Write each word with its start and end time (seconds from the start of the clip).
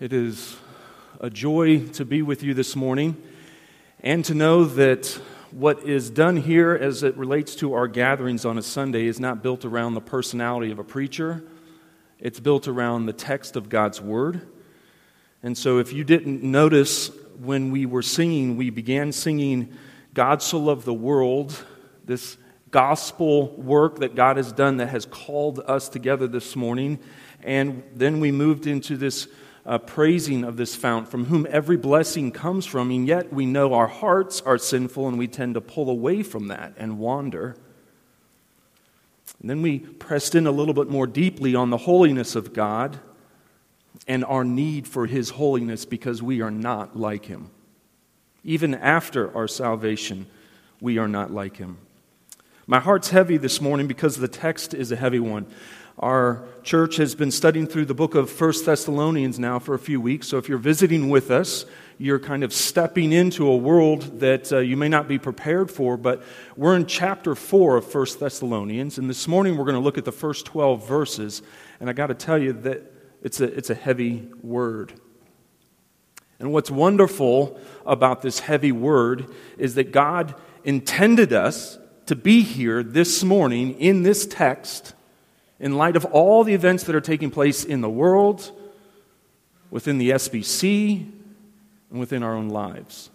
It 0.00 0.12
is 0.12 0.56
a 1.20 1.30
joy 1.30 1.86
to 1.88 2.04
be 2.04 2.22
with 2.22 2.42
you 2.42 2.54
this 2.54 2.74
morning 2.74 3.22
and 4.00 4.24
to 4.24 4.34
know 4.34 4.64
that 4.64 5.06
what 5.52 5.84
is 5.84 6.10
done 6.10 6.38
here 6.38 6.72
as 6.72 7.02
it 7.02 7.16
relates 7.16 7.54
to 7.56 7.74
our 7.74 7.86
gatherings 7.86 8.44
on 8.44 8.58
a 8.58 8.62
Sunday 8.62 9.06
is 9.06 9.20
not 9.20 9.42
built 9.42 9.64
around 9.64 9.94
the 9.94 10.00
personality 10.00 10.72
of 10.72 10.78
a 10.78 10.84
preacher, 10.84 11.44
it's 12.18 12.40
built 12.40 12.66
around 12.66 13.06
the 13.06 13.12
text 13.12 13.54
of 13.54 13.68
God's 13.68 14.00
Word. 14.00 14.48
And 15.42 15.56
so, 15.56 15.78
if 15.78 15.92
you 15.92 16.04
didn't 16.04 16.42
notice 16.42 17.10
when 17.38 17.70
we 17.70 17.86
were 17.86 18.02
singing, 18.02 18.56
we 18.56 18.70
began 18.70 19.12
singing 19.12 19.76
God 20.14 20.42
so 20.42 20.58
loved 20.58 20.84
the 20.84 20.94
world, 20.94 21.64
this 22.04 22.38
gospel 22.70 23.54
work 23.56 23.98
that 23.98 24.14
God 24.14 24.36
has 24.36 24.52
done 24.52 24.78
that 24.78 24.88
has 24.88 25.04
called 25.04 25.60
us 25.60 25.88
together 25.88 26.26
this 26.26 26.56
morning. 26.56 26.98
And 27.44 27.82
then 27.94 28.20
we 28.20 28.32
moved 28.32 28.66
into 28.66 28.96
this 28.96 29.28
uh, 29.64 29.78
praising 29.78 30.44
of 30.44 30.56
this 30.56 30.74
fount 30.74 31.08
from 31.08 31.26
whom 31.26 31.46
every 31.50 31.76
blessing 31.76 32.32
comes 32.32 32.66
from, 32.66 32.90
and 32.90 33.06
yet 33.06 33.32
we 33.32 33.46
know 33.46 33.74
our 33.74 33.86
hearts 33.86 34.40
are 34.42 34.58
sinful 34.58 35.08
and 35.08 35.18
we 35.18 35.28
tend 35.28 35.54
to 35.54 35.60
pull 35.60 35.88
away 35.88 36.22
from 36.22 36.48
that 36.48 36.74
and 36.76 36.98
wander. 36.98 37.56
And 39.40 39.50
then 39.50 39.62
we 39.62 39.78
pressed 39.78 40.34
in 40.34 40.46
a 40.46 40.52
little 40.52 40.74
bit 40.74 40.88
more 40.88 41.06
deeply 41.06 41.54
on 41.54 41.70
the 41.70 41.76
holiness 41.76 42.34
of 42.34 42.52
God 42.52 42.98
and 44.08 44.24
our 44.24 44.44
need 44.44 44.88
for 44.88 45.06
His 45.06 45.30
holiness 45.30 45.84
because 45.84 46.22
we 46.22 46.40
are 46.40 46.50
not 46.50 46.96
like 46.96 47.26
Him. 47.26 47.50
Even 48.44 48.74
after 48.74 49.34
our 49.36 49.46
salvation, 49.46 50.26
we 50.80 50.98
are 50.98 51.08
not 51.08 51.30
like 51.30 51.56
Him. 51.56 51.78
My 52.66 52.80
heart's 52.80 53.10
heavy 53.10 53.36
this 53.36 53.60
morning 53.60 53.86
because 53.86 54.16
the 54.16 54.28
text 54.28 54.74
is 54.74 54.92
a 54.92 54.96
heavy 54.96 55.20
one. 55.20 55.46
Our 55.98 56.44
church 56.62 56.96
has 56.96 57.14
been 57.14 57.30
studying 57.30 57.66
through 57.66 57.84
the 57.84 57.94
book 57.94 58.14
of 58.14 58.30
First 58.30 58.64
Thessalonians 58.64 59.38
now 59.38 59.58
for 59.58 59.74
a 59.74 59.78
few 59.78 60.00
weeks. 60.00 60.26
So 60.26 60.38
if 60.38 60.48
you're 60.48 60.56
visiting 60.56 61.10
with 61.10 61.30
us, 61.30 61.66
you're 61.98 62.18
kind 62.18 62.42
of 62.42 62.52
stepping 62.52 63.12
into 63.12 63.46
a 63.46 63.56
world 63.56 64.20
that 64.20 64.50
uh, 64.52 64.58
you 64.58 64.76
may 64.76 64.88
not 64.88 65.06
be 65.06 65.18
prepared 65.18 65.70
for. 65.70 65.98
But 65.98 66.22
we're 66.56 66.76
in 66.76 66.86
chapter 66.86 67.34
4 67.34 67.76
of 67.76 67.86
First 67.86 68.20
Thessalonians. 68.20 68.96
And 68.96 69.08
this 69.08 69.28
morning 69.28 69.58
we're 69.58 69.66
going 69.66 69.74
to 69.76 69.82
look 69.82 69.98
at 69.98 70.06
the 70.06 70.12
first 70.12 70.46
12 70.46 70.88
verses. 70.88 71.42
And 71.78 71.90
I 71.90 71.92
got 71.92 72.06
to 72.06 72.14
tell 72.14 72.38
you 72.38 72.54
that 72.54 72.90
it's 73.22 73.40
a, 73.40 73.44
it's 73.44 73.70
a 73.70 73.74
heavy 73.74 74.30
word. 74.42 74.94
And 76.38 76.52
what's 76.52 76.70
wonderful 76.70 77.60
about 77.84 78.22
this 78.22 78.40
heavy 78.40 78.72
word 78.72 79.26
is 79.58 79.74
that 79.74 79.92
God 79.92 80.34
intended 80.64 81.34
us 81.34 81.78
to 82.06 82.16
be 82.16 82.40
here 82.42 82.82
this 82.82 83.22
morning 83.22 83.78
in 83.78 84.02
this 84.02 84.26
text 84.26 84.94
in 85.62 85.76
light 85.76 85.96
of 85.96 86.04
all 86.06 86.44
the 86.44 86.52
events 86.52 86.84
that 86.84 86.94
are 86.94 87.00
taking 87.00 87.30
place 87.30 87.64
in 87.64 87.80
the 87.80 87.88
world, 87.88 88.52
within 89.70 89.96
the 89.96 90.10
SBC, 90.10 91.10
and 91.90 92.00
within 92.00 92.22
our 92.22 92.34
own 92.34 92.50
lives. 92.50 93.10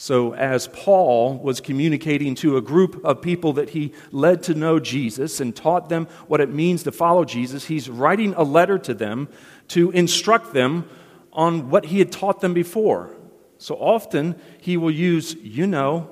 So, 0.00 0.32
as 0.32 0.68
Paul 0.68 1.38
was 1.38 1.60
communicating 1.60 2.36
to 2.36 2.56
a 2.56 2.62
group 2.62 3.04
of 3.04 3.20
people 3.20 3.54
that 3.54 3.70
he 3.70 3.92
led 4.12 4.44
to 4.44 4.54
know 4.54 4.78
Jesus 4.78 5.40
and 5.40 5.54
taught 5.54 5.88
them 5.88 6.06
what 6.28 6.40
it 6.40 6.50
means 6.50 6.84
to 6.84 6.92
follow 6.92 7.24
Jesus, 7.24 7.64
he's 7.64 7.90
writing 7.90 8.32
a 8.34 8.44
letter 8.44 8.78
to 8.78 8.94
them 8.94 9.28
to 9.68 9.90
instruct 9.90 10.54
them 10.54 10.88
on 11.32 11.68
what 11.68 11.86
he 11.86 11.98
had 11.98 12.12
taught 12.12 12.40
them 12.40 12.54
before. 12.54 13.16
So 13.58 13.74
often 13.74 14.36
he 14.60 14.76
will 14.76 14.92
use, 14.92 15.34
you 15.34 15.66
know, 15.66 16.08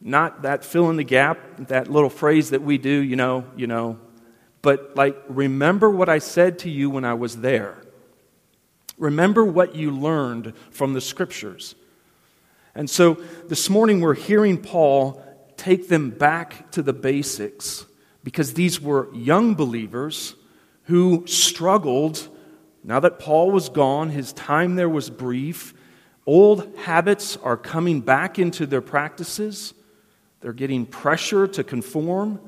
not 0.00 0.42
that 0.42 0.64
fill 0.64 0.90
in 0.90 0.96
the 0.96 1.04
gap, 1.04 1.38
that 1.68 1.90
little 1.90 2.10
phrase 2.10 2.50
that 2.50 2.62
we 2.62 2.78
do, 2.78 2.90
you 2.90 3.16
know, 3.16 3.44
you 3.56 3.66
know, 3.66 3.98
but 4.62 4.96
like, 4.96 5.16
remember 5.28 5.88
what 5.88 6.08
I 6.08 6.18
said 6.18 6.58
to 6.60 6.70
you 6.70 6.90
when 6.90 7.04
I 7.04 7.14
was 7.14 7.36
there. 7.36 7.82
Remember 8.98 9.44
what 9.44 9.74
you 9.74 9.90
learned 9.90 10.54
from 10.70 10.92
the 10.92 11.00
scriptures. 11.00 11.74
And 12.74 12.90
so 12.90 13.14
this 13.48 13.70
morning 13.70 14.00
we're 14.00 14.14
hearing 14.14 14.58
Paul 14.58 15.22
take 15.56 15.88
them 15.88 16.10
back 16.10 16.70
to 16.72 16.82
the 16.82 16.92
basics 16.92 17.86
because 18.24 18.54
these 18.54 18.80
were 18.80 19.08
young 19.14 19.54
believers 19.54 20.34
who 20.84 21.24
struggled. 21.26 22.28
Now 22.84 23.00
that 23.00 23.18
Paul 23.18 23.50
was 23.50 23.68
gone, 23.68 24.10
his 24.10 24.32
time 24.32 24.74
there 24.74 24.88
was 24.88 25.10
brief. 25.10 25.74
Old 26.26 26.76
habits 26.78 27.36
are 27.36 27.56
coming 27.56 28.00
back 28.00 28.38
into 28.38 28.66
their 28.66 28.80
practices. 28.80 29.74
They're 30.46 30.52
getting 30.52 30.86
pressure 30.86 31.48
to 31.48 31.64
conform. 31.64 32.38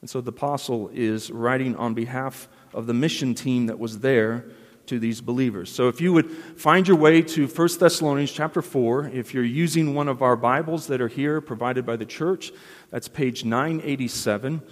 And 0.00 0.08
so 0.08 0.20
the 0.20 0.28
apostle 0.28 0.92
is 0.94 1.28
writing 1.28 1.74
on 1.74 1.92
behalf 1.92 2.46
of 2.72 2.86
the 2.86 2.94
mission 2.94 3.34
team 3.34 3.66
that 3.66 3.80
was 3.80 3.98
there 3.98 4.44
to 4.86 5.00
these 5.00 5.20
believers. 5.20 5.72
So 5.72 5.88
if 5.88 6.00
you 6.00 6.12
would 6.12 6.30
find 6.30 6.86
your 6.86 6.96
way 6.96 7.20
to 7.22 7.48
1 7.48 7.68
Thessalonians 7.80 8.30
chapter 8.30 8.62
4, 8.62 9.08
if 9.08 9.34
you're 9.34 9.42
using 9.42 9.92
one 9.92 10.06
of 10.06 10.22
our 10.22 10.36
Bibles 10.36 10.86
that 10.86 11.00
are 11.00 11.08
here 11.08 11.40
provided 11.40 11.84
by 11.84 11.96
the 11.96 12.06
church, 12.06 12.52
that's 12.90 13.08
page 13.08 13.44
987. 13.44 14.62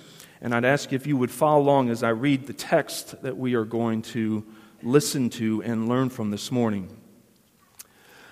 And 0.41 0.55
I'd 0.55 0.65
ask 0.65 0.93
if 0.93 1.09
you 1.09 1.17
would 1.17 1.33
follow 1.33 1.61
along 1.61 1.91
as 1.91 2.05
I 2.05 2.11
read 2.11 2.47
the 2.47 2.53
text 2.53 3.21
that 3.23 3.37
we 3.37 3.55
are 3.55 3.65
going 3.65 4.03
to 4.03 4.47
listen 4.85 5.29
to 5.31 5.61
and 5.65 5.89
learn 5.89 6.09
from 6.09 6.31
this 6.31 6.53
morning. 6.53 6.97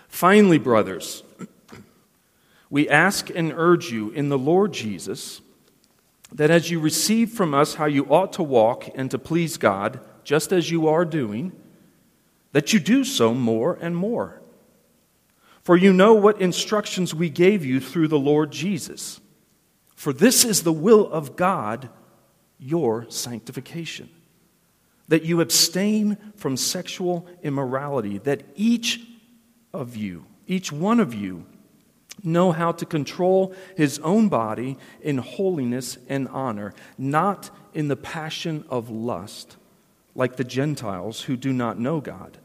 Finally, 0.07 0.59
brothers, 0.59 1.25
we 2.71 2.89
ask 2.89 3.31
and 3.31 3.53
urge 3.53 3.91
you 3.91 4.11
in 4.11 4.29
the 4.29 4.39
Lord 4.39 4.73
Jesus 4.73 5.41
that 6.33 6.51
as 6.51 6.71
you 6.71 6.81
receive 6.81 7.31
from 7.31 7.55
us 7.55 7.75
how 7.75 7.87
you 7.87 8.05
ought 8.07 8.33
to 8.35 8.43
walk 8.43 8.89
and 8.95 9.11
to 9.11 9.19
please 9.19 9.57
God, 9.57 10.01
just 10.25 10.53
as 10.53 10.71
you 10.71 10.89
are 10.89 11.05
doing, 11.05 11.53
that 12.53 12.73
you 12.73 12.81
do 12.81 13.05
so 13.05 13.33
more 13.33 13.79
and 13.81 13.97
more. 13.97 14.41
For 15.63 15.77
you 15.77 15.93
know 15.93 16.15
what 16.15 16.41
instructions 16.41 17.15
we 17.15 17.29
gave 17.29 17.65
you 17.65 17.81
through 17.81 18.09
the 18.09 18.19
Lord 18.19 18.51
Jesus. 18.51 19.21
For 19.95 20.13
this 20.13 20.45
is 20.45 20.63
the 20.63 20.73
will 20.73 21.11
of 21.11 21.37
God, 21.37 21.89
your 22.59 23.09
sanctification, 23.11 24.09
that 25.09 25.25
you 25.25 25.41
abstain 25.41 26.17
from 26.37 26.57
sexual 26.57 27.27
immorality, 27.43 28.19
that 28.19 28.43
each 28.55 29.01
of 29.73 29.97
you, 29.97 30.25
each 30.47 30.73
one 30.73 31.01
of 31.01 31.15
you, 31.15 31.47
know 32.23 32.53
how 32.53 32.73
to 32.73 32.87
control 32.87 33.55
his 33.77 33.99
own 34.01 34.29
body 34.29 34.77
in 35.01 35.19
holiness 35.19 35.99
and 36.09 36.29
honor, 36.29 36.75
not 36.99 37.51
in 37.75 37.89
the 37.89 37.97
passion 37.97 38.65
of 38.69 38.91
lust, 38.91 39.57
like 40.15 40.37
the 40.37 40.45
Gentiles 40.45 41.23
who 41.23 41.37
do 41.37 41.53
not 41.53 41.79
know 41.79 42.01
God. 42.01 42.39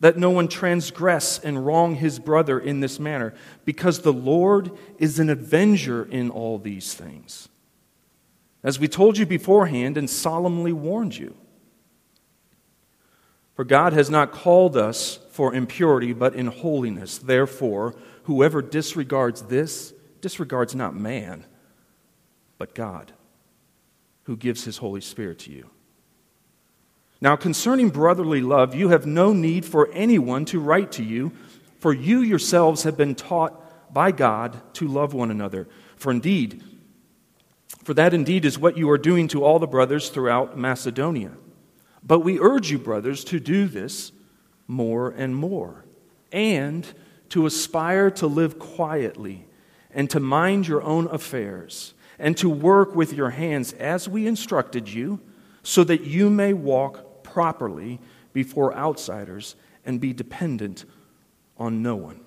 That 0.00 0.18
no 0.18 0.30
one 0.30 0.48
transgress 0.48 1.38
and 1.38 1.64
wrong 1.64 1.94
his 1.94 2.18
brother 2.18 2.60
in 2.60 2.80
this 2.80 3.00
manner, 3.00 3.34
because 3.64 4.00
the 4.00 4.12
Lord 4.12 4.70
is 4.98 5.18
an 5.18 5.30
avenger 5.30 6.04
in 6.04 6.30
all 6.30 6.58
these 6.58 6.92
things. 6.92 7.48
As 8.62 8.78
we 8.78 8.88
told 8.88 9.18
you 9.18 9.26
beforehand 9.26 9.96
and 9.96 10.08
solemnly 10.08 10.72
warned 10.72 11.16
you. 11.16 11.34
For 13.54 13.64
God 13.64 13.92
has 13.92 14.10
not 14.10 14.32
called 14.32 14.76
us 14.76 15.20
for 15.34 15.54
impurity, 15.54 16.12
but 16.12 16.34
in 16.34 16.46
holiness. 16.46 17.18
Therefore, 17.18 17.94
Whoever 18.24 18.62
disregards 18.62 19.42
this 19.42 19.92
disregards 20.20 20.74
not 20.74 20.96
man, 20.96 21.44
but 22.56 22.74
God, 22.74 23.12
who 24.24 24.36
gives 24.36 24.64
his 24.64 24.78
Holy 24.78 25.02
Spirit 25.02 25.40
to 25.40 25.52
you. 25.52 25.68
Now, 27.20 27.36
concerning 27.36 27.90
brotherly 27.90 28.40
love, 28.40 28.74
you 28.74 28.88
have 28.88 29.06
no 29.06 29.32
need 29.32 29.64
for 29.66 29.90
anyone 29.92 30.46
to 30.46 30.60
write 30.60 30.92
to 30.92 31.02
you, 31.02 31.32
for 31.78 31.92
you 31.92 32.20
yourselves 32.20 32.84
have 32.84 32.96
been 32.96 33.14
taught 33.14 33.92
by 33.92 34.10
God 34.10 34.58
to 34.74 34.88
love 34.88 35.12
one 35.12 35.30
another. 35.30 35.68
For 35.96 36.10
indeed, 36.10 36.62
for 37.82 37.92
that 37.92 38.14
indeed 38.14 38.46
is 38.46 38.58
what 38.58 38.78
you 38.78 38.88
are 38.90 38.98
doing 38.98 39.28
to 39.28 39.44
all 39.44 39.58
the 39.58 39.66
brothers 39.66 40.08
throughout 40.08 40.56
Macedonia. 40.56 41.32
But 42.02 42.20
we 42.20 42.40
urge 42.40 42.70
you, 42.70 42.78
brothers, 42.78 43.22
to 43.24 43.38
do 43.38 43.68
this 43.68 44.12
more 44.66 45.10
and 45.10 45.34
more, 45.36 45.84
and 46.32 46.86
to 47.30 47.46
aspire 47.46 48.10
to 48.10 48.26
live 48.26 48.58
quietly 48.58 49.46
and 49.90 50.10
to 50.10 50.20
mind 50.20 50.66
your 50.66 50.82
own 50.82 51.06
affairs 51.08 51.94
and 52.18 52.36
to 52.36 52.48
work 52.48 52.94
with 52.94 53.12
your 53.12 53.30
hands 53.30 53.72
as 53.74 54.08
we 54.08 54.26
instructed 54.26 54.88
you, 54.88 55.20
so 55.62 55.82
that 55.82 56.02
you 56.02 56.30
may 56.30 56.52
walk 56.52 57.22
properly 57.24 57.98
before 58.32 58.74
outsiders 58.76 59.56
and 59.84 60.00
be 60.00 60.12
dependent 60.12 60.84
on 61.56 61.82
no 61.82 61.96
one. 61.96 62.20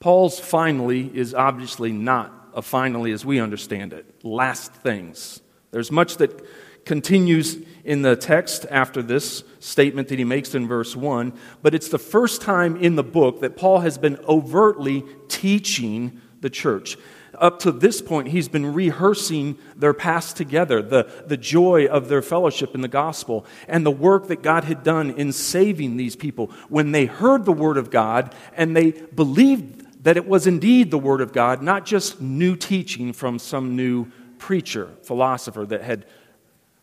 Paul's 0.00 0.40
finally 0.40 1.10
is 1.14 1.34
obviously 1.34 1.92
not 1.92 2.32
a 2.54 2.62
finally 2.62 3.12
as 3.12 3.24
we 3.24 3.38
understand 3.38 3.92
it. 3.92 4.24
Last 4.24 4.72
things. 4.72 5.40
There's 5.70 5.92
much 5.92 6.16
that 6.16 6.44
continues 6.90 7.56
in 7.84 8.02
the 8.02 8.16
text 8.16 8.66
after 8.68 9.00
this 9.00 9.44
statement 9.60 10.08
that 10.08 10.18
he 10.18 10.24
makes 10.24 10.56
in 10.56 10.66
verse 10.66 10.96
1, 10.96 11.32
but 11.62 11.72
it's 11.72 11.88
the 11.88 12.00
first 12.00 12.42
time 12.42 12.76
in 12.78 12.96
the 12.96 13.04
book 13.04 13.42
that 13.42 13.56
Paul 13.56 13.78
has 13.78 13.96
been 13.96 14.18
overtly 14.26 15.04
teaching 15.28 16.20
the 16.40 16.50
church. 16.50 16.96
up 17.38 17.60
to 17.60 17.70
this 17.70 18.02
point, 18.02 18.26
he's 18.26 18.48
been 18.48 18.74
rehearsing 18.74 19.56
their 19.76 19.94
past 19.94 20.36
together, 20.36 20.82
the, 20.82 21.08
the 21.28 21.36
joy 21.36 21.86
of 21.86 22.08
their 22.08 22.22
fellowship 22.22 22.74
in 22.74 22.80
the 22.80 22.88
gospel, 22.88 23.46
and 23.68 23.86
the 23.86 23.90
work 23.92 24.26
that 24.26 24.42
God 24.42 24.64
had 24.64 24.82
done 24.82 25.10
in 25.12 25.30
saving 25.30 25.96
these 25.96 26.16
people. 26.16 26.48
When 26.68 26.90
they 26.90 27.06
heard 27.06 27.44
the 27.44 27.52
word 27.52 27.76
of 27.76 27.92
God 27.92 28.34
and 28.56 28.76
they 28.76 28.90
believed 28.90 30.02
that 30.02 30.16
it 30.16 30.26
was 30.26 30.48
indeed 30.48 30.90
the 30.90 30.98
word 30.98 31.20
of 31.20 31.32
God, 31.32 31.62
not 31.62 31.86
just 31.86 32.20
new 32.20 32.56
teaching 32.56 33.12
from 33.12 33.38
some 33.38 33.76
new 33.76 34.10
preacher, 34.38 34.90
philosopher 35.04 35.64
that 35.66 35.82
had 35.82 36.04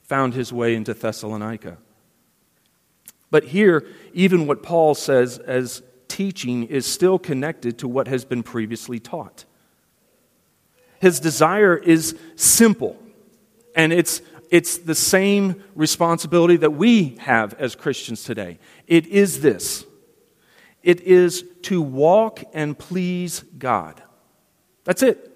found 0.07 0.33
his 0.33 0.51
way 0.51 0.75
into 0.75 0.93
Thessalonica. 0.93 1.77
But 3.29 3.45
here, 3.45 3.85
even 4.13 4.47
what 4.47 4.63
Paul 4.63 4.95
says 4.95 5.37
as 5.37 5.83
teaching 6.07 6.63
is 6.63 6.85
still 6.85 7.19
connected 7.19 7.77
to 7.79 7.87
what 7.87 8.07
has 8.07 8.25
been 8.25 8.41
previously 8.41 8.99
taught. 8.99 9.45
His 10.99 11.19
desire 11.19 11.75
is 11.75 12.17
simple, 12.35 12.97
and 13.75 13.93
it's, 13.93 14.21
it's 14.49 14.77
the 14.77 14.95
same 14.95 15.61
responsibility 15.75 16.57
that 16.57 16.71
we 16.71 17.17
have 17.19 17.53
as 17.55 17.75
Christians 17.75 18.23
today. 18.23 18.59
It 18.87 19.05
is 19.07 19.41
this 19.41 19.85
it 20.83 21.01
is 21.01 21.43
to 21.63 21.81
walk 21.81 22.43
and 22.53 22.77
please 22.77 23.43
God. 23.57 24.01
That's 24.85 25.03
it. 25.03 25.33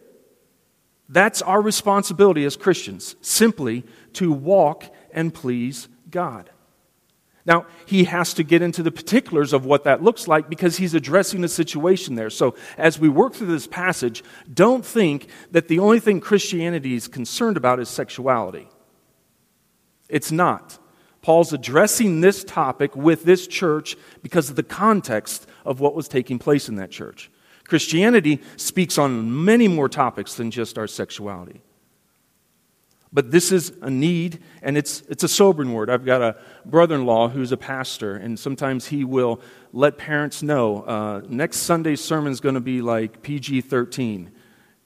That's 1.10 1.42
our 1.42 1.62
responsibility 1.62 2.46
as 2.46 2.56
Christians, 2.56 3.18
simply 3.22 3.84
to 4.14 4.32
walk 4.32 4.86
and 5.12 5.34
please 5.34 5.88
God. 6.10 6.50
Now, 7.46 7.66
he 7.86 8.04
has 8.04 8.34
to 8.36 8.44
get 8.44 8.62
into 8.62 8.84
the 8.84 8.92
particulars 8.92 9.52
of 9.52 9.66
what 9.66 9.84
that 9.86 10.04
looks 10.04 10.28
like 10.28 10.48
because 10.50 10.78
he's 10.78 10.94
addressing 10.94 11.42
the 11.42 11.48
situation 11.48 12.16
there. 12.16 12.30
So, 12.30 12.56
as 12.78 13.00
we 13.00 13.10
work 13.10 13.34
through 13.34 13.48
this 13.48 13.66
passage, 13.66 14.24
don't 14.54 14.86
think 14.86 15.28
that 15.50 15.68
the 15.68 15.80
only 15.80 16.00
thing 16.00 16.20
Christianity 16.20 16.94
is 16.94 17.08
concerned 17.08 17.58
about 17.58 17.80
is 17.80 17.90
sexuality. 17.90 18.68
It's 20.08 20.32
not. 20.32 20.78
Paul's 21.22 21.54
addressing 21.54 22.22
this 22.22 22.44
topic 22.44 22.96
with 22.96 23.24
this 23.24 23.48
church 23.48 23.96
because 24.22 24.50
of 24.50 24.56
the 24.56 24.64
context 24.64 25.48
of 25.66 25.80
what 25.80 25.96
was 25.96 26.08
taking 26.08 26.38
place 26.38 26.68
in 26.68 26.76
that 26.76 26.92
church. 26.92 27.32
Christianity 27.68 28.42
speaks 28.58 28.98
on 28.98 29.46
many 29.46 29.68
more 29.68 29.88
topics 29.88 30.36
than 30.36 30.52
just 30.52 30.78
our 30.78 30.88
sexuality. 30.88 31.62
But 33.14 33.32
this 33.32 33.52
is 33.52 33.74
a 33.82 33.90
need, 33.90 34.40
and 34.62 34.78
it's, 34.78 35.02
it's 35.10 35.24
a 35.24 35.28
sobering 35.28 35.74
word. 35.74 35.90
I've 35.90 36.06
got 36.06 36.22
a 36.22 36.38
brother 36.66 36.96
in 36.96 37.06
law 37.06 37.28
who's 37.28 37.52
a 37.52 37.58
pastor, 37.58 38.16
and 38.16 38.40
sometimes 38.40 38.88
he 38.88 39.04
will 39.04 39.42
let 39.74 39.98
parents 39.98 40.42
know 40.42 40.84
uh, 40.84 41.22
next 41.28 41.58
Sunday's 41.58 42.02
sermon 42.02 42.32
is 42.32 42.40
going 42.40 42.56
to 42.56 42.62
be 42.62 42.82
like 42.82 43.22
PG 43.22 43.62
13, 43.62 44.32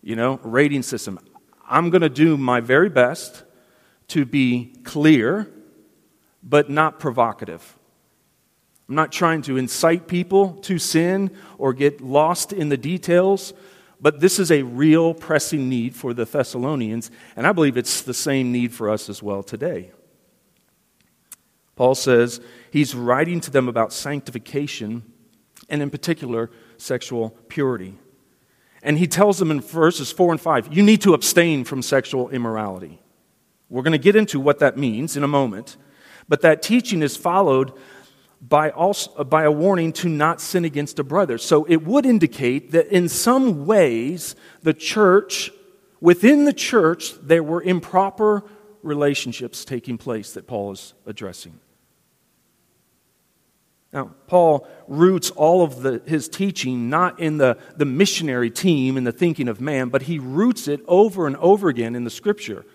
you 0.01 0.15
know, 0.15 0.39
rating 0.43 0.81
system. 0.81 1.19
I'm 1.67 1.91
going 1.91 2.01
to 2.01 2.09
do 2.09 2.35
my 2.35 2.61
very 2.61 2.89
best 2.89 3.43
to 4.09 4.25
be 4.25 4.73
clear, 4.83 5.51
but 6.41 6.69
not 6.69 6.99
provocative. 6.99 7.77
I'm 8.87 8.95
not 8.95 9.11
trying 9.11 9.41
to 9.43 9.57
incite 9.57 10.07
people 10.07 10.53
to 10.63 10.77
sin 10.77 11.31
or 11.57 11.73
get 11.73 12.01
lost 12.01 12.53
in 12.53 12.69
the 12.69 12.77
details. 12.77 13.53
But 13.99 14.19
this 14.19 14.39
is 14.39 14.51
a 14.51 14.63
real 14.63 15.13
pressing 15.13 15.69
need 15.69 15.95
for 15.95 16.13
the 16.13 16.25
Thessalonians, 16.25 17.11
and 17.35 17.47
I 17.47 17.51
believe 17.51 17.77
it's 17.77 18.01
the 18.01 18.13
same 18.13 18.51
need 18.51 18.73
for 18.73 18.89
us 18.89 19.09
as 19.09 19.23
well 19.23 19.43
today. 19.43 19.91
Paul 21.75 21.95
says 21.95 22.39
he's 22.71 22.95
writing 22.95 23.39
to 23.41 23.51
them 23.51 23.67
about 23.67 23.93
sanctification, 23.93 25.03
and 25.69 25.81
in 25.81 25.89
particular, 25.89 26.49
sexual 26.77 27.31
purity. 27.47 27.97
And 28.81 28.97
he 28.97 29.07
tells 29.07 29.39
them 29.39 29.51
in 29.51 29.61
verses 29.61 30.11
4 30.11 30.33
and 30.33 30.41
5 30.41 30.73
you 30.73 30.83
need 30.83 31.01
to 31.01 31.13
abstain 31.13 31.63
from 31.63 31.81
sexual 31.81 32.29
immorality. 32.29 33.01
We're 33.69 33.81
going 33.81 33.93
to 33.93 33.97
get 33.97 34.15
into 34.15 34.39
what 34.39 34.59
that 34.59 34.77
means 34.77 35.17
in 35.17 35.23
a 35.23 35.27
moment, 35.27 35.77
but 36.29 36.41
that 36.41 36.61
teaching 36.61 37.01
is 37.01 37.17
followed 37.17 37.73
by, 38.47 38.69
also, 38.69 39.23
by 39.23 39.43
a 39.43 39.51
warning 39.51 39.91
to 39.93 40.09
not 40.09 40.41
sin 40.41 40.65
against 40.65 40.99
a 40.99 41.03
brother. 41.03 41.37
So 41.37 41.65
it 41.65 41.83
would 41.83 42.05
indicate 42.05 42.71
that 42.71 42.87
in 42.87 43.09
some 43.09 43.65
ways, 43.65 44.35
the 44.61 44.73
church, 44.73 45.51
within 45.99 46.45
the 46.45 46.53
church, 46.53 47.13
there 47.21 47.43
were 47.43 47.61
improper 47.61 48.43
relationships 48.83 49.65
taking 49.65 49.97
place 49.97 50.33
that 50.33 50.47
Paul 50.47 50.73
is 50.73 50.93
addressing. 51.05 51.59
Now, 53.91 54.11
Paul 54.27 54.67
roots 54.87 55.31
all 55.31 55.63
of 55.63 55.81
the, 55.81 56.01
his 56.05 56.27
teaching 56.27 56.89
not 56.89 57.19
in 57.19 57.37
the, 57.37 57.57
the 57.77 57.85
missionary 57.85 58.51
team 58.51 58.97
and 58.97 59.07
the 59.07 59.13
thinking 59.13 59.47
of 59.47 59.61
man, 59.61 59.87
but 59.87 60.03
he 60.03 60.19
roots 60.19 60.67
it 60.67 60.81
over 60.87 61.25
and 61.25 61.37
over 61.37 61.69
again 61.69 61.95
in 61.95 62.03
the 62.03 62.09
scripture, 62.09 62.65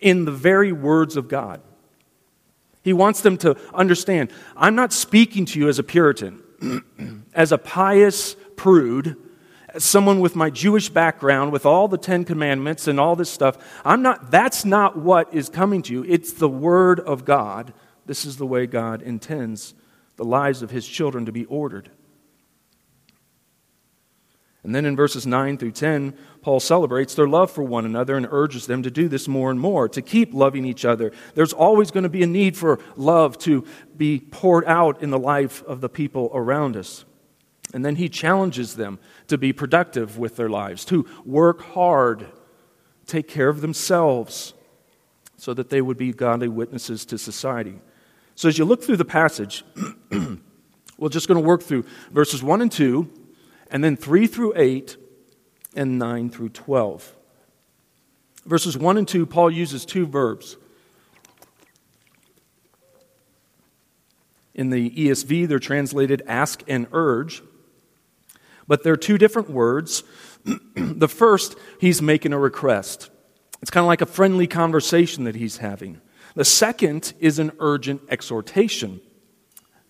in 0.00 0.24
the 0.24 0.32
very 0.32 0.72
words 0.72 1.16
of 1.16 1.28
God. 1.28 1.60
He 2.88 2.94
wants 2.94 3.20
them 3.20 3.36
to 3.38 3.54
understand 3.74 4.32
I'm 4.56 4.74
not 4.74 4.94
speaking 4.94 5.44
to 5.44 5.58
you 5.58 5.68
as 5.68 5.78
a 5.78 5.82
Puritan, 5.82 7.22
as 7.34 7.52
a 7.52 7.58
pious 7.58 8.34
prude, 8.56 9.14
as 9.68 9.84
someone 9.84 10.20
with 10.20 10.34
my 10.34 10.48
Jewish 10.48 10.88
background, 10.88 11.52
with 11.52 11.66
all 11.66 11.86
the 11.86 11.98
Ten 11.98 12.24
Commandments 12.24 12.88
and 12.88 12.98
all 12.98 13.14
this 13.14 13.28
stuff. 13.28 13.58
I'm 13.84 14.00
not, 14.00 14.30
that's 14.30 14.64
not 14.64 14.96
what 14.96 15.34
is 15.34 15.50
coming 15.50 15.82
to 15.82 15.92
you. 15.92 16.02
It's 16.08 16.32
the 16.32 16.48
Word 16.48 16.98
of 17.00 17.26
God. 17.26 17.74
This 18.06 18.24
is 18.24 18.38
the 18.38 18.46
way 18.46 18.66
God 18.66 19.02
intends 19.02 19.74
the 20.16 20.24
lives 20.24 20.62
of 20.62 20.70
His 20.70 20.88
children 20.88 21.26
to 21.26 21.32
be 21.32 21.44
ordered. 21.44 21.90
And 24.64 24.74
then 24.74 24.84
in 24.84 24.96
verses 24.96 25.26
9 25.26 25.56
through 25.58 25.72
10, 25.72 26.14
Paul 26.42 26.60
celebrates 26.60 27.14
their 27.14 27.28
love 27.28 27.50
for 27.50 27.62
one 27.62 27.84
another 27.84 28.16
and 28.16 28.26
urges 28.30 28.66
them 28.66 28.82
to 28.82 28.90
do 28.90 29.08
this 29.08 29.28
more 29.28 29.50
and 29.50 29.60
more, 29.60 29.88
to 29.88 30.02
keep 30.02 30.34
loving 30.34 30.64
each 30.64 30.84
other. 30.84 31.12
There's 31.34 31.52
always 31.52 31.90
going 31.90 32.02
to 32.02 32.08
be 32.08 32.22
a 32.22 32.26
need 32.26 32.56
for 32.56 32.80
love 32.96 33.38
to 33.38 33.64
be 33.96 34.18
poured 34.18 34.64
out 34.66 35.00
in 35.02 35.10
the 35.10 35.18
life 35.18 35.62
of 35.64 35.80
the 35.80 35.88
people 35.88 36.30
around 36.34 36.76
us. 36.76 37.04
And 37.72 37.84
then 37.84 37.96
he 37.96 38.08
challenges 38.08 38.76
them 38.76 38.98
to 39.28 39.38
be 39.38 39.52
productive 39.52 40.18
with 40.18 40.36
their 40.36 40.48
lives, 40.48 40.84
to 40.86 41.06
work 41.24 41.60
hard, 41.60 42.26
take 43.06 43.28
care 43.28 43.48
of 43.48 43.60
themselves, 43.60 44.54
so 45.36 45.54
that 45.54 45.70
they 45.70 45.80
would 45.80 45.96
be 45.96 46.12
godly 46.12 46.48
witnesses 46.48 47.04
to 47.06 47.18
society. 47.18 47.78
So 48.34 48.48
as 48.48 48.58
you 48.58 48.64
look 48.64 48.82
through 48.82 48.96
the 48.96 49.04
passage, 49.04 49.64
we're 50.98 51.08
just 51.10 51.28
going 51.28 51.40
to 51.40 51.46
work 51.46 51.62
through 51.62 51.84
verses 52.10 52.42
1 52.42 52.62
and 52.62 52.72
2 52.72 53.08
and 53.70 53.82
then 53.82 53.96
3 53.96 54.26
through 54.26 54.54
8 54.56 54.96
and 55.74 55.98
9 55.98 56.30
through 56.30 56.50
12. 56.50 57.14
Verses 58.44 58.78
1 58.78 58.96
and 58.96 59.06
2, 59.06 59.26
Paul 59.26 59.50
uses 59.50 59.84
two 59.84 60.06
verbs. 60.06 60.56
In 64.54 64.70
the 64.70 64.90
ESV, 64.90 65.46
they're 65.46 65.58
translated 65.58 66.22
ask 66.26 66.62
and 66.66 66.86
urge, 66.92 67.42
but 68.66 68.82
they're 68.82 68.96
two 68.96 69.18
different 69.18 69.50
words. 69.50 70.02
the 70.74 71.08
first, 71.08 71.56
he's 71.78 72.02
making 72.02 72.32
a 72.32 72.38
request. 72.38 73.10
It's 73.60 73.70
kind 73.70 73.84
of 73.84 73.88
like 73.88 74.00
a 74.00 74.06
friendly 74.06 74.46
conversation 74.46 75.24
that 75.24 75.34
he's 75.34 75.58
having. 75.58 76.00
The 76.34 76.44
second 76.44 77.12
is 77.20 77.38
an 77.38 77.52
urgent 77.58 78.02
exhortation. 78.08 79.00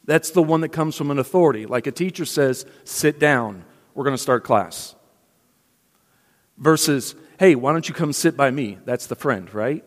That's 0.09 0.31
the 0.31 0.43
one 0.43 0.63
that 0.63 0.71
comes 0.71 0.97
from 0.97 1.11
an 1.11 1.19
authority. 1.19 1.67
Like 1.67 1.87
a 1.87 1.93
teacher 1.93 2.25
says, 2.25 2.65
sit 2.85 3.21
down, 3.21 3.63
we're 3.95 4.05
going 4.05 4.17
to 4.17 4.23
start 4.23 4.43
class. 4.43 4.95
Versus, 6.57 7.15
hey, 7.39 7.55
why 7.55 7.73
don't 7.73 7.87
you 7.87 7.95
come 7.95 8.15
sit 8.15 8.35
by 8.35 8.51
me? 8.51 8.79
That's 8.87 9.07
the 9.07 9.15
friend, 9.15 9.53
right? 9.53 9.85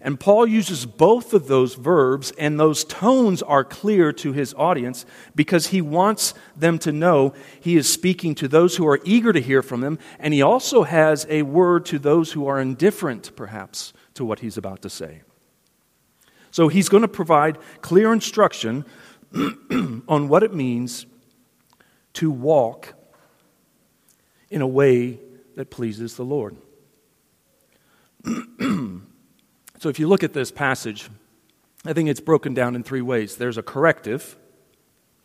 And 0.00 0.20
Paul 0.20 0.46
uses 0.46 0.86
both 0.86 1.34
of 1.34 1.48
those 1.48 1.74
verbs, 1.74 2.30
and 2.38 2.60
those 2.60 2.84
tones 2.84 3.42
are 3.42 3.64
clear 3.64 4.12
to 4.12 4.32
his 4.32 4.54
audience 4.54 5.04
because 5.34 5.66
he 5.66 5.82
wants 5.82 6.34
them 6.56 6.78
to 6.78 6.92
know 6.92 7.34
he 7.60 7.76
is 7.76 7.92
speaking 7.92 8.36
to 8.36 8.46
those 8.46 8.76
who 8.76 8.86
are 8.86 9.00
eager 9.02 9.32
to 9.32 9.40
hear 9.40 9.60
from 9.60 9.82
him, 9.82 9.98
and 10.20 10.32
he 10.32 10.40
also 10.40 10.84
has 10.84 11.26
a 11.28 11.42
word 11.42 11.84
to 11.86 11.98
those 11.98 12.30
who 12.30 12.46
are 12.46 12.60
indifferent, 12.60 13.34
perhaps, 13.34 13.92
to 14.14 14.24
what 14.24 14.38
he's 14.38 14.56
about 14.56 14.82
to 14.82 14.88
say. 14.88 15.22
So 16.52 16.68
he's 16.68 16.88
going 16.88 17.02
to 17.02 17.08
provide 17.08 17.58
clear 17.82 18.12
instruction 18.12 18.84
on 20.08 20.28
what 20.28 20.42
it 20.42 20.54
means 20.54 21.06
to 22.14 22.30
walk 22.30 22.94
in 24.50 24.62
a 24.62 24.66
way 24.66 25.18
that 25.56 25.70
pleases 25.70 26.16
the 26.16 26.24
Lord. 26.24 26.56
so 28.24 29.88
if 29.88 29.98
you 29.98 30.08
look 30.08 30.24
at 30.24 30.32
this 30.32 30.50
passage, 30.50 31.08
I 31.84 31.92
think 31.92 32.08
it's 32.08 32.20
broken 32.20 32.54
down 32.54 32.74
in 32.74 32.82
three 32.82 33.02
ways. 33.02 33.36
There's 33.36 33.58
a 33.58 33.62
corrective, 33.62 34.36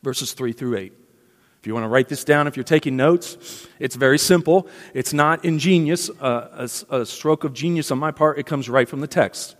verses 0.04 0.34
3 0.34 0.54
through 0.54 0.78
8. 0.78 0.94
If 1.60 1.68
you 1.68 1.74
want 1.74 1.86
to 1.86 1.90
write 1.90 2.10
this 2.10 2.26
down, 2.26 2.48
if 2.48 2.58
you're 2.58 2.64
taking 2.66 2.98
notes, 2.98 3.68
it's 3.80 3.96
very 3.96 4.20
simple. 4.20 4.68
It's 4.94 5.14
not 5.14 5.46
ingenious, 5.46 6.10
uh, 6.10 6.68
a, 6.92 6.96
a 6.96 7.06
stroke 7.06 7.46
of 7.46 7.54
genius 7.54 7.90
on 7.90 8.00
my 8.00 8.12
part. 8.12 8.38
It 8.38 8.46
comes 8.46 8.70
right 8.70 8.88
from 8.88 9.00
the 9.00 9.08
text. 9.08 9.56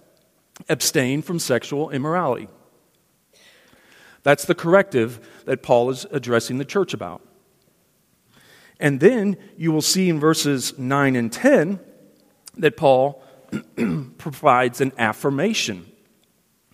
Abstain 0.68 1.22
from 1.22 1.40
sexual 1.40 1.90
immorality. 1.90 2.50
That's 4.24 4.46
the 4.46 4.56
corrective 4.56 5.44
that 5.46 5.62
Paul 5.62 5.90
is 5.90 6.06
addressing 6.12 6.58
the 6.58 6.66
church 6.66 6.94
about. 6.94 7.22
And 8.80 9.00
then 9.00 9.38
you 9.58 9.72
will 9.72 9.82
see 9.82 10.10
in 10.10 10.20
verses 10.20 10.78
9 10.78 11.16
and 11.16 11.32
10 11.32 11.80
that 12.58 12.78
Paul 12.78 13.24
provides 14.18 14.82
an 14.82 14.92
affirmation. 14.98 15.86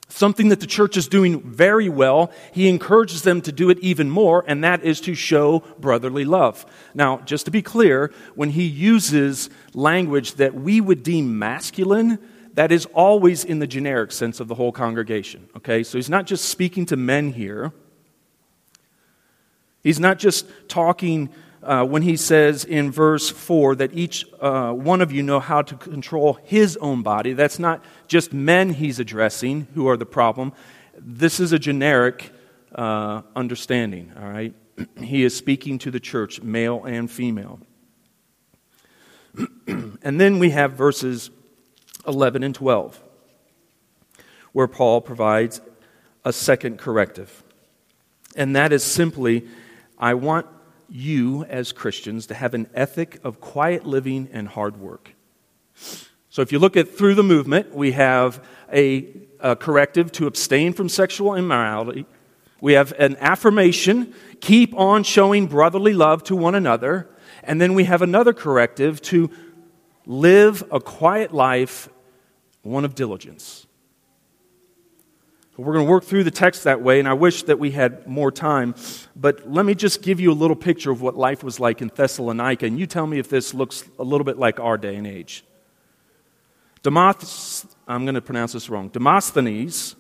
Something 0.08 0.50
that 0.50 0.60
the 0.60 0.66
church 0.66 0.98
is 0.98 1.08
doing 1.08 1.40
very 1.42 1.88
well. 1.88 2.32
He 2.52 2.68
encourages 2.68 3.22
them 3.22 3.42
to 3.42 3.52
do 3.52 3.70
it 3.70 3.78
even 3.80 4.10
more, 4.10 4.44
and 4.48 4.64
that 4.64 4.84
is 4.84 5.00
to 5.02 5.14
show 5.14 5.60
brotherly 5.80 6.26
love. 6.26 6.66
Now, 6.96 7.20
just 7.20 7.46
to 7.46 7.52
be 7.52 7.62
clear, 7.62 8.12
when 8.34 8.50
he 8.50 8.64
uses 8.64 9.52
language 9.76 10.34
that 10.36 10.56
we 10.56 10.82
would 10.82 11.04
deem 11.04 11.38
masculine, 11.38 12.18
that 12.60 12.74
is 12.74 12.86
always 12.88 13.46
in 13.46 13.60
the 13.60 13.68
generic 13.68 14.12
sense 14.12 14.42
of 14.42 14.50
the 14.50 14.56
whole 14.56 14.74
congregation. 14.74 15.48
Okay? 15.56 15.82
So 15.82 15.98
he's 15.98 16.10
not 16.10 16.26
just 16.26 16.44
speaking 16.44 16.86
to 16.88 16.98
men 16.98 17.32
here. 17.32 17.72
He's 19.82 19.98
not 19.98 20.20
just 20.20 20.46
talking 20.68 21.30
uh, 21.64 21.86
when 21.86 22.02
he 22.02 22.18
says 22.18 22.66
in 22.66 22.92
verse 22.92 23.30
4 23.30 23.76
that 23.76 23.94
each 23.94 24.26
uh, 24.42 24.74
one 24.74 25.00
of 25.00 25.14
you 25.14 25.24
know 25.24 25.40
how 25.40 25.62
to 25.62 25.76
control 25.76 26.34
his 26.44 26.76
own 26.82 27.02
body. 27.02 27.32
That's 27.32 27.60
not 27.60 27.82
just 28.10 28.34
men 28.34 28.72
he's 28.72 29.00
addressing 29.00 29.70
who 29.74 29.88
are 29.88 29.96
the 29.96 30.06
problem. 30.06 30.52
This 30.98 31.40
is 31.40 31.54
a 31.54 31.60
generic 31.60 32.30
uh, 32.76 33.22
understanding, 33.38 34.12
all 34.20 34.28
right? 34.28 34.54
he 35.02 35.24
is 35.24 35.34
speaking 35.34 35.80
to 35.80 35.92
the 35.92 36.00
church, 36.02 36.42
male 36.42 36.84
and 36.84 37.10
female. 37.10 37.62
and 39.68 40.20
then 40.20 40.40
we 40.40 40.50
have 40.50 40.74
verses 40.74 41.32
11 42.10 42.44
and 42.44 42.54
12, 42.54 43.00
where 44.52 44.68
Paul 44.68 45.00
provides 45.00 45.62
a 46.26 46.34
second 46.34 46.80
corrective. 46.80 47.44
And 48.36 48.56
that 48.56 48.74
is 48.74 48.84
simply 48.84 49.48
I 49.98 50.16
want 50.16 50.48
you 50.90 51.44
as 51.46 51.72
Christians 51.72 52.28
to 52.28 52.34
have 52.34 52.54
an 52.54 52.68
ethic 52.74 53.20
of 53.24 53.40
quiet 53.40 53.86
living 53.86 54.28
and 54.34 54.48
hard 54.48 54.78
work. 54.78 55.14
So 56.30 56.42
if 56.42 56.52
you 56.52 56.60
look 56.60 56.76
at 56.76 56.90
through 56.90 57.16
the 57.16 57.24
movement, 57.24 57.74
we 57.74 57.92
have 57.92 58.44
a, 58.74 59.08
a 59.40 59.56
corrective 59.56 60.12
to 60.14 60.28
abstain 60.28 60.74
from 60.74 60.90
sexual 60.90 61.36
immorality. 61.36 62.06
We 62.62 62.74
have 62.74 62.92
an 62.94 63.18
affirmation, 63.18 64.14
keep 64.42 64.74
on 64.76 65.04
showing 65.04 65.48
brotherly 65.48 65.94
love 65.94 66.24
to 66.26 66.36
one 66.36 66.56
another. 66.56 67.10
And 67.44 67.60
then 67.62 67.74
we 67.74 67.86
have 67.86 68.02
another 68.02 68.34
corrective 68.34 69.02
to 69.04 69.30
live 70.06 70.64
a 70.72 70.80
quiet 70.80 71.34
life, 71.34 71.90
one 72.64 72.86
of 72.86 72.96
diligence. 72.96 73.66
We're 75.60 75.74
going 75.74 75.86
to 75.86 75.92
work 75.92 76.06
through 76.06 76.24
the 76.24 76.32
text 76.32 76.64
that 76.64 76.82
way, 76.82 77.00
and 77.00 77.08
I 77.08 77.12
wish 77.12 77.44
that 77.44 77.60
we 77.60 77.72
had 77.72 78.08
more 78.08 78.32
time. 78.32 78.76
But 79.14 79.52
let 79.52 79.66
me 79.66 79.76
just 79.76 80.02
give 80.02 80.22
you 80.22 80.32
a 80.32 80.34
little 80.34 80.56
picture 80.56 80.90
of 80.90 81.02
what 81.02 81.18
life 81.18 81.44
was 81.44 81.60
like 81.60 81.82
in 81.82 81.92
Thessalonica, 81.94 82.66
and 82.66 82.80
you 82.80 82.88
tell 82.88 83.06
me 83.06 83.20
if 83.20 83.28
this 83.28 83.54
looks 83.54 83.84
a 84.00 84.04
little 84.04 84.24
bit 84.24 84.38
like 84.38 84.62
our 84.62 84.78
day 84.78 84.96
and 84.96 85.06
age. 85.06 85.44
Demosthenes, 86.82 87.66
I'm 87.90 88.06
going 88.06 88.16
to 88.16 88.22
pronounce 88.22 88.54
this 88.54 88.70
wrong. 88.70 88.88
Demosthenes, 88.88 89.98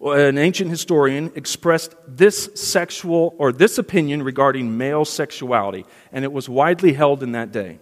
an 0.00 0.38
ancient 0.38 0.70
historian, 0.70 1.30
expressed 1.34 1.94
this 2.08 2.48
sexual 2.54 3.34
or 3.36 3.52
this 3.52 3.76
opinion 3.76 4.22
regarding 4.22 4.78
male 4.78 5.04
sexuality, 5.04 5.84
and 6.10 6.24
it 6.24 6.32
was 6.32 6.48
widely 6.48 6.94
held 6.94 7.22
in 7.22 7.32
that 7.32 7.52
day. 7.52 7.80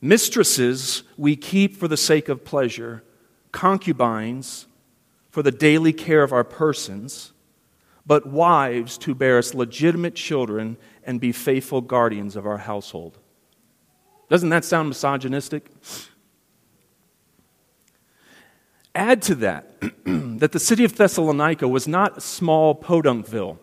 Mistresses 0.00 1.02
we 1.16 1.36
keep 1.36 1.76
for 1.76 1.88
the 1.88 1.96
sake 1.96 2.28
of 2.28 2.44
pleasure, 2.44 3.02
concubines 3.52 4.66
for 5.30 5.42
the 5.42 5.50
daily 5.50 5.92
care 5.92 6.22
of 6.22 6.32
our 6.32 6.44
persons, 6.44 7.32
but 8.06 8.26
wives 8.26 8.96
to 8.98 9.14
bear 9.14 9.38
us 9.38 9.54
legitimate 9.54 10.14
children 10.14 10.76
and 11.04 11.20
be 11.20 11.32
faithful 11.32 11.80
guardians 11.80 12.36
of 12.36 12.46
our 12.46 12.58
household. 12.58 13.18
Doesn't 14.28 14.48
that 14.50 14.64
sound 14.64 14.88
misogynistic? 14.88 15.70
Add 18.94 19.22
to 19.22 19.34
that 19.36 19.80
that 20.04 20.52
the 20.52 20.58
city 20.58 20.84
of 20.84 20.96
Thessalonica 20.96 21.68
was 21.68 21.86
not 21.86 22.18
a 22.18 22.20
small 22.20 22.74
podunkville. 22.74 23.58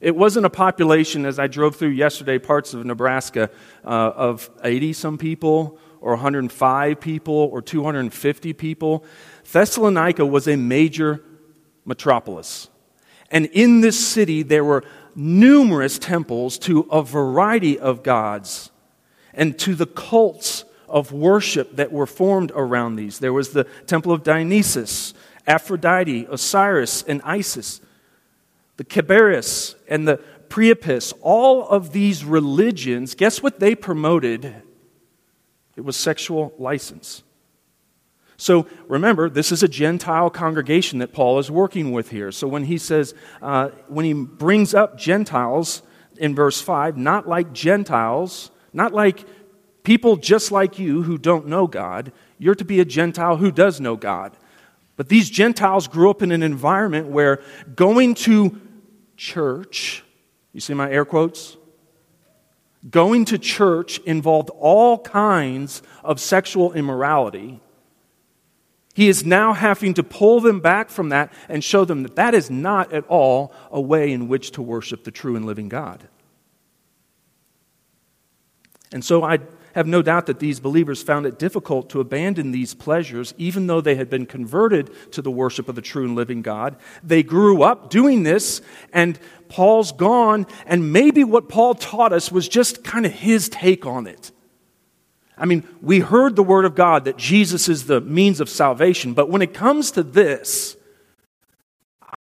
It 0.00 0.16
wasn't 0.16 0.46
a 0.46 0.50
population, 0.50 1.26
as 1.26 1.38
I 1.38 1.46
drove 1.46 1.76
through 1.76 1.90
yesterday, 1.90 2.38
parts 2.38 2.72
of 2.72 2.84
Nebraska, 2.86 3.50
uh, 3.84 3.88
of 3.88 4.48
80 4.64 4.94
some 4.94 5.18
people, 5.18 5.78
or 6.00 6.12
105 6.12 7.00
people, 7.00 7.34
or 7.34 7.60
250 7.60 8.52
people. 8.54 9.04
Thessalonica 9.52 10.24
was 10.24 10.48
a 10.48 10.56
major 10.56 11.22
metropolis. 11.84 12.68
And 13.30 13.46
in 13.46 13.82
this 13.82 13.98
city, 13.98 14.42
there 14.42 14.64
were 14.64 14.84
numerous 15.14 15.98
temples 15.98 16.56
to 16.58 16.80
a 16.90 17.02
variety 17.02 17.78
of 17.78 18.02
gods 18.02 18.70
and 19.34 19.58
to 19.58 19.74
the 19.74 19.86
cults 19.86 20.64
of 20.88 21.12
worship 21.12 21.76
that 21.76 21.92
were 21.92 22.06
formed 22.06 22.52
around 22.54 22.96
these. 22.96 23.18
There 23.18 23.32
was 23.32 23.50
the 23.50 23.64
temple 23.86 24.12
of 24.12 24.22
Dionysus, 24.22 25.12
Aphrodite, 25.46 26.26
Osiris, 26.30 27.02
and 27.02 27.20
Isis, 27.22 27.80
the 28.80 28.84
Caberis 28.84 29.74
and 29.88 30.08
the 30.08 30.16
Priapus. 30.48 31.12
All 31.20 31.68
of 31.68 31.92
these 31.92 32.24
religions, 32.24 33.14
guess 33.14 33.42
what 33.42 33.60
they 33.60 33.74
promoted? 33.74 34.54
It 35.76 35.82
was 35.82 35.98
sexual 35.98 36.54
license. 36.56 37.22
So 38.38 38.66
remember, 38.88 39.28
this 39.28 39.52
is 39.52 39.62
a 39.62 39.68
Gentile 39.68 40.30
congregation 40.30 40.98
that 41.00 41.12
Paul 41.12 41.38
is 41.38 41.50
working 41.50 41.92
with 41.92 42.08
here. 42.08 42.32
So 42.32 42.48
when 42.48 42.64
he 42.64 42.78
says, 42.78 43.12
uh, 43.42 43.68
when 43.88 44.06
he 44.06 44.14
brings 44.14 44.72
up 44.72 44.96
Gentiles 44.96 45.82
in 46.16 46.34
verse 46.34 46.62
5, 46.62 46.96
not 46.96 47.28
like 47.28 47.52
Gentiles, 47.52 48.50
not 48.72 48.94
like 48.94 49.26
people 49.82 50.16
just 50.16 50.50
like 50.50 50.78
you 50.78 51.02
who 51.02 51.18
don't 51.18 51.48
know 51.48 51.66
God, 51.66 52.12
you're 52.38 52.54
to 52.54 52.64
be 52.64 52.80
a 52.80 52.86
Gentile 52.86 53.36
who 53.36 53.52
does 53.52 53.78
know 53.78 53.96
God. 53.96 54.34
But 54.96 55.10
these 55.10 55.28
Gentiles 55.28 55.86
grew 55.86 56.08
up 56.08 56.22
in 56.22 56.32
an 56.32 56.42
environment 56.42 57.08
where 57.08 57.42
going 57.74 58.14
to 58.14 58.58
church, 59.20 60.02
you 60.52 60.60
see 60.60 60.74
my 60.74 60.90
air 60.90 61.04
quotes? 61.04 61.56
Going 62.88 63.26
to 63.26 63.38
church 63.38 63.98
involved 64.00 64.50
all 64.58 64.98
kinds 64.98 65.82
of 66.02 66.18
sexual 66.18 66.72
immorality 66.72 67.60
he 68.94 69.08
is 69.08 69.24
now 69.24 69.52
having 69.52 69.94
to 69.94 70.02
pull 70.02 70.40
them 70.40 70.60
back 70.60 70.90
from 70.90 71.10
that 71.10 71.32
and 71.48 71.62
show 71.62 71.84
them 71.84 72.02
that 72.02 72.16
that 72.16 72.34
is 72.34 72.50
not 72.50 72.92
at 72.92 73.06
all 73.06 73.52
a 73.70 73.80
way 73.80 74.12
in 74.12 74.28
which 74.28 74.50
to 74.52 74.62
worship 74.62 75.04
the 75.04 75.10
true 75.10 75.36
and 75.36 75.46
living 75.46 75.68
God. 75.68 76.06
And 78.92 79.04
so 79.04 79.22
I 79.22 79.38
have 79.74 79.86
no 79.86 80.02
doubt 80.02 80.26
that 80.26 80.38
these 80.38 80.60
believers 80.60 81.02
found 81.02 81.26
it 81.26 81.38
difficult 81.38 81.90
to 81.90 82.00
abandon 82.00 82.50
these 82.50 82.74
pleasures, 82.74 83.34
even 83.38 83.66
though 83.66 83.80
they 83.80 83.94
had 83.94 84.10
been 84.10 84.26
converted 84.26 84.90
to 85.12 85.22
the 85.22 85.30
worship 85.30 85.68
of 85.68 85.74
the 85.74 85.82
true 85.82 86.04
and 86.04 86.16
living 86.16 86.42
God. 86.42 86.76
They 87.02 87.22
grew 87.22 87.62
up 87.62 87.90
doing 87.90 88.22
this, 88.22 88.60
and 88.92 89.18
Paul's 89.48 89.92
gone, 89.92 90.46
and 90.66 90.92
maybe 90.92 91.24
what 91.24 91.48
Paul 91.48 91.74
taught 91.74 92.12
us 92.12 92.30
was 92.30 92.48
just 92.48 92.84
kind 92.84 93.06
of 93.06 93.12
his 93.12 93.48
take 93.48 93.86
on 93.86 94.06
it. 94.06 94.32
I 95.36 95.46
mean, 95.46 95.66
we 95.80 96.00
heard 96.00 96.36
the 96.36 96.42
word 96.42 96.66
of 96.66 96.74
God 96.74 97.06
that 97.06 97.16
Jesus 97.16 97.68
is 97.68 97.86
the 97.86 98.00
means 98.00 98.40
of 98.40 98.50
salvation, 98.50 99.14
but 99.14 99.30
when 99.30 99.40
it 99.40 99.54
comes 99.54 99.90
to 99.92 100.02
this, 100.02 100.76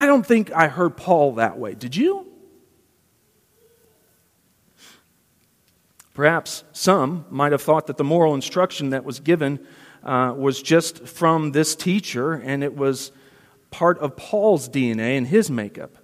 I 0.00 0.06
don't 0.06 0.26
think 0.26 0.50
I 0.50 0.68
heard 0.68 0.96
Paul 0.96 1.34
that 1.34 1.58
way. 1.58 1.74
Did 1.74 1.94
you? 1.94 2.31
Perhaps 6.14 6.64
some 6.72 7.24
might 7.30 7.52
have 7.52 7.62
thought 7.62 7.86
that 7.86 7.96
the 7.96 8.04
moral 8.04 8.34
instruction 8.34 8.90
that 8.90 9.04
was 9.04 9.20
given 9.20 9.64
uh, 10.02 10.34
was 10.36 10.60
just 10.60 11.06
from 11.06 11.52
this 11.52 11.74
teacher 11.74 12.32
and 12.34 12.62
it 12.62 12.76
was 12.76 13.12
part 13.70 13.98
of 13.98 14.16
Paul's 14.16 14.68
DNA 14.68 15.16
and 15.16 15.26
his 15.26 15.50
makeup. 15.50 15.96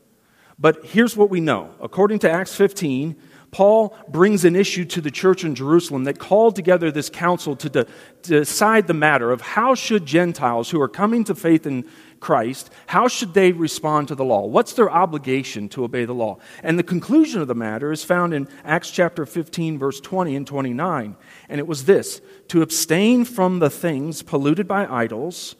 But 0.58 0.84
here's 0.84 1.16
what 1.16 1.30
we 1.30 1.40
know. 1.40 1.70
According 1.80 2.20
to 2.20 2.30
Acts 2.30 2.54
15, 2.54 3.16
Paul 3.50 3.96
brings 4.08 4.44
an 4.44 4.56
issue 4.56 4.84
to 4.86 5.00
the 5.00 5.10
church 5.10 5.44
in 5.44 5.54
Jerusalem 5.54 6.04
that 6.04 6.18
called 6.18 6.56
together 6.56 6.90
this 6.90 7.08
council 7.08 7.56
to, 7.56 7.68
de- 7.68 7.84
to 7.84 8.40
decide 8.40 8.86
the 8.86 8.94
matter 8.94 9.30
of 9.30 9.40
how 9.40 9.74
should 9.74 10.04
Gentiles 10.04 10.70
who 10.70 10.80
are 10.80 10.88
coming 10.88 11.24
to 11.24 11.34
faith 11.34 11.66
in 11.66 11.84
Christ, 12.20 12.70
how 12.86 13.08
should 13.08 13.34
they 13.34 13.52
respond 13.52 14.08
to 14.08 14.14
the 14.14 14.24
law? 14.24 14.46
What's 14.46 14.72
their 14.72 14.90
obligation 14.90 15.68
to 15.70 15.84
obey 15.84 16.04
the 16.04 16.14
law? 16.14 16.38
And 16.62 16.78
the 16.78 16.82
conclusion 16.82 17.40
of 17.40 17.48
the 17.48 17.54
matter 17.54 17.92
is 17.92 18.04
found 18.04 18.34
in 18.34 18.48
Acts 18.64 18.90
chapter 18.90 19.26
15, 19.26 19.78
verse 19.78 20.00
20 20.00 20.36
and 20.36 20.46
29. 20.46 21.16
And 21.48 21.58
it 21.58 21.66
was 21.66 21.84
this 21.84 22.20
to 22.48 22.62
abstain 22.62 23.24
from 23.24 23.58
the 23.58 23.70
things 23.70 24.22
polluted 24.22 24.66
by 24.66 24.86
idols 24.86 25.56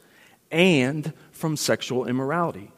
and 0.51 1.13
from 1.31 1.55
sexual 1.55 2.07
immorality. 2.07 2.71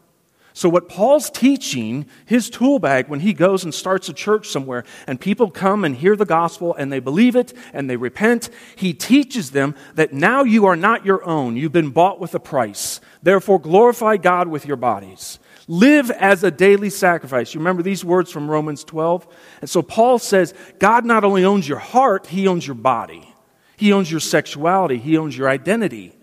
So, 0.54 0.68
what 0.68 0.90
Paul's 0.90 1.30
teaching, 1.30 2.06
his 2.26 2.50
tool 2.50 2.80
bag, 2.80 3.08
when 3.08 3.22
he 3.22 3.34
goes 3.34 3.64
and 3.64 3.74
starts 3.74 4.10
a 4.10 4.14
church 4.14 4.50
somewhere 4.50 4.84
and 5.08 5.20
people 5.20 5.50
come 5.50 5.86
and 5.86 5.96
hear 5.96 6.16
the 6.16 6.26
gospel 6.26 6.76
and 6.76 6.92
they 6.92 7.00
believe 7.00 7.36
it 7.36 7.54
and 7.74 7.90
they 7.90 7.96
repent, 7.96 8.50
he 8.76 8.94
teaches 8.94 9.52
them 9.52 9.76
that 9.96 10.12
now 10.14 10.44
you 10.44 10.66
are 10.66 10.76
not 10.76 11.06
your 11.06 11.24
own. 11.24 11.56
You've 11.56 11.72
been 11.72 11.92
bought 11.92 12.20
with 12.20 12.36
a 12.36 12.40
price. 12.40 13.00
Therefore, 13.24 13.60
glorify 13.60 14.18
God 14.18 14.50
with 14.50 14.66
your 14.66 14.78
bodies. 14.78 15.40
Live 15.68 16.12
as 16.12 16.44
a 16.44 16.52
daily 16.52 16.90
sacrifice. 16.90 17.54
You 17.54 17.62
remember 17.62 17.82
these 17.82 18.04
words 18.04 18.30
from 18.30 18.52
Romans 18.52 18.84
12? 18.84 19.28
And 19.62 19.70
so 19.70 19.82
Paul 19.82 20.20
says 20.20 20.54
God 20.80 21.06
not 21.06 21.24
only 21.24 21.46
owns 21.46 21.68
your 21.68 21.80
heart, 21.80 22.28
he 22.28 22.48
owns 22.48 22.68
your 22.68 22.76
body, 22.76 23.34
he 23.78 23.94
owns 23.94 24.12
your 24.12 24.20
sexuality, 24.20 24.98
he 24.98 25.18
owns 25.18 25.38
your 25.38 25.50
identity. 25.50 26.14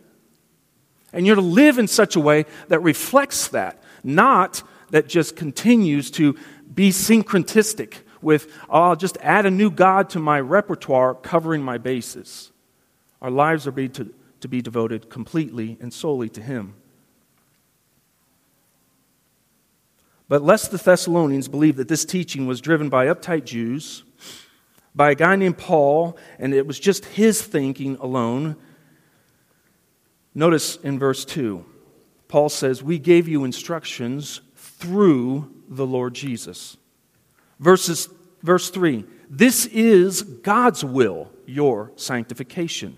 And 1.12 1.26
you're 1.26 1.36
to 1.36 1.40
live 1.40 1.78
in 1.78 1.88
such 1.88 2.16
a 2.16 2.20
way 2.20 2.44
that 2.68 2.80
reflects 2.80 3.48
that, 3.48 3.77
not 4.02 4.62
that 4.90 5.08
just 5.08 5.36
continues 5.36 6.10
to 6.12 6.36
be 6.72 6.90
syncretistic 6.90 7.98
with, 8.20 8.52
oh, 8.68 8.82
I'll 8.82 8.96
just 8.96 9.18
add 9.20 9.46
a 9.46 9.50
new 9.50 9.70
God 9.70 10.10
to 10.10 10.18
my 10.18 10.40
repertoire, 10.40 11.14
covering 11.14 11.62
my 11.62 11.78
bases. 11.78 12.52
Our 13.20 13.30
lives 13.30 13.66
are 13.66 13.72
to, 13.72 14.14
to 14.40 14.48
be 14.48 14.62
devoted 14.62 15.10
completely 15.10 15.76
and 15.80 15.92
solely 15.92 16.28
to 16.30 16.42
Him. 16.42 16.74
But 20.28 20.42
lest 20.42 20.70
the 20.70 20.76
Thessalonians 20.76 21.48
believe 21.48 21.76
that 21.76 21.88
this 21.88 22.04
teaching 22.04 22.46
was 22.46 22.60
driven 22.60 22.88
by 22.88 23.06
uptight 23.06 23.44
Jews, 23.44 24.04
by 24.94 25.12
a 25.12 25.14
guy 25.14 25.36
named 25.36 25.56
Paul, 25.58 26.18
and 26.38 26.52
it 26.52 26.66
was 26.66 26.78
just 26.78 27.04
his 27.06 27.40
thinking 27.40 27.96
alone, 27.96 28.56
notice 30.34 30.76
in 30.76 30.98
verse 30.98 31.24
2, 31.24 31.64
Paul 32.28 32.48
says, 32.48 32.82
We 32.82 32.98
gave 32.98 33.26
you 33.26 33.44
instructions 33.44 34.40
through 34.54 35.52
the 35.68 35.86
Lord 35.86 36.14
Jesus. 36.14 36.76
Verses, 37.58 38.08
verse 38.42 38.70
3, 38.70 39.04
This 39.28 39.66
is 39.66 40.22
God's 40.22 40.84
will, 40.84 41.30
your 41.46 41.92
sanctification. 41.96 42.96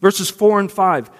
Verses 0.00 0.30
4 0.30 0.60
and 0.60 0.72
5, 0.72 1.10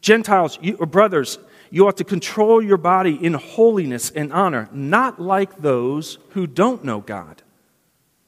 Gentiles, 0.00 0.58
you, 0.60 0.76
or 0.76 0.86
brothers, 0.86 1.38
you 1.70 1.86
ought 1.86 1.96
to 1.98 2.04
control 2.04 2.60
your 2.60 2.76
body 2.76 3.14
in 3.24 3.34
holiness 3.34 4.10
and 4.10 4.32
honor, 4.32 4.68
not 4.72 5.20
like 5.20 5.58
those 5.58 6.18
who 6.30 6.46
don't 6.46 6.84
know 6.84 7.00
God. 7.00 7.42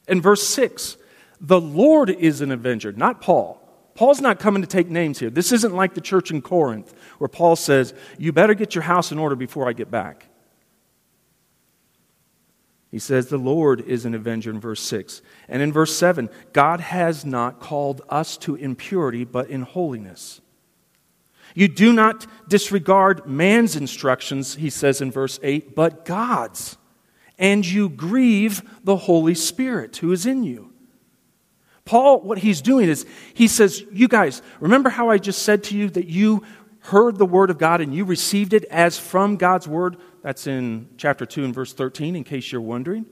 And 0.07 0.23
verse 0.23 0.47
6 0.47 0.97
the 1.43 1.59
Lord 1.59 2.09
is 2.09 2.39
an 2.39 2.51
avenger, 2.51 2.93
not 2.93 3.19
Paul. 3.19 3.59
Paul's 3.95 4.21
not 4.21 4.39
coming 4.39 4.61
to 4.61 4.67
take 4.67 4.89
names 4.89 5.19
here. 5.19 5.29
This 5.29 5.51
isn't 5.51 5.75
like 5.75 5.93
the 5.93 6.01
church 6.01 6.31
in 6.31 6.41
Corinth 6.41 6.93
where 7.19 7.27
Paul 7.27 7.55
says, 7.55 7.93
You 8.17 8.31
better 8.31 8.53
get 8.53 8.73
your 8.73 8.83
house 8.83 9.11
in 9.11 9.19
order 9.19 9.35
before 9.35 9.69
I 9.69 9.73
get 9.73 9.91
back. 9.91 10.27
He 12.89 12.99
says, 12.99 13.27
The 13.27 13.37
Lord 13.37 13.81
is 13.81 14.05
an 14.05 14.15
avenger 14.15 14.49
in 14.49 14.59
verse 14.59 14.81
6. 14.81 15.21
And 15.47 15.61
in 15.61 15.71
verse 15.71 15.95
7, 15.95 16.29
God 16.53 16.79
has 16.79 17.23
not 17.23 17.59
called 17.59 18.01
us 18.09 18.37
to 18.37 18.55
impurity, 18.55 19.25
but 19.25 19.49
in 19.49 19.61
holiness. 19.61 20.41
You 21.55 21.67
do 21.67 21.93
not 21.93 22.25
disregard 22.49 23.27
man's 23.27 23.75
instructions, 23.75 24.55
he 24.55 24.71
says 24.71 25.01
in 25.01 25.11
verse 25.11 25.39
8, 25.43 25.75
but 25.75 26.05
God's. 26.05 26.77
And 27.37 27.65
you 27.65 27.89
grieve 27.89 28.63
the 28.83 28.97
Holy 28.97 29.35
Spirit 29.35 29.97
who 29.97 30.11
is 30.11 30.25
in 30.25 30.43
you. 30.43 30.72
Paul, 31.85 32.21
what 32.21 32.37
he's 32.37 32.61
doing 32.61 32.87
is, 32.87 33.05
he 33.33 33.47
says, 33.47 33.83
You 33.91 34.07
guys, 34.07 34.41
remember 34.59 34.89
how 34.89 35.09
I 35.09 35.17
just 35.17 35.41
said 35.43 35.63
to 35.65 35.77
you 35.77 35.89
that 35.91 36.07
you 36.07 36.43
heard 36.79 37.17
the 37.17 37.25
word 37.25 37.49
of 37.49 37.57
God 37.57 37.81
and 37.81 37.93
you 37.93 38.05
received 38.05 38.53
it 38.53 38.65
as 38.65 38.97
from 38.97 39.35
God's 39.35 39.67
word? 39.67 39.97
That's 40.21 40.47
in 40.47 40.89
chapter 40.97 41.25
2 41.25 41.43
and 41.43 41.53
verse 41.53 41.73
13, 41.73 42.15
in 42.15 42.23
case 42.23 42.51
you're 42.51 42.61
wondering. 42.61 43.05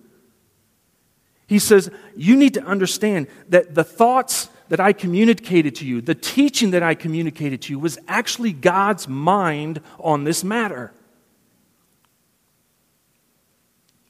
He 1.48 1.60
says, 1.60 1.92
You 2.16 2.38
need 2.38 2.54
to 2.54 2.64
understand 2.64 3.28
that 3.50 3.76
the 3.76 3.84
thoughts 3.84 4.50
that 4.70 4.80
I 4.80 4.94
communicated 4.94 5.76
to 5.76 5.86
you, 5.86 6.00
the 6.00 6.16
teaching 6.16 6.72
that 6.72 6.82
I 6.82 6.96
communicated 6.96 7.62
to 7.64 7.74
you, 7.74 7.80
was 7.80 8.00
actually 8.08 8.54
God's 8.54 9.06
mind 9.06 9.82
on 10.00 10.24
this 10.24 10.46
matter. 10.46 10.94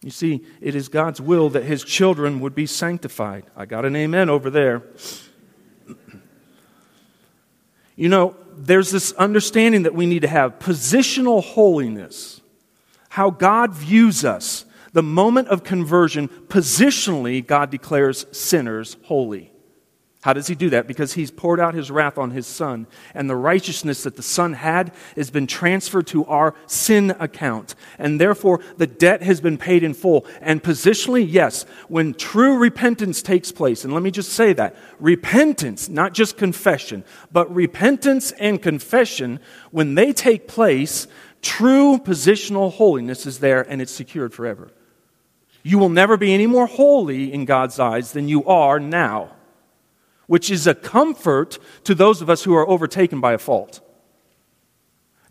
You 0.03 0.10
see, 0.10 0.43
it 0.62 0.74
is 0.74 0.89
God's 0.89 1.22
will 1.22 1.50
that 1.50 1.63
his 1.63 1.84
children 1.84 2.39
would 2.39 2.55
be 2.55 2.65
sanctified. 2.65 3.46
I 3.55 3.65
got 3.65 3.86
an 3.86 3.96
amen 3.96 4.29
over 4.29 4.50
there. 4.50 4.84
You 7.96 8.10
know, 8.10 8.36
there's 8.55 8.89
this 8.89 9.12
understanding 9.13 9.84
that 9.84 9.93
we 9.93 10.08
need 10.08 10.24
to 10.24 10.27
have 10.27 10.58
positional 10.58 11.43
holiness, 11.43 12.41
how 13.10 13.29
God 13.29 13.74
views 13.74 14.25
us. 14.25 14.65
The 14.93 15.03
moment 15.03 15.49
of 15.49 15.63
conversion, 15.63 16.28
positionally, 16.28 17.45
God 17.45 17.69
declares 17.69 18.25
sinners 18.32 18.97
holy. 19.04 19.50
How 20.21 20.34
does 20.34 20.45
he 20.45 20.53
do 20.53 20.69
that? 20.69 20.86
Because 20.86 21.13
he's 21.13 21.31
poured 21.31 21.60
out 21.60 21.73
his 21.73 21.89
wrath 21.89 22.19
on 22.19 22.29
his 22.29 22.45
son, 22.45 22.86
and 23.15 23.27
the 23.27 23.36
righteousness 23.36 24.03
that 24.03 24.15
the 24.15 24.21
son 24.21 24.53
had 24.53 24.93
has 25.15 25.31
been 25.31 25.47
transferred 25.47 26.05
to 26.07 26.25
our 26.25 26.53
sin 26.67 27.15
account. 27.19 27.73
And 27.97 28.21
therefore, 28.21 28.60
the 28.77 28.86
debt 28.86 29.23
has 29.23 29.41
been 29.41 29.57
paid 29.57 29.81
in 29.81 29.95
full. 29.95 30.27
And 30.39 30.62
positionally, 30.62 31.25
yes, 31.27 31.63
when 31.88 32.13
true 32.13 32.57
repentance 32.57 33.23
takes 33.23 33.51
place, 33.51 33.84
and 33.84 33.95
let 33.95 34.03
me 34.03 34.12
just 34.12 34.31
say 34.34 34.53
that 34.53 34.75
repentance, 34.99 35.89
not 35.89 36.13
just 36.13 36.38
confession, 36.38 37.03
but 37.31 37.53
repentance 37.53 38.31
and 38.34 38.62
confession, 38.62 39.39
when 39.71 39.95
they 39.95 40.13
take 40.13 40.47
place, 40.47 41.07
true 41.41 41.97
positional 41.97 42.71
holiness 42.71 43.25
is 43.25 43.39
there 43.39 43.63
and 43.67 43.81
it's 43.81 43.91
secured 43.91 44.36
forever. 44.36 44.69
You 45.63 45.79
will 45.79 45.89
never 45.89 46.15
be 46.15 46.31
any 46.31 46.45
more 46.45 46.67
holy 46.67 47.34
in 47.34 47.45
God's 47.45 47.79
eyes 47.79 48.12
than 48.12 48.27
you 48.27 48.45
are 48.45 48.79
now 48.79 49.31
which 50.27 50.49
is 50.49 50.67
a 50.67 50.75
comfort 50.75 51.60
to 51.84 51.95
those 51.95 52.21
of 52.21 52.29
us 52.29 52.43
who 52.43 52.55
are 52.55 52.67
overtaken 52.67 53.19
by 53.19 53.34
a 53.34 53.38
fault. 53.38 53.81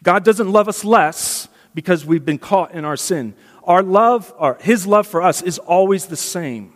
God 0.02 0.24
doesn't 0.24 0.50
love 0.50 0.68
us 0.68 0.84
less 0.84 1.48
because 1.74 2.04
we've 2.04 2.24
been 2.24 2.38
caught 2.38 2.72
in 2.72 2.84
our 2.84 2.96
sin. 2.96 3.34
Our 3.64 3.82
love, 3.82 4.32
or 4.38 4.58
His 4.60 4.86
love 4.86 5.06
for 5.06 5.22
us, 5.22 5.42
is 5.42 5.58
always 5.58 6.06
the 6.06 6.16
same. 6.16 6.74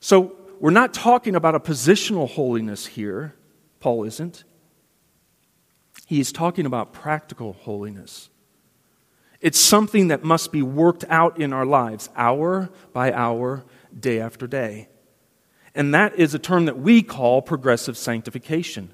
So 0.00 0.36
we're 0.60 0.70
not 0.70 0.92
talking 0.92 1.34
about 1.34 1.54
a 1.54 1.60
positional 1.60 2.28
holiness 2.28 2.86
here. 2.86 3.34
Paul 3.80 4.04
isn't. 4.04 4.44
He 6.06 6.20
is 6.20 6.32
talking 6.32 6.66
about 6.66 6.92
practical 6.92 7.54
holiness. 7.54 8.28
It's 9.40 9.58
something 9.58 10.08
that 10.08 10.24
must 10.24 10.52
be 10.52 10.62
worked 10.62 11.04
out 11.08 11.40
in 11.40 11.52
our 11.52 11.66
lives, 11.66 12.08
hour 12.16 12.70
by 12.92 13.12
hour, 13.12 13.64
day 13.98 14.20
after 14.20 14.46
day 14.46 14.88
and 15.76 15.94
that 15.94 16.16
is 16.16 16.34
a 16.34 16.38
term 16.38 16.64
that 16.64 16.78
we 16.78 17.02
call 17.02 17.42
progressive 17.42 17.96
sanctification. 17.96 18.92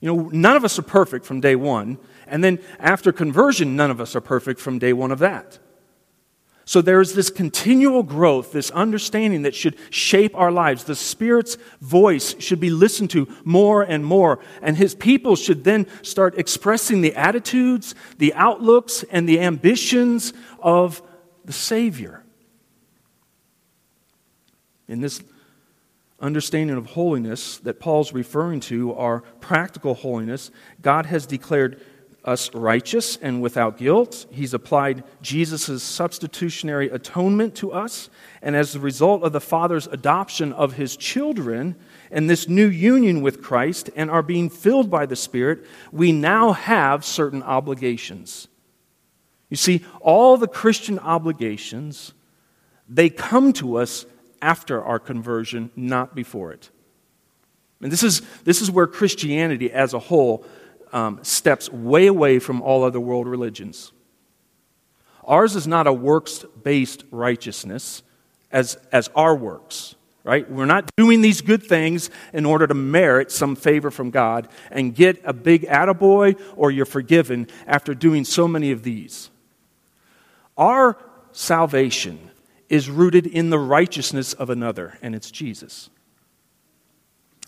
You 0.00 0.14
know, 0.14 0.28
none 0.28 0.56
of 0.56 0.64
us 0.64 0.78
are 0.78 0.82
perfect 0.82 1.26
from 1.26 1.40
day 1.40 1.56
one, 1.56 1.98
and 2.26 2.44
then 2.44 2.60
after 2.78 3.12
conversion, 3.12 3.76
none 3.76 3.90
of 3.90 4.00
us 4.00 4.14
are 4.14 4.20
perfect 4.20 4.60
from 4.60 4.78
day 4.78 4.92
one 4.92 5.10
of 5.10 5.18
that. 5.18 5.58
So 6.64 6.80
there's 6.80 7.14
this 7.14 7.30
continual 7.30 8.02
growth, 8.02 8.52
this 8.52 8.70
understanding 8.70 9.42
that 9.42 9.56
should 9.56 9.76
shape 9.90 10.36
our 10.36 10.52
lives. 10.52 10.84
The 10.84 10.94
Spirit's 10.94 11.56
voice 11.80 12.36
should 12.38 12.60
be 12.60 12.70
listened 12.70 13.10
to 13.10 13.26
more 13.42 13.82
and 13.82 14.04
more, 14.04 14.38
and 14.62 14.76
His 14.76 14.94
people 14.94 15.34
should 15.34 15.64
then 15.64 15.86
start 16.02 16.38
expressing 16.38 17.00
the 17.00 17.16
attitudes, 17.16 17.94
the 18.18 18.32
outlooks, 18.34 19.04
and 19.10 19.28
the 19.28 19.40
ambitions 19.40 20.32
of 20.60 21.02
the 21.44 21.52
Savior. 21.52 22.24
In 24.86 25.00
this 25.00 25.22
understanding 26.20 26.76
of 26.76 26.86
holiness 26.86 27.58
that 27.58 27.80
Paul's 27.80 28.12
referring 28.12 28.60
to 28.60 28.94
are 28.94 29.20
practical 29.40 29.94
holiness. 29.94 30.50
God 30.82 31.06
has 31.06 31.26
declared 31.26 31.80
us 32.24 32.54
righteous 32.54 33.16
and 33.16 33.40
without 33.40 33.78
guilt. 33.78 34.26
He's 34.30 34.52
applied 34.52 35.04
Jesus' 35.22 35.82
substitutionary 35.82 36.90
atonement 36.90 37.54
to 37.56 37.72
us. 37.72 38.10
And 38.42 38.54
as 38.54 38.74
a 38.74 38.80
result 38.80 39.22
of 39.22 39.32
the 39.32 39.40
Father's 39.40 39.86
adoption 39.86 40.52
of 40.52 40.74
his 40.74 40.96
children 40.96 41.76
and 42.10 42.28
this 42.28 42.48
new 42.48 42.68
union 42.68 43.22
with 43.22 43.42
Christ 43.42 43.90
and 43.96 44.10
are 44.10 44.22
being 44.22 44.50
filled 44.50 44.90
by 44.90 45.06
the 45.06 45.16
Spirit, 45.16 45.64
we 45.92 46.12
now 46.12 46.52
have 46.52 47.04
certain 47.04 47.42
obligations. 47.42 48.48
You 49.48 49.56
see, 49.56 49.84
all 50.00 50.36
the 50.36 50.48
Christian 50.48 50.98
obligations, 50.98 52.12
they 52.88 53.08
come 53.08 53.52
to 53.54 53.76
us 53.76 54.04
after 54.42 54.82
our 54.82 54.98
conversion, 54.98 55.70
not 55.76 56.14
before 56.14 56.52
it. 56.52 56.70
And 57.80 57.90
this 57.90 58.02
is, 58.02 58.22
this 58.44 58.60
is 58.60 58.70
where 58.70 58.86
Christianity 58.86 59.72
as 59.72 59.94
a 59.94 59.98
whole 59.98 60.44
um, 60.92 61.20
steps 61.22 61.70
way 61.70 62.06
away 62.06 62.38
from 62.38 62.62
all 62.62 62.84
other 62.84 63.00
world 63.00 63.26
religions. 63.26 63.92
Ours 65.24 65.56
is 65.56 65.66
not 65.66 65.86
a 65.86 65.92
works 65.92 66.44
based 66.62 67.04
righteousness 67.10 68.02
as, 68.50 68.76
as 68.90 69.08
our 69.14 69.34
works, 69.34 69.94
right? 70.24 70.50
We're 70.50 70.66
not 70.66 70.90
doing 70.96 71.20
these 71.20 71.40
good 71.40 71.62
things 71.62 72.10
in 72.32 72.44
order 72.44 72.66
to 72.66 72.74
merit 72.74 73.30
some 73.30 73.54
favor 73.54 73.90
from 73.90 74.10
God 74.10 74.48
and 74.70 74.94
get 74.94 75.20
a 75.24 75.32
big 75.32 75.62
attaboy 75.62 76.40
or 76.56 76.70
you're 76.70 76.86
forgiven 76.86 77.46
after 77.66 77.94
doing 77.94 78.24
so 78.24 78.48
many 78.48 78.72
of 78.72 78.82
these. 78.82 79.30
Our 80.56 80.98
salvation 81.32 82.29
is 82.70 82.88
rooted 82.88 83.26
in 83.26 83.50
the 83.50 83.58
righteousness 83.58 84.32
of 84.32 84.48
another, 84.48 84.96
and 85.02 85.14
it's 85.14 85.30
Jesus. 85.30 85.90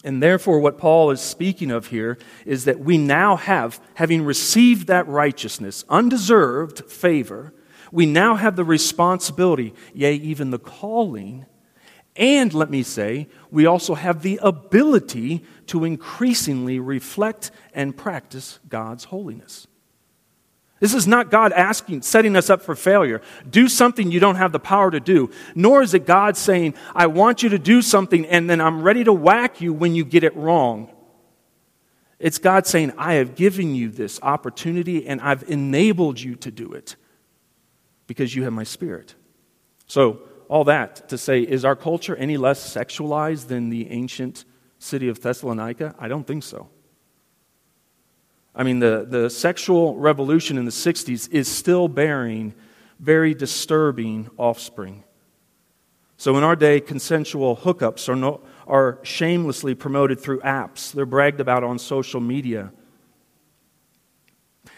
And 0.05 0.23
therefore, 0.23 0.59
what 0.59 0.79
Paul 0.79 1.13
is 1.13 1.21
speaking 1.21 1.71
of 1.71 1.87
here 1.87 2.19
is 2.45 2.65
that 2.65 2.81
we 2.81 2.99
now 2.99 3.37
have, 3.37 3.81
having 3.95 4.25
received 4.25 4.89
that 4.89 5.07
righteousness, 5.07 5.85
undeserved 5.89 6.91
favor, 6.91 7.55
we 7.93 8.05
now 8.05 8.35
have 8.35 8.57
the 8.57 8.65
responsibility, 8.65 9.75
yea, 9.95 10.15
even 10.15 10.51
the 10.51 10.59
calling, 10.59 11.47
and 12.17 12.53
let 12.53 12.69
me 12.69 12.83
say, 12.83 13.29
we 13.51 13.65
also 13.65 13.95
have 13.95 14.23
the 14.23 14.39
ability 14.43 15.45
to 15.69 15.85
increasingly 15.85 16.79
reflect 16.79 17.51
and 17.73 17.97
practice 17.97 18.59
God's 18.69 19.05
holiness. 19.05 19.67
This 20.83 20.95
is 20.95 21.07
not 21.07 21.31
God 21.31 21.53
asking, 21.53 22.03
setting 22.03 22.35
us 22.35 22.51
up 22.51 22.61
for 22.61 22.75
failure. 22.75 23.23
Do 23.49 23.69
something 23.69 24.11
you 24.11 24.19
don't 24.19 24.35
have 24.35 24.51
the 24.51 24.59
power 24.59 24.91
to 24.91 24.99
do. 24.99 25.31
Nor 25.55 25.81
is 25.81 25.95
it 25.95 26.07
God 26.07 26.37
saying, 26.37 26.75
I 26.93 27.07
want 27.07 27.45
you 27.45 27.51
to 27.51 27.59
do 27.59 27.83
something 27.83 28.27
and 28.27 28.51
then 28.51 28.61
I'm 28.61 28.83
ready 28.83 29.05
to 29.05 29.13
whack 29.13 29.61
you 29.61 29.73
when 29.73 29.95
you 29.95 30.05
get 30.05 30.25
it 30.25 30.35
wrong. 30.35 30.93
It's 32.19 32.39
God 32.39 32.67
saying, 32.67 32.95
I 32.99 33.15
have 33.15 33.37
given 33.37 33.77
you 33.77 33.91
this 33.91 34.19
opportunity 34.23 35.07
and 35.07 35.21
I've 35.21 35.49
enabled 35.49 36.19
you 36.19 36.35
to 36.35 36.51
do 36.51 36.73
it 36.73 36.97
because 38.09 38.35
you 38.35 38.43
have 38.43 38.53
my 38.53 38.65
spirit. 38.65 39.15
So, 39.87 40.23
all 40.49 40.65
that 40.65 41.09
to 41.11 41.17
say, 41.17 41.43
is 41.43 41.65
our 41.65 41.77
culture 41.77 42.17
any 42.17 42.37
less 42.37 42.75
sexualized 42.75 43.47
than 43.47 43.71
the 43.71 43.89
ancient 43.89 44.45
city 44.81 45.09
of 45.09 45.23
Thessalonica? 45.23 45.95
I 45.97 46.09
don't 46.09 46.27
think 46.27 46.43
so. 46.43 46.71
I 48.55 48.65
mean, 48.65 48.81
the, 48.81 49.07
the 49.09 49.31
sexual 49.31 49.97
revolution 49.97 50.59
in 50.59 50.65
the 50.65 50.71
60s 50.71 51.31
is 51.31 51.49
still 51.49 51.89
bearing 51.89 52.55
very 52.99 53.35
disturbing 53.35 54.29
offspring. 54.37 55.05
So, 56.19 56.37
in 56.37 56.45
our 56.45 56.55
day, 56.55 56.81
consensual 56.81 57.57
hookups 57.57 58.09
are, 58.09 58.15
no, 58.15 58.43
are 58.67 59.01
shamelessly 59.03 59.75
promoted 59.75 60.21
through 60.21 60.41
apps, 60.41 60.93
they're 60.93 61.07
bragged 61.07 61.41
about 61.41 61.65
on 61.65 61.79
social 61.79 62.21
media. 62.21 62.73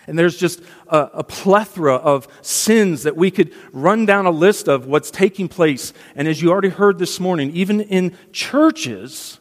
And 0.07 0.19
there's 0.19 0.37
just 0.37 0.61
a, 0.89 0.99
a, 1.15 1.25
plethora 1.25 1.95
of 1.95 2.29
sins 2.43 3.05
that 3.05 3.17
we 3.17 3.31
could 3.31 3.53
run 3.73 4.07
down 4.07 4.27
a 4.27 4.31
list 4.31 4.69
of 4.69 4.87
what's 4.87 5.11
taking 5.11 5.49
place. 5.49 5.93
And 6.15 6.29
as 6.29 6.43
you 6.43 6.51
already 6.51 6.69
heard 6.69 6.99
this 6.99 7.19
morning, 7.19 7.51
even 7.53 7.81
in 7.81 8.17
churches, 8.33 9.41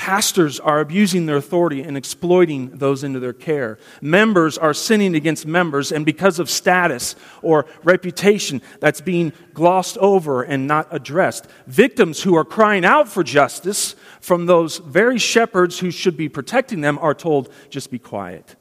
Pastors 0.00 0.58
are 0.58 0.80
abusing 0.80 1.26
their 1.26 1.36
authority 1.36 1.82
and 1.82 1.94
exploiting 1.94 2.70
those 2.70 3.04
into 3.04 3.20
their 3.20 3.34
care. 3.34 3.78
Members 4.00 4.56
are 4.56 4.72
sinning 4.72 5.14
against 5.14 5.46
members, 5.46 5.92
and 5.92 6.06
because 6.06 6.38
of 6.38 6.48
status 6.48 7.14
or 7.42 7.66
reputation, 7.84 8.62
that's 8.80 9.02
being 9.02 9.30
glossed 9.52 9.98
over 9.98 10.42
and 10.42 10.66
not 10.66 10.88
addressed. 10.90 11.48
Victims 11.66 12.22
who 12.22 12.34
are 12.34 12.46
crying 12.46 12.82
out 12.82 13.08
for 13.10 13.22
justice 13.22 13.94
from 14.22 14.46
those 14.46 14.78
very 14.78 15.18
shepherds 15.18 15.80
who 15.80 15.90
should 15.90 16.16
be 16.16 16.30
protecting 16.30 16.80
them 16.80 16.98
are 16.98 17.12
told, 17.12 17.52
just 17.68 17.90
be 17.90 17.98
quiet. 17.98 18.56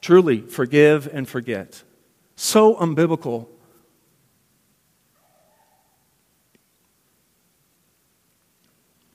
Truly, 0.00 0.40
forgive 0.42 1.08
and 1.12 1.28
forget. 1.28 1.82
So 2.36 2.76
unbiblical. 2.76 3.48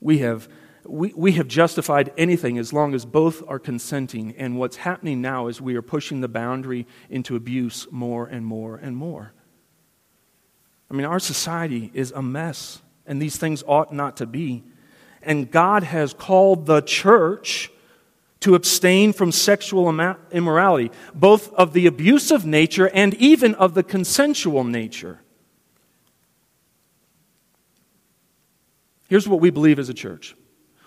We 0.02 0.18
have 0.18 0.50
we, 0.86 1.14
we 1.16 1.34
have 1.34 1.48
justified 1.48 2.12
anything 2.18 2.58
as 2.58 2.74
long 2.74 2.94
as 2.94 3.06
both 3.06 3.44
are 3.48 3.60
consenting. 3.60 4.36
And 4.38 4.58
what's 4.58 4.78
happening 4.78 5.22
now 5.22 5.48
is 5.48 5.62
we 5.62 5.76
are 5.76 5.82
pushing 5.82 6.22
the 6.22 6.28
boundary 6.28 6.88
into 7.10 7.36
abuse 7.36 7.88
more 7.92 8.28
and 8.28 8.46
more 8.46 8.78
and 8.78 8.96
more. 8.96 9.34
I 10.90 10.94
mean, 10.94 11.06
our 11.06 11.20
society 11.20 11.92
is 11.94 12.12
a 12.12 12.22
mess, 12.22 12.82
and 13.06 13.22
these 13.22 13.38
things 13.38 13.64
ought 13.66 13.94
not 13.94 14.18
to 14.18 14.26
be. 14.26 14.64
And 15.22 15.50
God 15.50 15.84
has 15.84 16.14
called 16.14 16.66
the 16.66 16.82
church 16.82 17.72
to 18.42 18.56
abstain 18.56 19.14
from 19.14 19.32
sexual 19.32 19.88
immorality, 20.32 20.92
both 21.14 21.54
of 21.54 21.74
the 21.74 21.86
abusive 21.86 22.46
nature 22.46 22.90
and 22.90 23.14
even 23.16 23.54
of 23.56 23.76
the 23.76 23.84
consensual 23.84 24.64
nature. 24.64 25.22
Here's 29.08 29.28
what 29.28 29.40
we 29.40 29.52
believe 29.52 29.78
as 29.78 29.90
a 29.90 29.94
church 29.94 30.36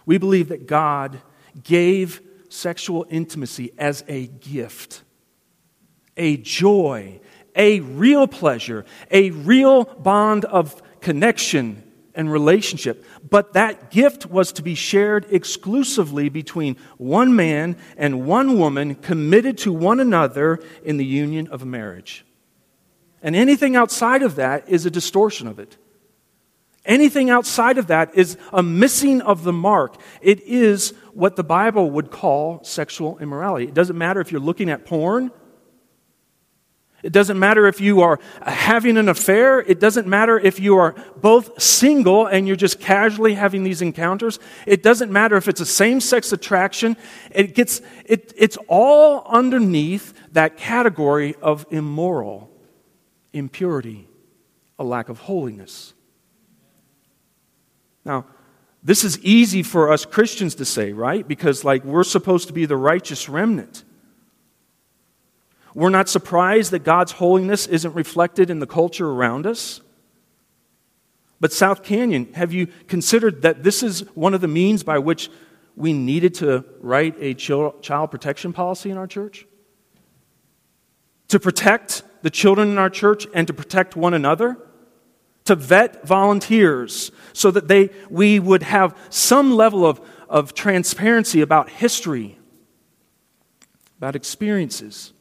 we 0.06 0.18
believe 0.18 0.48
that 0.48 0.66
God 0.66 1.20
gave 1.62 2.20
sexual 2.48 3.06
intimacy 3.08 3.72
as 3.78 4.04
a 4.08 4.26
gift, 4.26 5.02
a 6.16 6.36
joy, 6.36 7.20
a 7.56 7.80
real 7.80 8.26
pleasure, 8.26 8.84
a 9.10 9.30
real 9.30 9.84
bond 9.84 10.44
of 10.44 10.80
connection 11.00 11.82
and 12.14 12.30
relationship. 12.30 13.04
But 13.28 13.54
that 13.54 13.90
gift 13.90 14.26
was 14.26 14.52
to 14.52 14.62
be 14.62 14.74
shared 14.74 15.26
exclusively 15.30 16.28
between 16.28 16.76
one 16.96 17.34
man 17.34 17.76
and 17.96 18.26
one 18.26 18.58
woman 18.58 18.94
committed 18.94 19.58
to 19.58 19.72
one 19.72 20.00
another 20.00 20.60
in 20.84 20.96
the 20.96 21.04
union 21.04 21.48
of 21.48 21.64
marriage. 21.64 22.24
And 23.22 23.34
anything 23.34 23.74
outside 23.74 24.22
of 24.22 24.36
that 24.36 24.68
is 24.68 24.86
a 24.86 24.90
distortion 24.90 25.48
of 25.48 25.58
it. 25.58 25.76
Anything 26.84 27.30
outside 27.30 27.78
of 27.78 27.86
that 27.86 28.14
is 28.14 28.36
a 28.52 28.62
missing 28.62 29.22
of 29.22 29.42
the 29.42 29.52
mark. 29.52 29.96
It 30.20 30.42
is 30.42 30.92
what 31.14 31.36
the 31.36 31.44
Bible 31.44 31.90
would 31.90 32.10
call 32.10 32.62
sexual 32.62 33.18
immorality. 33.18 33.66
It 33.66 33.74
doesn't 33.74 33.96
matter 33.96 34.20
if 34.20 34.30
you're 34.30 34.40
looking 34.40 34.68
at 34.68 34.84
porn. 34.84 35.30
It 37.02 37.12
doesn't 37.12 37.38
matter 37.38 37.66
if 37.66 37.82
you 37.82 38.00
are 38.00 38.18
having 38.42 38.96
an 38.96 39.10
affair. 39.10 39.60
It 39.60 39.78
doesn't 39.78 40.06
matter 40.06 40.38
if 40.38 40.58
you 40.58 40.76
are 40.76 40.94
both 41.20 41.60
single 41.60 42.26
and 42.26 42.46
you're 42.46 42.56
just 42.56 42.80
casually 42.80 43.34
having 43.34 43.62
these 43.62 43.82
encounters. 43.82 44.38
It 44.66 44.82
doesn't 44.82 45.12
matter 45.12 45.36
if 45.36 45.46
it's 45.46 45.60
a 45.60 45.66
same 45.66 46.00
sex 46.00 46.32
attraction. 46.32 46.96
It 47.30 47.54
gets, 47.54 47.82
it, 48.06 48.32
it's 48.36 48.56
all 48.68 49.22
underneath 49.26 50.14
that 50.32 50.56
category 50.56 51.34
of 51.42 51.66
immoral, 51.70 52.50
impurity, 53.34 54.08
a 54.78 54.84
lack 54.84 55.10
of 55.10 55.18
holiness. 55.18 55.92
Now, 58.04 58.26
this 58.82 59.02
is 59.02 59.18
easy 59.20 59.62
for 59.62 59.90
us 59.90 60.04
Christians 60.04 60.54
to 60.56 60.64
say, 60.64 60.92
right? 60.92 61.26
Because, 61.26 61.64
like, 61.64 61.84
we're 61.84 62.04
supposed 62.04 62.48
to 62.48 62.52
be 62.52 62.66
the 62.66 62.76
righteous 62.76 63.28
remnant. 63.28 63.82
We're 65.74 65.90
not 65.90 66.08
surprised 66.08 66.70
that 66.72 66.84
God's 66.84 67.12
holiness 67.12 67.66
isn't 67.66 67.94
reflected 67.94 68.50
in 68.50 68.58
the 68.58 68.66
culture 68.66 69.10
around 69.10 69.46
us. 69.46 69.80
But, 71.40 71.52
South 71.52 71.82
Canyon, 71.82 72.32
have 72.34 72.52
you 72.52 72.68
considered 72.86 73.42
that 73.42 73.62
this 73.62 73.82
is 73.82 74.00
one 74.14 74.34
of 74.34 74.40
the 74.40 74.48
means 74.48 74.82
by 74.82 74.98
which 74.98 75.30
we 75.76 75.92
needed 75.92 76.34
to 76.34 76.64
write 76.80 77.16
a 77.18 77.34
child 77.34 78.10
protection 78.10 78.52
policy 78.52 78.90
in 78.90 78.98
our 78.98 79.06
church? 79.06 79.46
To 81.28 81.40
protect 81.40 82.02
the 82.22 82.30
children 82.30 82.68
in 82.68 82.78
our 82.78 82.90
church 82.90 83.26
and 83.34 83.46
to 83.46 83.54
protect 83.54 83.96
one 83.96 84.14
another? 84.14 84.58
To 85.44 85.54
vet 85.54 86.06
volunteers 86.06 87.12
so 87.32 87.50
that 87.50 87.68
they, 87.68 87.90
we 88.08 88.40
would 88.40 88.62
have 88.62 88.96
some 89.10 89.54
level 89.54 89.86
of, 89.86 90.00
of 90.28 90.54
transparency 90.54 91.40
about 91.40 91.68
history, 91.68 92.38
about 93.98 94.16
experiences. 94.16 95.12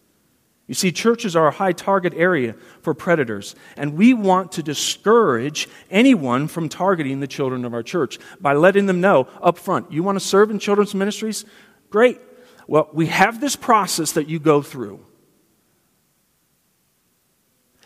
You 0.68 0.74
see, 0.74 0.94
churches 0.94 1.36
are 1.36 1.48
a 1.48 1.52
high 1.52 1.74
target 1.74 2.14
area 2.16 2.56
for 2.82 2.94
predators, 2.94 3.54
and 3.76 3.96
we 3.96 4.14
want 4.14 4.54
to 4.54 4.64
discourage 4.64 5.68
anyone 5.92 6.48
from 6.48 6.70
targeting 6.70 7.20
the 7.20 7.28
children 7.28 7.66
of 7.66 7.74
our 7.74 7.84
church 7.84 8.18
by 8.40 8.54
letting 8.54 8.86
them 8.86 9.02
know 9.02 9.28
up 9.42 9.58
front 9.58 9.92
you 9.92 10.04
want 10.04 10.16
to 10.18 10.26
serve 10.26 10.50
in 10.52 10.60
children's 10.60 10.96
ministries? 10.96 11.44
Great. 11.90 12.20
Well, 12.66 12.90
we 12.94 13.08
have 13.08 13.42
this 13.42 13.58
process 13.58 14.14
that 14.14 14.30
you 14.30 14.40
go 14.40 14.62
through. 14.62 15.06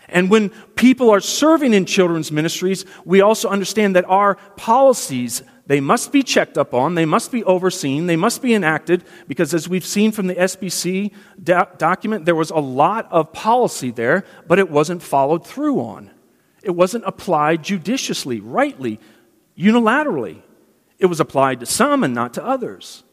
And 0.10 0.30
when 0.30 0.50
people 0.76 1.10
are 1.10 1.20
serving 1.20 1.74
in 1.74 1.86
children's 1.86 2.32
ministries, 2.32 2.86
we 3.04 3.22
also 3.22 3.50
understand 3.50 3.96
that 3.96 4.06
our 4.06 4.36
policies, 4.56 5.44
they 5.66 5.82
must 5.82 6.12
be 6.12 6.24
checked 6.24 6.58
up 6.58 6.74
on, 6.74 6.96
they 6.96 7.06
must 7.06 7.32
be 7.32 7.44
overseen, 7.44 8.08
they 8.08 8.16
must 8.16 8.42
be 8.42 8.54
enacted, 8.54 9.04
because 9.28 9.54
as 9.54 9.68
we've 9.68 9.86
seen 9.86 10.12
from 10.12 10.28
the 10.28 10.36
SBC 10.36 11.12
do- 11.44 11.78
document, 11.78 12.26
there 12.26 12.36
was 12.36 12.52
a 12.52 12.58
lot 12.58 13.08
of 13.12 13.34
policy 13.34 13.92
there, 13.92 14.24
but 14.48 14.60
it 14.60 14.70
wasn't 14.70 15.04
followed 15.04 15.46
through 15.46 15.82
on. 15.82 16.12
It 16.64 16.72
wasn't 16.72 17.04
applied 17.06 17.64
judiciously, 17.64 18.40
rightly, 18.40 19.00
unilaterally. 19.58 20.42
It 21.00 21.08
was 21.08 21.20
applied 21.20 21.60
to 21.60 21.66
some 21.66 22.04
and 22.04 22.14
not 22.14 22.34
to 22.36 22.46
others. 22.46 23.04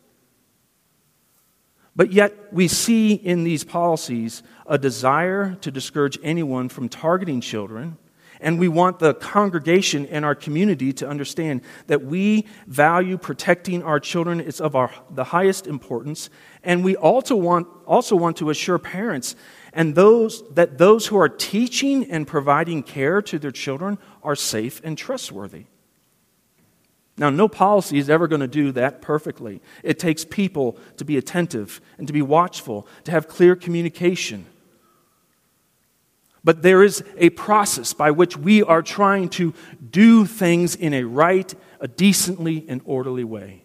But 1.96 2.12
yet, 2.12 2.52
we 2.52 2.68
see 2.68 3.12
in 3.14 3.44
these 3.44 3.64
policies 3.64 4.42
a 4.66 4.78
desire 4.78 5.54
to 5.60 5.70
discourage 5.70 6.18
anyone 6.22 6.68
from 6.68 6.88
targeting 6.88 7.40
children. 7.40 7.98
And 8.40 8.58
we 8.58 8.68
want 8.68 8.98
the 8.98 9.14
congregation 9.14 10.06
and 10.06 10.24
our 10.24 10.34
community 10.34 10.92
to 10.94 11.08
understand 11.08 11.62
that 11.86 12.04
we 12.04 12.46
value 12.66 13.16
protecting 13.16 13.82
our 13.82 14.00
children. 14.00 14.40
It's 14.40 14.60
of 14.60 14.74
our, 14.74 14.90
the 15.10 15.24
highest 15.24 15.66
importance. 15.66 16.30
And 16.62 16.84
we 16.84 16.96
also 16.96 17.36
want, 17.36 17.68
also 17.86 18.16
want 18.16 18.36
to 18.38 18.50
assure 18.50 18.78
parents 18.78 19.36
and 19.74 19.94
those, 19.94 20.48
that 20.54 20.78
those 20.78 21.06
who 21.06 21.16
are 21.16 21.28
teaching 21.28 22.10
and 22.10 22.26
providing 22.26 22.82
care 22.82 23.20
to 23.22 23.38
their 23.38 23.50
children 23.50 23.98
are 24.22 24.36
safe 24.36 24.80
and 24.84 24.96
trustworthy. 24.96 25.64
Now, 27.16 27.30
no 27.30 27.46
policy 27.46 27.98
is 27.98 28.10
ever 28.10 28.26
going 28.26 28.40
to 28.40 28.48
do 28.48 28.72
that 28.72 29.00
perfectly. 29.00 29.62
It 29.84 29.98
takes 29.98 30.24
people 30.24 30.76
to 30.96 31.04
be 31.04 31.16
attentive 31.16 31.80
and 31.96 32.06
to 32.08 32.12
be 32.12 32.22
watchful, 32.22 32.88
to 33.04 33.12
have 33.12 33.28
clear 33.28 33.54
communication. 33.54 34.46
But 36.42 36.62
there 36.62 36.82
is 36.82 37.04
a 37.16 37.30
process 37.30 37.92
by 37.92 38.10
which 38.10 38.36
we 38.36 38.62
are 38.62 38.82
trying 38.82 39.28
to 39.30 39.54
do 39.90 40.26
things 40.26 40.74
in 40.74 40.92
a 40.92 41.04
right, 41.04 41.54
a 41.80 41.88
decently, 41.88 42.66
and 42.68 42.82
orderly 42.84 43.24
way. 43.24 43.62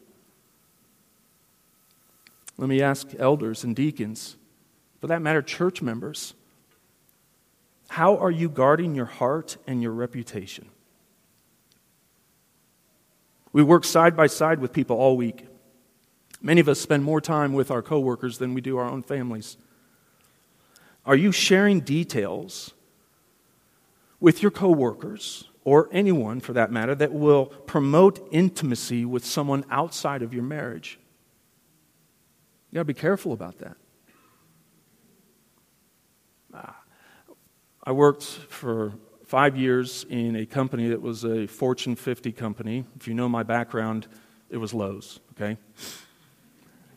Let 2.58 2.70
me 2.70 2.82
ask 2.82 3.08
elders 3.18 3.64
and 3.64 3.76
deacons, 3.76 4.38
for 5.02 5.08
that 5.08 5.22
matter, 5.22 5.42
church 5.42 5.82
members, 5.82 6.36
how 7.88 8.18
are 8.18 8.32
you 8.32 8.48
guarding 8.48 8.96
your 8.96 9.06
heart 9.06 9.58
and 9.66 9.82
your 9.82 9.92
reputation? 9.92 10.70
We 13.52 13.64
work 13.64 13.84
side 13.84 14.16
by 14.16 14.28
side 14.28 14.60
with 14.60 14.74
people 14.74 14.98
all 14.98 15.18
week. 15.18 15.46
Many 16.42 16.62
of 16.62 16.70
us 16.70 16.80
spend 16.80 17.04
more 17.04 17.20
time 17.20 17.54
with 17.54 17.72
our 17.72 17.82
coworkers 17.82 18.38
than 18.38 18.54
we 18.54 18.62
do 18.62 18.78
our 18.78 18.86
own 18.86 19.04
families. 19.04 19.58
Are 21.06 21.16
you 21.16 21.32
sharing 21.32 21.80
details 21.82 22.74
with 24.20 24.42
your 24.42 24.52
coworkers 24.52 25.46
or 25.64 25.90
anyone 25.92 26.40
for 26.40 26.54
that 26.54 26.72
matter 26.72 26.96
that 26.96 27.12
will 27.12 27.48
promote 27.48 28.26
intimacy 28.32 29.06
with 29.06 29.26
someone 29.26 29.66
outside 29.70 30.22
of 30.22 30.34
your 30.34 30.44
marriage? 30.44 31.00
You 32.72 32.76
got 32.76 32.82
to 32.82 32.86
be 32.86 32.94
careful 32.94 33.34
about 33.34 33.58
that. 33.60 33.76
Ah, 36.54 36.80
I 37.84 37.92
worked 37.92 38.24
for 38.24 38.94
five 39.30 39.56
years 39.56 40.08
in 40.10 40.36
a 40.36 40.44
company 40.44 40.88
that 40.88 41.00
was 41.00 41.24
a 41.24 41.46
Fortune 41.46 41.96
50 41.96 42.32
company. 42.32 42.84
If 43.00 43.08
you 43.08 43.14
know 43.14 43.30
my 43.30 43.44
background, 43.44 44.08
it 44.50 44.58
was 44.58 44.74
Lowe's, 44.74 45.20
okay? 45.34 45.56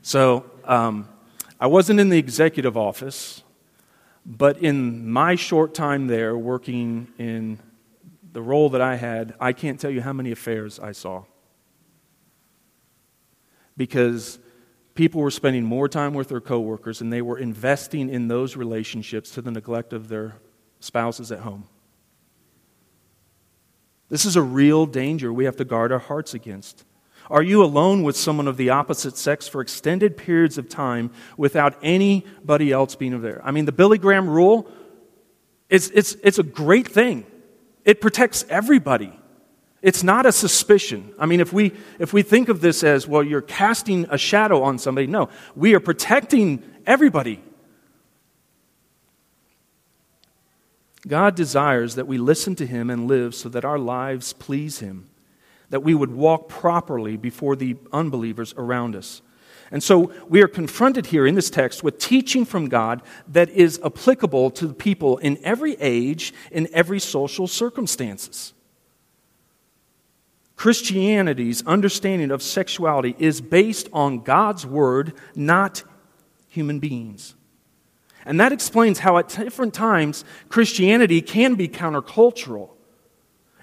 So 0.01 0.51
um, 0.64 1.11
I 1.61 1.66
wasn't 1.66 2.01
in 2.01 2.09
the 2.09 2.16
executive 2.16 2.75
office, 2.75 3.42
but 4.25 4.57
in 4.57 5.11
my 5.11 5.35
short 5.35 5.75
time 5.75 6.07
there, 6.07 6.35
working 6.35 7.09
in 7.18 7.59
the 8.33 8.40
role 8.40 8.71
that 8.71 8.81
I 8.81 8.97
had, 8.97 9.35
I 9.38 9.53
can't 9.53 9.79
tell 9.79 9.90
you 9.90 10.01
how 10.01 10.14
many 10.14 10.33
affairs 10.33 10.81
I 10.81 10.92
saw. 10.92 11.25
Because 13.77 14.38
people 14.95 15.21
were 15.21 15.31
spending 15.31 15.64
more 15.64 15.87
time 15.87 16.14
with 16.14 16.31
their 16.31 16.40
coworkers 16.40 17.03
and 17.03 17.12
they 17.12 17.21
were 17.21 17.37
investing 17.37 18.09
in 18.09 18.29
those 18.29 18.57
relationships 18.57 19.33
to 19.33 19.42
the 19.42 19.51
neglect 19.51 19.92
of 19.92 20.09
their 20.09 20.37
spouses 20.81 21.31
at 21.31 21.40
home. 21.40 21.68
This 24.12 24.27
is 24.27 24.37
a 24.37 24.42
real 24.42 24.85
danger 24.85 25.33
we 25.33 25.46
have 25.46 25.57
to 25.57 25.64
guard 25.64 25.90
our 25.90 25.98
hearts 25.98 26.35
against. 26.35 26.85
Are 27.31 27.42
you 27.42 27.64
alone 27.64 28.03
with 28.03 28.14
someone 28.14 28.46
of 28.46 28.59
the 28.59 28.68
opposite 28.68 29.16
sex 29.16 29.48
for 29.48 29.62
extended 29.62 30.18
periods 30.18 30.59
of 30.59 30.68
time 30.68 31.11
without 31.38 31.79
anybody 31.83 32.72
else 32.72 32.94
being 32.94 33.22
there? 33.22 33.40
I 33.42 33.53
mean, 33.53 33.64
the 33.64 33.72
Billy 33.72 33.96
Graham 33.96 34.29
rule, 34.29 34.70
it's, 35.70 35.88
it's, 35.94 36.14
it's 36.22 36.38
a 36.38 36.42
great 36.42 36.88
thing. 36.88 37.25
It 37.87 38.03
protects 38.03 38.44
everybody. 38.51 39.18
It's 39.81 40.03
not 40.03 40.27
a 40.27 40.33
suspicion. 40.33 41.14
I 41.18 41.25
mean, 41.25 41.40
if 41.40 41.51
we, 41.55 41.72
if 41.98 42.12
we 42.12 42.20
think 42.20 42.51
of 42.51 42.61
this 42.61 42.85
as, 42.85 43.09
well, 43.09 43.22
you're 43.22 43.40
casting 43.40 44.07
a 44.11 44.18
shadow 44.18 44.62
on 44.62 44.77
somebody, 44.77 45.07
no, 45.07 45.31
we 45.57 45.75
are 45.75 45.81
protecting 45.81 46.62
everybody. 46.85 47.42
God 51.06 51.34
desires 51.34 51.96
that 51.96 52.06
we 52.06 52.18
listen 52.18 52.54
to 52.56 52.66
Him 52.66 52.90
and 52.90 53.08
live 53.08 53.34
so 53.34 53.48
that 53.48 53.64
our 53.64 53.78
lives 53.78 54.32
please 54.32 54.78
Him, 54.78 55.08
that 55.70 55.82
we 55.82 55.94
would 55.94 56.12
walk 56.12 56.48
properly 56.48 57.16
before 57.16 57.56
the 57.56 57.76
unbelievers 57.92 58.54
around 58.56 58.94
us. 58.94 59.22
And 59.72 59.82
so 59.82 60.12
we 60.28 60.42
are 60.42 60.48
confronted 60.48 61.06
here 61.06 61.26
in 61.26 61.34
this 61.34 61.48
text 61.48 61.82
with 61.82 61.98
teaching 61.98 62.44
from 62.44 62.68
God 62.68 63.02
that 63.28 63.48
is 63.48 63.80
applicable 63.82 64.50
to 64.52 64.66
the 64.66 64.74
people 64.74 65.16
in 65.18 65.38
every 65.42 65.74
age, 65.80 66.34
in 66.50 66.68
every 66.72 67.00
social 67.00 67.46
circumstances. 67.46 68.52
Christianity's 70.56 71.66
understanding 71.66 72.30
of 72.30 72.42
sexuality 72.42 73.16
is 73.18 73.40
based 73.40 73.88
on 73.92 74.20
God's 74.20 74.66
word, 74.66 75.14
not 75.34 75.82
human 76.48 76.78
beings. 76.78 77.34
And 78.24 78.38
that 78.40 78.52
explains 78.52 79.00
how, 79.00 79.18
at 79.18 79.28
different 79.28 79.74
times, 79.74 80.24
Christianity 80.48 81.20
can 81.20 81.54
be 81.54 81.68
countercultural. 81.68 82.70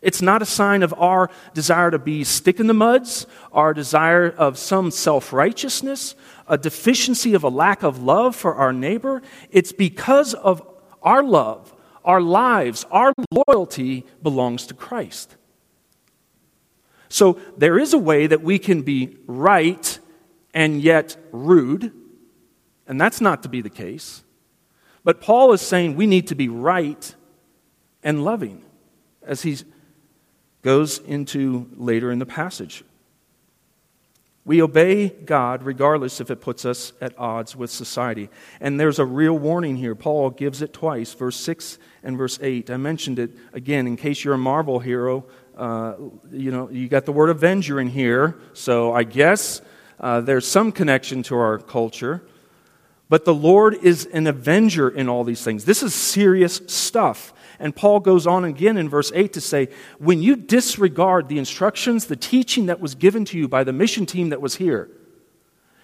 It's 0.01 0.21
not 0.21 0.41
a 0.41 0.45
sign 0.45 0.83
of 0.83 0.93
our 0.97 1.29
desire 1.53 1.91
to 1.91 1.99
be 1.99 2.23
stick 2.23 2.59
in 2.59 2.67
the 2.67 2.73
muds, 2.73 3.27
our 3.51 3.73
desire 3.73 4.29
of 4.29 4.57
some 4.57 4.91
self 4.91 5.33
righteousness, 5.33 6.15
a 6.47 6.57
deficiency 6.57 7.33
of 7.33 7.43
a 7.43 7.49
lack 7.49 7.83
of 7.83 8.01
love 8.01 8.35
for 8.35 8.55
our 8.55 8.71
neighbor. 8.71 9.21
It's 9.51 9.71
because 9.71 10.33
of 10.33 10.65
our 11.03 11.23
love, 11.23 11.73
our 12.05 12.21
lives, 12.21 12.85
our 12.91 13.13
loyalty 13.31 14.05
belongs 14.21 14.65
to 14.67 14.73
Christ. 14.73 15.35
So 17.09 17.39
there 17.57 17.79
is 17.79 17.93
a 17.93 17.97
way 17.97 18.27
that 18.27 18.41
we 18.41 18.59
can 18.59 18.83
be 18.83 19.17
right 19.25 19.99
and 20.53 20.81
yet 20.81 21.17
rude, 21.31 21.91
and 22.87 23.01
that's 23.01 23.19
not 23.19 23.43
to 23.43 23.49
be 23.49 23.61
the 23.61 23.69
case. 23.69 24.23
But 25.09 25.21
Paul 25.21 25.53
is 25.53 25.61
saying 25.63 25.95
we 25.95 26.05
need 26.05 26.27
to 26.27 26.35
be 26.35 26.49
right 26.49 27.15
and 28.03 28.23
loving 28.23 28.63
as 29.23 29.41
he 29.41 29.57
goes 30.61 30.99
into 30.99 31.67
later 31.75 32.11
in 32.11 32.19
the 32.19 32.27
passage. 32.27 32.83
We 34.45 34.61
obey 34.61 35.09
God 35.09 35.63
regardless 35.63 36.21
if 36.21 36.29
it 36.29 36.41
puts 36.41 36.63
us 36.63 36.93
at 37.01 37.17
odds 37.17 37.55
with 37.55 37.71
society. 37.71 38.29
And 38.61 38.79
there's 38.79 38.99
a 38.99 39.03
real 39.03 39.35
warning 39.35 39.77
here. 39.77 39.95
Paul 39.95 40.29
gives 40.29 40.61
it 40.61 40.73
twice, 40.73 41.11
verse 41.15 41.37
6 41.37 41.79
and 42.03 42.15
verse 42.15 42.37
8. 42.39 42.69
I 42.69 42.77
mentioned 42.77 43.17
it 43.17 43.31
again 43.51 43.87
in 43.87 43.97
case 43.97 44.23
you're 44.23 44.35
a 44.35 44.37
Marvel 44.37 44.77
hero. 44.77 45.25
Uh, 45.57 45.95
you 46.31 46.51
know, 46.51 46.69
you 46.69 46.87
got 46.87 47.05
the 47.05 47.13
word 47.13 47.31
Avenger 47.31 47.79
in 47.79 47.87
here, 47.87 48.37
so 48.53 48.93
I 48.93 49.05
guess 49.05 49.63
uh, 49.99 50.21
there's 50.21 50.47
some 50.47 50.71
connection 50.71 51.23
to 51.23 51.35
our 51.35 51.57
culture. 51.57 52.21
But 53.09 53.25
the 53.25 53.33
Lord 53.33 53.73
is 53.73 54.05
an 54.05 54.27
avenger 54.27 54.87
in 54.87 55.09
all 55.09 55.23
these 55.23 55.43
things. 55.43 55.65
This 55.65 55.81
is 55.81 55.95
serious 55.95 56.61
stuff. 56.67 57.33
And 57.59 57.75
Paul 57.75 57.99
goes 57.99 58.27
on 58.27 58.45
again 58.45 58.77
in 58.77 58.87
verse 58.87 59.11
8 59.13 59.33
to 59.33 59.41
say, 59.41 59.69
when 59.97 60.21
you 60.21 60.35
disregard 60.35 61.27
the 61.27 61.39
instructions, 61.39 62.05
the 62.05 62.15
teaching 62.15 62.67
that 62.67 62.79
was 62.79 62.95
given 62.95 63.25
to 63.25 63.37
you 63.37 63.47
by 63.47 63.63
the 63.63 63.73
mission 63.73 64.05
team 64.05 64.29
that 64.29 64.41
was 64.41 64.55
here, 64.55 64.89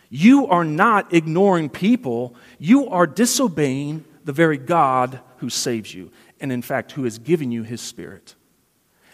you 0.10 0.48
are 0.48 0.64
not 0.64 1.14
ignoring 1.14 1.68
people, 1.70 2.36
you 2.60 2.88
are 2.90 3.08
disobeying 3.08 4.06
the 4.24 4.32
very 4.32 4.58
God 4.58 5.20
who 5.38 5.50
saves 5.50 5.94
you, 5.94 6.12
and 6.40 6.52
in 6.52 6.62
fact, 6.62 6.94
who 6.94 7.04
has 7.04 7.18
given 7.18 7.52
you 7.52 7.64
his 7.64 7.82
spirit. 7.82 8.36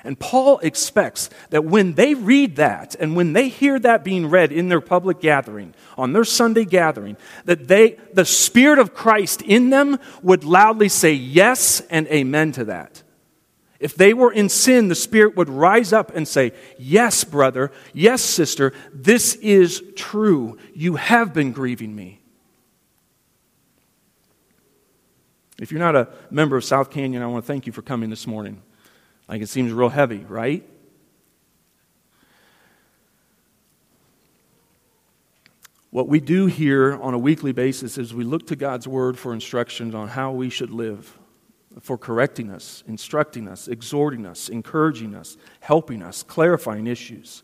And 0.03 0.19
Paul 0.19 0.57
expects 0.59 1.29
that 1.51 1.63
when 1.63 1.93
they 1.93 2.15
read 2.15 2.55
that 2.55 2.95
and 2.95 3.15
when 3.15 3.33
they 3.33 3.49
hear 3.49 3.77
that 3.79 4.03
being 4.03 4.29
read 4.29 4.51
in 4.51 4.67
their 4.67 4.81
public 4.81 5.19
gathering, 5.21 5.75
on 5.97 6.13
their 6.13 6.23
Sunday 6.23 6.65
gathering, 6.65 7.17
that 7.45 7.67
they, 7.67 7.97
the 8.13 8.25
Spirit 8.25 8.79
of 8.79 8.95
Christ 8.95 9.43
in 9.43 9.69
them 9.69 9.99
would 10.23 10.43
loudly 10.43 10.89
say 10.89 11.13
yes 11.13 11.81
and 11.91 12.07
amen 12.07 12.51
to 12.53 12.65
that. 12.65 13.03
If 13.79 13.95
they 13.95 14.13
were 14.13 14.31
in 14.31 14.49
sin, 14.49 14.87
the 14.87 14.95
Spirit 14.95 15.35
would 15.35 15.49
rise 15.49 15.91
up 15.91 16.15
and 16.15 16.27
say, 16.27 16.53
Yes, 16.77 17.23
brother, 17.23 17.71
yes, 17.93 18.21
sister, 18.21 18.73
this 18.93 19.35
is 19.35 19.83
true. 19.95 20.57
You 20.75 20.95
have 20.95 21.33
been 21.33 21.51
grieving 21.51 21.95
me. 21.95 22.21
If 25.59 25.71
you're 25.71 25.79
not 25.79 25.95
a 25.95 26.09
member 26.29 26.57
of 26.57 26.63
South 26.63 26.89
Canyon, 26.89 27.21
I 27.21 27.27
want 27.27 27.43
to 27.43 27.47
thank 27.47 27.67
you 27.67 27.73
for 27.73 27.81
coming 27.83 28.09
this 28.09 28.25
morning. 28.25 28.61
Like 29.31 29.41
it 29.41 29.47
seems 29.47 29.71
real 29.71 29.87
heavy, 29.87 30.25
right? 30.27 30.67
What 35.89 36.09
we 36.09 36.19
do 36.19 36.47
here 36.47 36.99
on 37.01 37.13
a 37.13 37.17
weekly 37.17 37.53
basis 37.53 37.97
is 37.97 38.13
we 38.13 38.25
look 38.25 38.47
to 38.47 38.57
God's 38.57 38.89
Word 38.89 39.17
for 39.17 39.33
instructions 39.33 39.95
on 39.95 40.09
how 40.09 40.33
we 40.33 40.49
should 40.49 40.69
live, 40.69 41.17
for 41.79 41.97
correcting 41.97 42.49
us, 42.49 42.83
instructing 42.89 43.47
us, 43.47 43.69
exhorting 43.69 44.25
us, 44.25 44.49
encouraging 44.49 45.15
us, 45.15 45.37
helping 45.61 46.03
us, 46.03 46.23
clarifying 46.23 46.85
issues. 46.85 47.43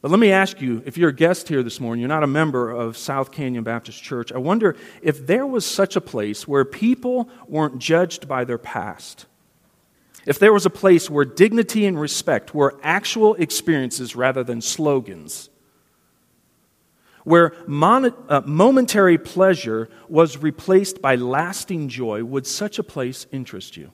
But 0.00 0.10
let 0.10 0.20
me 0.20 0.32
ask 0.32 0.58
you 0.62 0.82
if 0.86 0.96
you're 0.96 1.10
a 1.10 1.14
guest 1.14 1.48
here 1.48 1.62
this 1.62 1.80
morning, 1.80 2.00
you're 2.00 2.08
not 2.08 2.22
a 2.22 2.26
member 2.26 2.70
of 2.70 2.96
South 2.96 3.30
Canyon 3.30 3.62
Baptist 3.62 4.02
Church, 4.02 4.32
I 4.32 4.38
wonder 4.38 4.74
if 5.02 5.26
there 5.26 5.46
was 5.46 5.66
such 5.66 5.96
a 5.96 6.00
place 6.00 6.48
where 6.48 6.64
people 6.64 7.28
weren't 7.46 7.78
judged 7.78 8.26
by 8.26 8.44
their 8.44 8.58
past 8.58 9.26
if 10.26 10.38
there 10.38 10.52
was 10.52 10.66
a 10.66 10.70
place 10.70 11.10
where 11.10 11.24
dignity 11.24 11.86
and 11.86 12.00
respect 12.00 12.54
were 12.54 12.78
actual 12.82 13.34
experiences 13.34 14.16
rather 14.16 14.42
than 14.42 14.60
slogans, 14.60 15.50
where 17.24 17.52
mon- 17.66 18.14
uh, 18.28 18.42
momentary 18.44 19.18
pleasure 19.18 19.88
was 20.08 20.36
replaced 20.38 21.00
by 21.00 21.16
lasting 21.16 21.88
joy, 21.88 22.22
would 22.22 22.46
such 22.46 22.78
a 22.78 22.82
place 22.82 23.26
interest 23.32 23.76
you? 23.76 23.90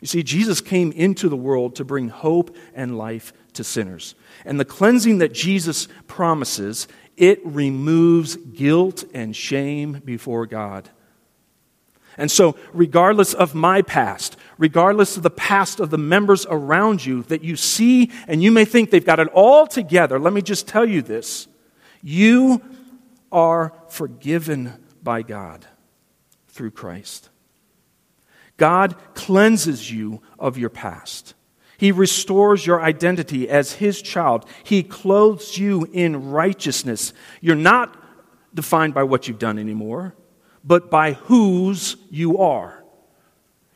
You 0.00 0.06
see, 0.06 0.22
Jesus 0.22 0.60
came 0.60 0.92
into 0.92 1.28
the 1.28 1.36
world 1.36 1.76
to 1.76 1.84
bring 1.84 2.08
hope 2.08 2.56
and 2.74 2.96
life 2.96 3.32
to 3.54 3.64
sinners. 3.64 4.14
And 4.44 4.58
the 4.58 4.64
cleansing 4.64 5.18
that 5.18 5.34
Jesus 5.34 5.88
promises, 6.06 6.88
it 7.16 7.44
removes 7.44 8.36
guilt 8.36 9.04
and 9.12 9.36
shame 9.36 10.00
before 10.04 10.46
God. 10.46 10.88
And 12.20 12.30
so, 12.30 12.54
regardless 12.74 13.32
of 13.32 13.54
my 13.54 13.80
past, 13.80 14.36
regardless 14.58 15.16
of 15.16 15.22
the 15.22 15.30
past 15.30 15.80
of 15.80 15.88
the 15.88 15.96
members 15.96 16.46
around 16.50 17.02
you 17.02 17.22
that 17.24 17.42
you 17.42 17.56
see 17.56 18.10
and 18.28 18.42
you 18.42 18.52
may 18.52 18.66
think 18.66 18.90
they've 18.90 19.02
got 19.02 19.20
it 19.20 19.28
all 19.28 19.66
together, 19.66 20.18
let 20.18 20.34
me 20.34 20.42
just 20.42 20.68
tell 20.68 20.84
you 20.84 21.00
this. 21.00 21.48
You 22.02 22.60
are 23.32 23.72
forgiven 23.88 24.74
by 25.02 25.22
God 25.22 25.64
through 26.48 26.72
Christ. 26.72 27.30
God 28.58 28.96
cleanses 29.14 29.90
you 29.90 30.20
of 30.38 30.58
your 30.58 30.68
past. 30.68 31.32
He 31.78 31.90
restores 31.90 32.66
your 32.66 32.82
identity 32.82 33.48
as 33.48 33.72
His 33.72 34.02
child. 34.02 34.44
He 34.62 34.82
clothes 34.82 35.56
you 35.56 35.88
in 35.90 36.32
righteousness. 36.32 37.14
You're 37.40 37.56
not 37.56 37.96
defined 38.52 38.92
by 38.92 39.04
what 39.04 39.26
you've 39.26 39.38
done 39.38 39.58
anymore, 39.58 40.14
but 40.64 40.90
by 40.90 41.12
whose 41.12 41.96
you 42.10 42.38
are. 42.38 42.82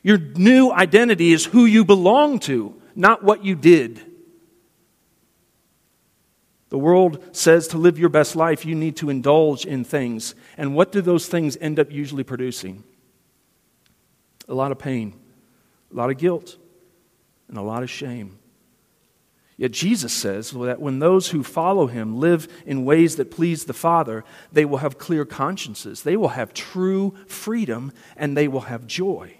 Your 0.02 0.18
new 0.18 0.70
identity 0.70 1.32
is 1.32 1.46
who 1.46 1.64
you 1.64 1.84
belong 1.84 2.38
to, 2.40 2.74
not 2.94 3.22
what 3.24 3.44
you 3.44 3.54
did. 3.54 4.00
The 6.68 6.78
world 6.78 7.22
says 7.32 7.68
to 7.68 7.78
live 7.78 7.98
your 7.98 8.08
best 8.08 8.36
life, 8.36 8.66
you 8.66 8.74
need 8.74 8.96
to 8.96 9.08
indulge 9.08 9.64
in 9.64 9.84
things. 9.84 10.34
And 10.58 10.74
what 10.74 10.92
do 10.92 11.00
those 11.00 11.28
things 11.28 11.56
end 11.60 11.78
up 11.78 11.90
usually 11.90 12.24
producing? 12.24 12.82
A 14.48 14.54
lot 14.54 14.72
of 14.72 14.78
pain, 14.78 15.14
a 15.92 15.96
lot 15.96 16.10
of 16.10 16.18
guilt, 16.18 16.56
and 17.48 17.56
a 17.56 17.62
lot 17.62 17.82
of 17.82 17.90
shame. 17.90 18.38
Yet 19.56 19.70
Jesus 19.70 20.12
says 20.12 20.50
that 20.50 20.80
when 20.80 20.98
those 20.98 21.28
who 21.28 21.44
follow 21.44 21.86
him 21.86 22.18
live 22.18 22.48
in 22.66 22.84
ways 22.84 23.16
that 23.16 23.30
please 23.30 23.64
the 23.64 23.72
Father, 23.72 24.24
they 24.52 24.64
will 24.64 24.78
have 24.78 24.98
clear 24.98 25.24
consciences, 25.24 26.02
they 26.02 26.16
will 26.16 26.28
have 26.28 26.52
true 26.52 27.14
freedom, 27.28 27.92
and 28.16 28.36
they 28.36 28.48
will 28.48 28.62
have 28.62 28.86
joy. 28.86 29.34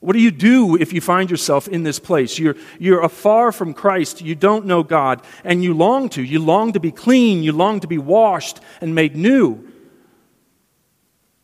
What 0.00 0.14
do 0.14 0.18
you 0.18 0.30
do 0.30 0.76
if 0.76 0.94
you 0.94 1.00
find 1.02 1.30
yourself 1.30 1.68
in 1.68 1.82
this 1.82 1.98
place? 1.98 2.38
You're, 2.38 2.56
you're 2.78 3.02
afar 3.02 3.52
from 3.52 3.74
Christ, 3.74 4.22
you 4.22 4.34
don't 4.34 4.64
know 4.64 4.82
God, 4.82 5.22
and 5.44 5.62
you 5.62 5.74
long 5.74 6.08
to. 6.10 6.22
You 6.22 6.40
long 6.40 6.72
to 6.72 6.80
be 6.80 6.90
clean, 6.90 7.42
you 7.42 7.52
long 7.52 7.80
to 7.80 7.86
be 7.86 7.98
washed 7.98 8.60
and 8.80 8.94
made 8.94 9.14
new. 9.14 9.66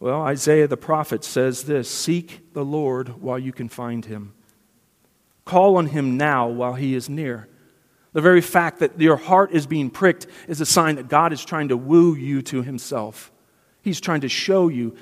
Well, 0.01 0.23
Isaiah 0.23 0.69
the 0.69 0.77
prophet 0.77 1.25
says 1.25 1.65
this 1.65 1.89
Seek 1.91 2.53
the 2.53 2.65
Lord 2.65 3.21
while 3.21 3.39
you 3.39 3.53
can 3.53 3.69
find 3.69 4.05
him. 4.05 4.33
Call 5.47 5.77
on 5.77 5.87
him 5.87 6.19
now 6.19 6.49
while 6.49 6.75
he 6.75 6.95
is 6.95 7.09
near. 7.09 7.49
The 8.13 8.21
very 8.21 8.41
fact 8.43 8.81
that 8.81 9.01
your 9.01 9.17
heart 9.17 9.53
is 9.53 9.67
being 9.67 9.89
pricked 9.89 10.27
is 10.49 10.61
a 10.61 10.67
sign 10.67 10.97
that 10.97 11.09
God 11.09 11.33
is 11.33 11.45
trying 11.45 11.69
to 11.69 11.77
woo 11.77 12.15
you 12.15 12.43
to 12.43 12.63
himself. 12.63 13.33
He's 13.81 14.01
trying 14.01 14.23
to 14.23 14.29
show 14.29 14.69
you 14.69 14.97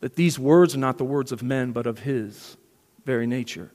that 0.00 0.16
these 0.16 0.38
words 0.38 0.74
are 0.74 0.78
not 0.78 0.98
the 0.98 1.04
words 1.04 1.32
of 1.32 1.42
men, 1.42 1.72
but 1.72 1.86
of 1.86 2.00
his 2.00 2.56
very 3.04 3.26
nature. 3.26 3.70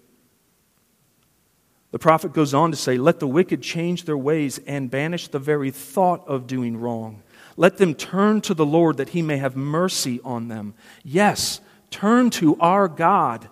The 1.91 1.99
prophet 1.99 2.33
goes 2.33 2.53
on 2.53 2.71
to 2.71 2.77
say, 2.77 2.97
Let 2.97 3.19
the 3.19 3.27
wicked 3.27 3.61
change 3.61 4.05
their 4.05 4.17
ways 4.17 4.59
and 4.65 4.91
banish 4.91 5.27
the 5.27 5.39
very 5.39 5.71
thought 5.71 6.27
of 6.27 6.47
doing 6.47 6.77
wrong. 6.77 7.23
Let 7.57 7.77
them 7.77 7.93
turn 7.93 8.41
to 8.41 8.53
the 8.53 8.65
Lord 8.65 8.97
that 8.97 9.09
he 9.09 9.21
may 9.21 9.37
have 9.37 9.55
mercy 9.55 10.19
on 10.23 10.47
them. 10.47 10.73
Yes, 11.03 11.61
turn 11.91 12.29
to 12.31 12.57
our 12.59 12.87
God, 12.87 13.49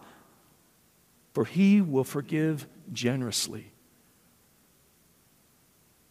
for 1.38 1.46
he 1.46 1.82
will 1.82 2.04
forgive 2.04 2.66
generously. 2.92 3.72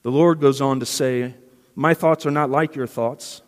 The 0.02 0.12
Lord 0.12 0.38
goes 0.38 0.60
on 0.60 0.78
to 0.78 0.86
say, 0.86 1.34
My 1.74 1.94
thoughts 1.94 2.26
are 2.26 2.30
not 2.30 2.48
like 2.48 2.76
your 2.76 2.86
thoughts, 2.86 3.42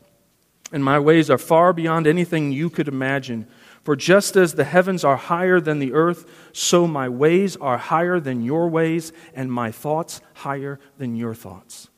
and 0.72 0.82
my 0.82 0.98
ways 0.98 1.30
are 1.30 1.38
far 1.38 1.72
beyond 1.72 2.08
anything 2.08 2.50
you 2.50 2.68
could 2.68 2.88
imagine. 2.88 3.46
For 3.84 3.94
just 3.94 4.34
as 4.34 4.54
the 4.54 4.64
heavens 4.64 5.04
are 5.04 5.16
higher 5.16 5.60
than 5.60 5.78
the 5.78 5.92
earth, 5.92 6.28
so 6.52 6.88
my 6.88 7.08
ways 7.08 7.56
are 7.56 7.78
higher 7.78 8.18
than 8.18 8.42
your 8.42 8.68
ways, 8.68 9.12
and 9.32 9.52
my 9.52 9.70
thoughts 9.70 10.20
higher 10.34 10.80
than 10.96 11.14
your 11.14 11.36
thoughts. 11.36 11.90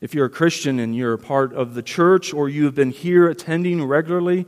If 0.00 0.14
you're 0.14 0.26
a 0.26 0.30
Christian 0.30 0.78
and 0.78 0.94
you're 0.94 1.14
a 1.14 1.18
part 1.18 1.52
of 1.54 1.74
the 1.74 1.82
church 1.82 2.32
or 2.32 2.48
you 2.48 2.66
have 2.66 2.76
been 2.76 2.92
here 2.92 3.26
attending 3.26 3.84
regularly, 3.84 4.46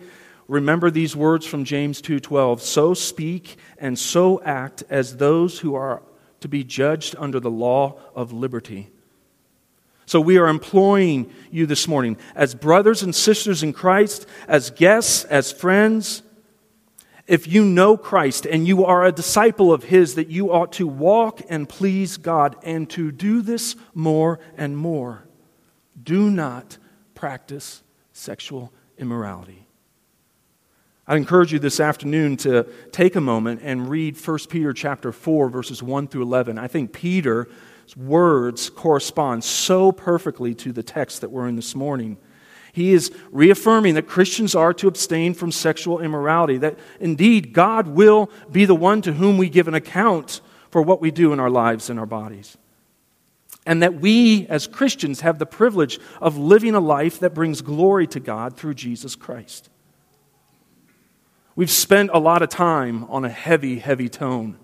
remember 0.49 0.91
these 0.91 1.17
words 1.17 1.47
from 1.47 1.65
James 1.65 2.01
2:12, 2.01 2.61
"So 2.63 2.95
speak 2.95 3.57
and 3.79 3.99
so 3.99 4.41
act 4.43 4.83
as 4.91 5.17
those 5.17 5.61
who 5.61 5.75
are 5.75 6.03
to 6.41 6.49
be 6.49 6.65
judged 6.65 7.15
under 7.19 7.41
the 7.41 7.51
law 7.51 7.99
of 8.15 8.33
liberty." 8.33 8.91
So 10.07 10.21
we 10.21 10.37
are 10.37 10.49
employing 10.49 11.31
you 11.51 11.65
this 11.65 11.89
morning 11.89 12.19
as 12.35 12.55
brothers 12.55 13.03
and 13.03 13.15
sisters 13.15 13.63
in 13.63 13.73
Christ, 13.73 14.27
as 14.47 14.71
guests, 14.71 15.25
as 15.25 15.51
friends. 15.51 16.23
If 17.27 17.49
you 17.49 17.65
know 17.65 17.97
Christ 17.97 18.45
and 18.45 18.69
you 18.69 18.85
are 18.85 19.05
a 19.05 19.13
disciple 19.13 19.73
of 19.73 19.85
His, 19.85 20.15
that 20.17 20.29
you 20.29 20.53
ought 20.53 20.73
to 20.73 20.87
walk 20.87 21.41
and 21.49 21.67
please 21.67 22.19
God 22.19 22.57
and 22.63 22.89
to 22.91 23.11
do 23.11 23.41
this 23.41 23.77
more 23.95 24.39
and 24.59 24.77
more. 24.77 25.25
Do 26.03 26.31
not 26.31 26.77
practice 27.15 27.83
sexual 28.13 28.75
immorality. 28.99 29.64
I 31.07 31.17
encourage 31.17 31.53
you 31.53 31.59
this 31.59 31.81
afternoon 31.81 32.39
to 32.39 32.67
take 32.91 33.15
a 33.15 33.21
moment 33.21 33.61
and 33.63 33.91
read 33.91 34.17
1 34.17 34.39
Peter 34.49 34.73
chapter 34.73 35.13
4 35.13 35.51
verses 35.51 35.83
1 35.83 36.09
through 36.09 36.23
11. 36.23 36.57
I 36.57 36.67
think 36.67 36.95
Peter's 36.95 37.47
words 37.95 38.71
correspond 38.71 39.45
so 39.45 39.93
perfectly 39.93 40.55
to 40.55 40.73
the 40.73 40.83
text 40.83 41.21
that 41.21 41.31
we're 41.31 41.47
in 41.47 41.57
this 41.57 41.75
morning. 41.75 42.17
He 42.73 42.95
is 42.95 43.13
reaffirming 43.31 43.97
that 43.97 44.09
Christians 44.09 44.55
are 44.55 44.73
to 44.75 44.89
abstain 44.89 45.35
from 45.35 45.53
sexual 45.53 46.01
immorality, 46.01 46.57
that 46.59 46.79
indeed 46.99 47.53
God 47.53 47.87
will 47.89 48.31
be 48.51 48.65
the 48.65 48.75
one 48.75 49.03
to 49.03 49.13
whom 49.13 49.37
we 49.37 49.51
give 49.51 49.69
an 49.69 49.75
account 49.75 50.41
for 50.71 50.81
what 50.81 51.03
we 51.03 51.11
do 51.11 51.35
in 51.35 51.39
our 51.39 51.51
lives 51.51 51.91
and 51.91 52.01
our 52.01 52.07
bodies. 52.07 52.57
And 53.67 53.83
that 53.83 54.01
we, 54.01 54.47
as 54.49 54.67
Christians, 54.67 55.21
have 55.21 55.39
the 55.39 55.47
privilege 55.47 56.01
of 56.23 56.39
living 56.39 56.75
a 56.75 56.81
life 56.81 57.21
that 57.21 57.35
brings 57.35 57.61
glory 57.61 58.07
to 58.09 58.21
God 58.21 58.57
through 58.57 58.75
Jesus 58.75 59.15
Christ. 59.15 59.69
We've 61.57 61.71
spent 61.71 62.11
a 62.13 62.19
lot 62.19 62.43
of 62.43 62.49
time 62.49 63.05
on 63.05 63.25
a 63.25 63.29
heavy, 63.29 63.79
heavy 63.79 64.09
tone 64.09 64.59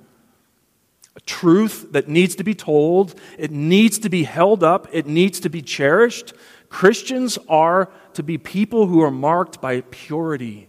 a 1.16 1.20
truth 1.20 1.88
that 1.90 2.08
needs 2.08 2.36
to 2.36 2.44
be 2.44 2.54
told, 2.54 3.18
it 3.36 3.50
needs 3.50 3.98
to 3.98 4.08
be 4.08 4.22
held 4.24 4.62
up, 4.62 4.86
it 4.92 5.06
needs 5.06 5.40
to 5.40 5.50
be 5.50 5.62
cherished. 5.62 6.32
Christians 6.68 7.38
are 7.48 7.90
to 8.14 8.22
be 8.22 8.38
people 8.38 8.86
who 8.86 9.02
are 9.02 9.10
marked 9.10 9.60
by 9.60 9.80
purity. 9.90 10.68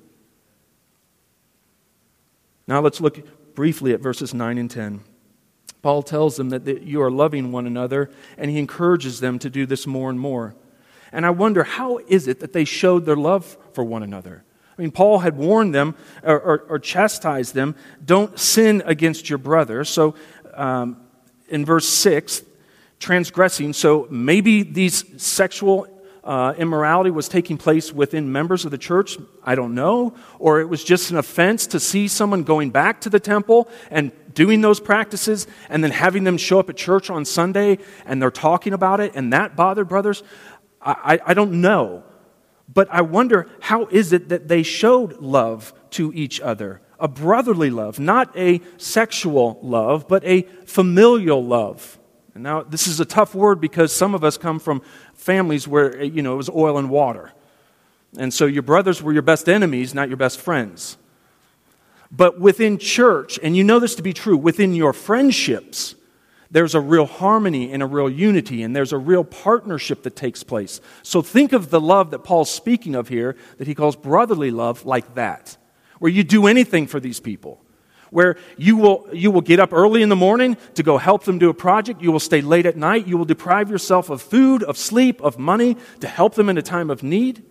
Now 2.67 2.81
let's 2.81 3.01
look 3.01 3.53
briefly 3.53 3.93
at 3.93 4.01
verses 4.01 4.33
9 4.33 4.57
and 4.57 4.69
10. 4.69 5.01
Paul 5.81 6.03
tells 6.03 6.37
them 6.37 6.49
that 6.49 6.83
you 6.83 7.01
are 7.01 7.11
loving 7.11 7.51
one 7.51 7.67
another, 7.67 8.09
and 8.37 8.49
he 8.49 8.59
encourages 8.59 9.19
them 9.19 9.39
to 9.39 9.49
do 9.49 9.65
this 9.65 9.85
more 9.85 10.09
and 10.09 10.19
more. 10.19 10.55
And 11.11 11.25
I 11.25 11.31
wonder, 11.31 11.63
how 11.63 11.97
is 12.07 12.27
it 12.27 12.39
that 12.39 12.53
they 12.53 12.65
showed 12.65 13.05
their 13.05 13.15
love 13.15 13.57
for 13.73 13.83
one 13.83 14.03
another? 14.03 14.43
I 14.81 14.83
mean, 14.83 14.89
Paul 14.89 15.19
had 15.19 15.37
warned 15.37 15.75
them 15.75 15.93
or, 16.23 16.39
or, 16.39 16.59
or 16.69 16.79
chastised 16.79 17.53
them 17.53 17.75
don't 18.03 18.39
sin 18.39 18.81
against 18.83 19.29
your 19.29 19.37
brother. 19.37 19.83
So, 19.83 20.15
um, 20.55 20.97
in 21.49 21.65
verse 21.65 21.87
6, 21.87 22.41
transgressing. 22.97 23.73
So, 23.73 24.07
maybe 24.09 24.63
these 24.63 25.21
sexual 25.21 25.87
uh, 26.23 26.55
immorality 26.57 27.11
was 27.11 27.29
taking 27.29 27.59
place 27.59 27.93
within 27.93 28.31
members 28.31 28.65
of 28.65 28.71
the 28.71 28.79
church. 28.79 29.19
I 29.43 29.53
don't 29.53 29.75
know. 29.75 30.15
Or 30.39 30.61
it 30.61 30.67
was 30.67 30.83
just 30.83 31.11
an 31.11 31.17
offense 31.17 31.67
to 31.67 31.79
see 31.79 32.07
someone 32.07 32.41
going 32.41 32.71
back 32.71 33.01
to 33.01 33.11
the 33.11 33.19
temple 33.19 33.69
and 33.91 34.11
doing 34.33 34.61
those 34.61 34.79
practices 34.79 35.45
and 35.69 35.83
then 35.83 35.91
having 35.91 36.23
them 36.23 36.39
show 36.39 36.57
up 36.57 36.71
at 36.71 36.75
church 36.75 37.11
on 37.11 37.23
Sunday 37.23 37.77
and 38.07 38.19
they're 38.19 38.31
talking 38.31 38.73
about 38.73 38.99
it 38.99 39.11
and 39.13 39.31
that 39.31 39.55
bothered 39.55 39.87
brothers. 39.87 40.23
I, 40.81 41.19
I, 41.23 41.31
I 41.31 41.33
don't 41.35 41.61
know. 41.61 42.03
But 42.73 42.87
I 42.91 43.01
wonder 43.01 43.47
how 43.59 43.87
is 43.87 44.13
it 44.13 44.29
that 44.29 44.47
they 44.47 44.63
showed 44.63 45.19
love 45.19 45.73
to 45.91 46.13
each 46.13 46.39
other? 46.39 46.81
A 46.99 47.07
brotherly 47.07 47.69
love, 47.69 47.99
not 47.99 48.35
a 48.37 48.61
sexual 48.77 49.59
love, 49.61 50.07
but 50.07 50.23
a 50.23 50.43
familial 50.65 51.43
love. 51.43 51.97
And 52.33 52.43
now, 52.43 52.63
this 52.63 52.87
is 52.87 52.99
a 52.99 53.05
tough 53.05 53.35
word 53.35 53.59
because 53.59 53.93
some 53.93 54.15
of 54.15 54.23
us 54.23 54.37
come 54.37 54.59
from 54.59 54.81
families 55.15 55.67
where, 55.67 56.01
you 56.01 56.21
know, 56.21 56.33
it 56.33 56.37
was 56.37 56.49
oil 56.49 56.77
and 56.77 56.89
water. 56.89 57.33
And 58.17 58.33
so 58.33 58.45
your 58.45 58.63
brothers 58.63 59.01
were 59.01 59.11
your 59.11 59.21
best 59.21 59.49
enemies, 59.49 59.93
not 59.93 60.07
your 60.07 60.17
best 60.17 60.39
friends. 60.39 60.97
But 62.11 62.39
within 62.39 62.77
church, 62.77 63.39
and 63.41 63.55
you 63.55 63.63
know 63.63 63.79
this 63.79 63.95
to 63.95 64.01
be 64.01 64.13
true, 64.13 64.37
within 64.37 64.73
your 64.73 64.93
friendships, 64.93 65.95
there's 66.51 66.75
a 66.75 66.81
real 66.81 67.05
harmony 67.05 67.71
and 67.71 67.81
a 67.81 67.85
real 67.85 68.09
unity, 68.09 68.61
and 68.61 68.75
there's 68.75 68.91
a 68.91 68.97
real 68.97 69.23
partnership 69.23 70.03
that 70.03 70.17
takes 70.17 70.43
place. 70.43 70.81
So 71.01 71.21
think 71.21 71.53
of 71.53 71.69
the 71.69 71.79
love 71.79 72.11
that 72.11 72.19
Paul's 72.19 72.51
speaking 72.51 72.93
of 72.93 73.07
here, 73.07 73.37
that 73.57 73.67
he 73.67 73.73
calls 73.73 73.95
brotherly 73.95 74.51
love, 74.51 74.85
like 74.85 75.15
that, 75.15 75.57
where 75.99 76.11
you 76.11 76.23
do 76.25 76.47
anything 76.47 76.87
for 76.87 76.99
these 76.99 77.21
people, 77.21 77.63
where 78.09 78.35
you 78.57 78.75
will, 78.75 79.07
you 79.13 79.31
will 79.31 79.41
get 79.41 79.61
up 79.61 79.71
early 79.71 80.01
in 80.01 80.09
the 80.09 80.15
morning 80.15 80.57
to 80.73 80.83
go 80.83 80.97
help 80.97 81.23
them 81.23 81.39
do 81.39 81.49
a 81.49 81.53
project, 81.53 82.01
you 82.01 82.11
will 82.11 82.19
stay 82.19 82.41
late 82.41 82.65
at 82.65 82.75
night, 82.75 83.07
you 83.07 83.17
will 83.17 83.25
deprive 83.25 83.71
yourself 83.71 84.09
of 84.09 84.21
food, 84.21 84.61
of 84.63 84.77
sleep, 84.77 85.21
of 85.21 85.39
money 85.39 85.77
to 86.01 86.07
help 86.07 86.35
them 86.35 86.49
in 86.49 86.57
a 86.57 86.61
time 86.61 86.89
of 86.89 87.01
need. 87.01 87.45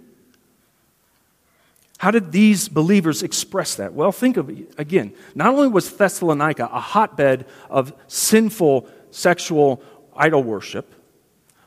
How 2.00 2.10
did 2.10 2.32
these 2.32 2.70
believers 2.70 3.22
express 3.22 3.74
that? 3.74 3.92
Well, 3.92 4.10
think 4.10 4.38
of 4.38 4.48
it 4.48 4.72
again. 4.78 5.12
Not 5.34 5.48
only 5.48 5.68
was 5.68 5.90
Thessalonica 5.92 6.64
a 6.72 6.80
hotbed 6.80 7.44
of 7.68 7.92
sinful 8.06 8.88
sexual 9.10 9.82
idol 10.16 10.42
worship, 10.42 10.94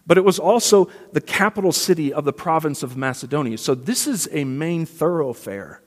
but 0.08 0.18
it 0.18 0.24
was 0.26 0.40
also 0.40 0.90
the 1.12 1.22
capital 1.22 1.72
city 1.72 2.12
of 2.12 2.26
the 2.26 2.34
province 2.34 2.82
of 2.82 2.98
Macedonia. 2.98 3.60
So 3.60 3.76
this 3.76 4.08
is 4.08 4.28
a 4.32 4.44
main 4.44 4.88
thoroughfare. 4.88 5.84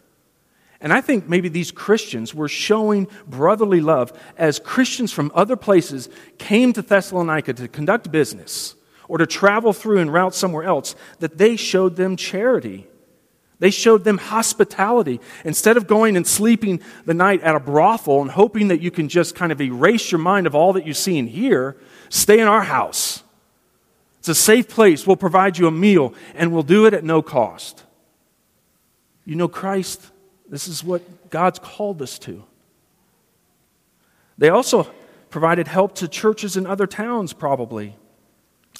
And 0.81 0.93
I 0.93 1.01
think 1.01 1.29
maybe 1.29 1.49
these 1.49 1.73
Christians 1.73 2.33
were 2.33 2.47
showing 2.47 3.09
brotherly 3.27 3.81
love 3.81 4.13
as 4.39 4.61
Christians 4.61 5.11
from 5.13 5.33
other 5.35 5.57
places 5.57 6.09
came 6.39 6.73
to 6.75 6.83
Thessalonica 6.83 7.53
to 7.55 7.67
conduct 7.67 8.13
business 8.13 8.77
or 9.09 9.19
to 9.19 9.27
travel 9.27 9.73
through 9.73 9.99
and 9.99 10.13
route 10.13 10.37
somewhere 10.37 10.63
else, 10.63 10.95
that 11.19 11.37
they 11.37 11.57
showed 11.57 11.97
them 11.97 12.15
charity. 12.15 12.87
They 13.59 13.71
showed 13.71 14.05
them 14.05 14.19
hospitality. 14.19 15.21
Instead 15.45 15.77
of 15.77 15.87
going 15.87 16.17
and 16.17 16.27
sleeping 16.27 16.83
the 17.07 17.15
night 17.15 17.41
at 17.43 17.55
a 17.55 17.61
brothel 17.61 18.21
and 18.21 18.31
hoping 18.31 18.69
that 18.69 18.81
you 18.81 18.91
can 18.91 19.09
just 19.09 19.35
kind 19.35 19.51
of 19.51 19.61
erase 19.61 20.13
your 20.13 20.19
mind 20.19 20.47
of 20.47 20.55
all 20.55 20.75
that 20.75 20.87
you 20.87 20.93
see 20.93 21.19
and 21.19 21.29
hear, 21.29 21.77
stay 22.11 22.39
in 22.39 22.47
our 22.47 22.63
house. 22.63 23.23
It's 24.19 24.29
a 24.29 24.35
safe 24.35 24.69
place. 24.69 25.07
We'll 25.07 25.17
provide 25.17 25.57
you 25.57 25.67
a 25.67 25.71
meal 25.71 26.13
and 26.35 26.53
we'll 26.53 26.65
do 26.65 26.85
it 26.85 26.93
at 26.93 27.05
no 27.05 27.23
cost. 27.23 27.85
You 29.25 29.37
know, 29.37 29.49
Christ, 29.49 30.03
this 30.49 30.69
is 30.69 30.85
what 30.85 31.31
God's 31.31 31.59
called 31.59 32.03
us 32.03 32.19
to. 32.21 32.45
They 34.39 34.51
also 34.51 34.91
provided 35.31 35.67
help 35.67 35.95
to 35.97 36.09
churches 36.09 36.57
in 36.57 36.67
other 36.67 36.87
towns, 36.87 37.33
probably. 37.33 37.97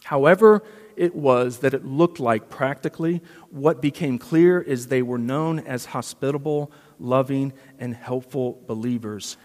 However, 0.05 0.63
it 0.97 1.15
was 1.15 1.59
that 1.59 1.75
it 1.75 1.85
looked 1.85 2.21
like 2.21 2.49
practically, 2.49 3.23
what 3.51 3.81
became 3.81 4.19
clear 4.19 4.61
is 4.61 4.89
they 4.89 5.03
were 5.03 5.19
known 5.19 5.61
as 5.61 5.87
hospitable, 5.87 6.71
loving, 6.99 7.53
and 7.79 7.95
helpful 7.95 8.61
believers. 8.67 9.37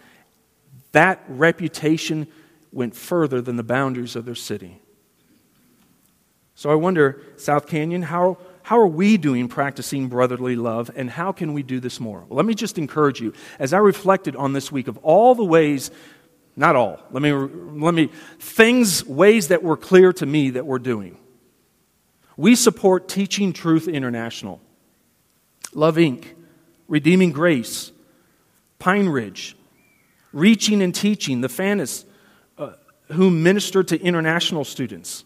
That 0.92 1.24
reputation 1.28 2.28
went 2.72 2.96
further 2.96 3.42
than 3.42 3.58
the 3.58 3.64
boundaries 3.64 4.16
of 4.16 4.26
their 4.26 4.36
city. 4.36 4.80
So 6.56 6.70
I 6.70 6.76
wonder, 6.76 7.22
South 7.38 7.68
Canyon, 7.68 8.04
how, 8.04 8.38
how 8.64 8.78
are 8.80 8.88
we 8.88 9.18
doing 9.18 9.48
practicing 9.48 10.08
brotherly 10.08 10.56
love, 10.56 10.92
and 10.96 11.10
how 11.10 11.32
can 11.32 11.54
we 11.54 11.64
do 11.64 11.80
this 11.80 12.00
more? 12.00 12.26
Well, 12.28 12.38
let 12.38 12.46
me 12.46 12.54
just 12.54 12.78
encourage 12.78 13.20
you. 13.20 13.34
As 13.58 13.74
I 13.74 13.80
reflected 13.80 14.36
on 14.36 14.54
this 14.54 14.72
week 14.72 14.88
of 14.88 14.98
all 14.98 15.34
the 15.34 15.44
ways, 15.44 15.92
not 16.56 16.76
all, 16.76 17.00
let 17.12 17.24
me, 17.24 17.32
let 17.32 17.94
me, 17.94 18.10
things, 18.40 19.06
ways 19.06 19.48
that 19.48 19.64
were 19.64 19.78
clear 19.78 20.14
to 20.14 20.26
me 20.26 20.52
that 20.52 20.66
we're 20.66 20.80
doing. 20.80 21.18
We 22.42 22.56
support 22.56 23.08
Teaching 23.08 23.54
Truth 23.54 23.88
International, 23.88 24.60
Love 25.76 25.98
Inc., 25.98 26.26
Redeeming 26.88 27.34
Grace, 27.34 27.92
Pine 28.80 29.10
Ridge, 29.10 29.56
Reaching 30.34 30.82
and 30.82 30.96
Teaching, 30.96 31.42
the 31.42 31.50
Fanis, 31.50 32.04
uh, 32.58 32.72
who 33.12 33.30
minister 33.30 33.84
to 33.84 34.02
international 34.02 34.66
students. 34.66 35.24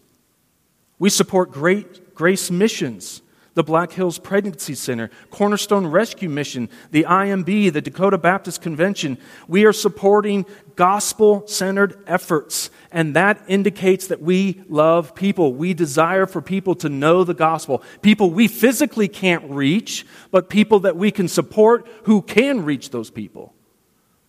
We 0.98 1.08
support 1.08 1.52
Great 1.52 2.14
Grace 2.14 2.50
Missions, 2.50 3.22
the 3.56 3.64
Black 3.64 3.90
Hills 3.92 4.18
Pregnancy 4.18 4.74
Center, 4.74 5.10
Cornerstone 5.30 5.86
Rescue 5.86 6.28
Mission, 6.28 6.68
the 6.90 7.04
IMB, 7.04 7.72
the 7.72 7.80
Dakota 7.80 8.18
Baptist 8.18 8.60
Convention. 8.60 9.16
We 9.48 9.64
are 9.64 9.72
supporting 9.72 10.44
gospel 10.76 11.46
centered 11.46 11.98
efforts, 12.06 12.68
and 12.92 13.16
that 13.16 13.42
indicates 13.48 14.08
that 14.08 14.20
we 14.20 14.62
love 14.68 15.14
people. 15.14 15.54
We 15.54 15.72
desire 15.72 16.26
for 16.26 16.42
people 16.42 16.74
to 16.76 16.90
know 16.90 17.24
the 17.24 17.32
gospel. 17.32 17.82
People 18.02 18.30
we 18.30 18.46
physically 18.46 19.08
can't 19.08 19.50
reach, 19.50 20.04
but 20.30 20.50
people 20.50 20.80
that 20.80 20.96
we 20.96 21.10
can 21.10 21.26
support 21.26 21.88
who 22.04 22.20
can 22.20 22.62
reach 22.62 22.90
those 22.90 23.10
people. 23.10 23.54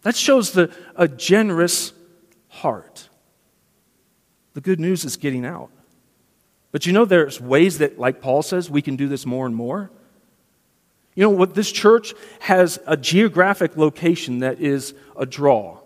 That 0.04 0.16
shows 0.16 0.54
the, 0.54 0.74
a 0.96 1.10
generous 1.10 1.92
heart. 2.48 3.10
The 4.54 4.62
good 4.62 4.80
news 4.80 5.04
is 5.04 5.18
getting 5.18 5.46
out. 5.46 5.70
But 6.78 6.86
you 6.86 6.94
know, 6.94 7.06
there's 7.06 7.42
ways 7.42 7.80
that, 7.80 7.98
like 7.98 8.22
Paul 8.22 8.44
says, 8.44 8.70
we 8.70 8.84
can 8.84 8.98
do 8.98 9.08
this 9.08 9.26
more 9.26 9.48
and 9.48 9.56
more. 9.56 9.90
You 11.16 11.24
know 11.24 11.32
what? 11.32 11.56
This 11.56 11.72
church 11.72 12.14
has 12.42 12.78
a 12.86 12.96
geographic 12.96 13.78
location 13.78 14.42
that 14.42 14.62
is 14.62 14.94
a 15.18 15.26
draw. 15.26 15.80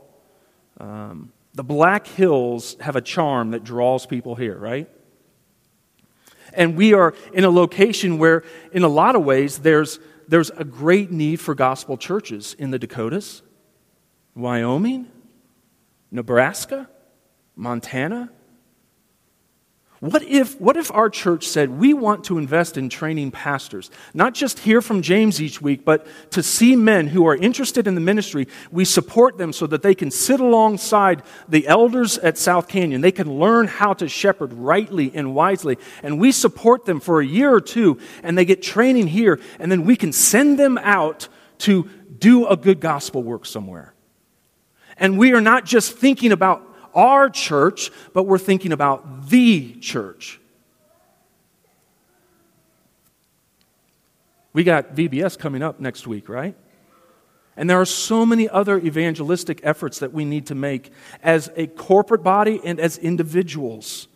Um, 0.82 1.32
the 1.54 1.64
Black 1.64 2.08
Hills 2.08 2.76
have 2.82 2.98
a 2.98 3.02
charm 3.02 3.52
that 3.52 3.64
draws 3.64 4.06
people 4.06 4.36
here, 4.36 4.58
right? 4.58 4.90
And 6.52 6.76
we 6.76 6.94
are 6.94 7.14
in 7.32 7.46
a 7.46 7.50
location 7.50 8.18
where, 8.18 8.44
in 8.74 8.84
a 8.84 8.90
lot 8.90 9.16
of 9.16 9.24
ways, 9.24 9.60
there's, 9.60 9.98
there's 10.28 10.50
a 10.50 10.66
great 10.66 11.10
need 11.10 11.40
for 11.40 11.56
gospel 11.56 11.96
churches 11.96 12.54
in 12.60 12.72
the 12.72 12.78
Dakotas, 12.78 13.44
Wyoming, 14.36 15.10
Nebraska, 16.12 16.90
Montana, 17.56 18.30
what 20.02 20.24
if, 20.24 20.60
what 20.60 20.78
if 20.78 20.92
our 20.92 21.12
church 21.12 21.48
said, 21.48 21.70
we 21.70 21.94
want 21.94 22.24
to 22.24 22.40
invest 22.40 22.76
in 22.76 22.90
training 22.90 23.30
pastors? 23.30 23.92
Not 24.16 24.34
just 24.34 24.58
hear 24.58 24.82
from 24.82 25.04
James 25.04 25.40
each 25.40 25.62
week, 25.62 25.86
but 25.86 26.08
to 26.32 26.42
see 26.42 26.76
men 26.76 27.06
who 27.06 27.28
are 27.28 27.36
interested 27.36 27.86
in 27.86 27.94
the 27.94 28.02
ministry. 28.02 28.48
We 28.72 28.84
support 28.84 29.38
them 29.38 29.54
so 29.54 29.68
that 29.68 29.84
they 29.84 29.94
can 29.94 30.10
sit 30.10 30.40
alongside 30.40 31.22
the 31.48 31.68
elders 31.68 32.18
at 32.18 32.40
South 32.40 32.68
Canyon. 32.68 33.02
They 33.02 33.12
can 33.12 33.32
learn 33.38 33.68
how 33.68 33.94
to 33.94 34.10
shepherd 34.10 34.54
rightly 34.54 35.12
and 35.14 35.36
wisely. 35.36 35.78
And 36.02 36.20
we 36.20 36.32
support 36.32 36.86
them 36.86 37.00
for 37.00 37.22
a 37.22 37.26
year 37.26 37.54
or 37.54 37.62
two, 37.62 38.00
and 38.24 38.36
they 38.36 38.46
get 38.46 38.64
training 38.64 39.06
here, 39.06 39.40
and 39.60 39.72
then 39.72 39.86
we 39.86 39.96
can 39.96 40.14
send 40.14 40.58
them 40.58 40.80
out 40.80 41.28
to 41.60 41.88
do 42.18 42.48
a 42.48 42.58
good 42.58 42.80
gospel 42.80 43.22
work 43.22 43.46
somewhere. 43.46 43.94
And 44.98 45.20
we 45.20 45.34
are 45.34 45.42
not 45.42 45.64
just 45.64 45.96
thinking 45.96 46.32
about 46.32 46.71
our 46.94 47.30
church, 47.30 47.92
but 48.14 48.24
we're 48.24 48.38
thinking 48.38 48.72
about 48.72 49.30
the 49.30 49.74
church. 49.76 50.40
We 54.54 54.64
got 54.64 54.96
VBS 54.96 55.40
coming 55.40 55.64
up 55.64 55.80
next 55.80 56.08
week, 56.08 56.28
right? 56.28 56.56
And 57.56 57.70
there 57.70 57.80
are 57.80 57.86
so 57.86 58.26
many 58.26 58.50
other 58.50 58.78
evangelistic 58.80 59.62
efforts 59.64 60.00
that 60.00 60.14
we 60.14 60.26
need 60.26 60.48
to 60.48 60.56
make 60.56 60.92
as 61.22 61.52
a 61.56 61.68
corporate 61.68 62.24
body 62.24 62.60
and 62.64 62.80
as 62.80 62.98
individuals. 62.98 64.08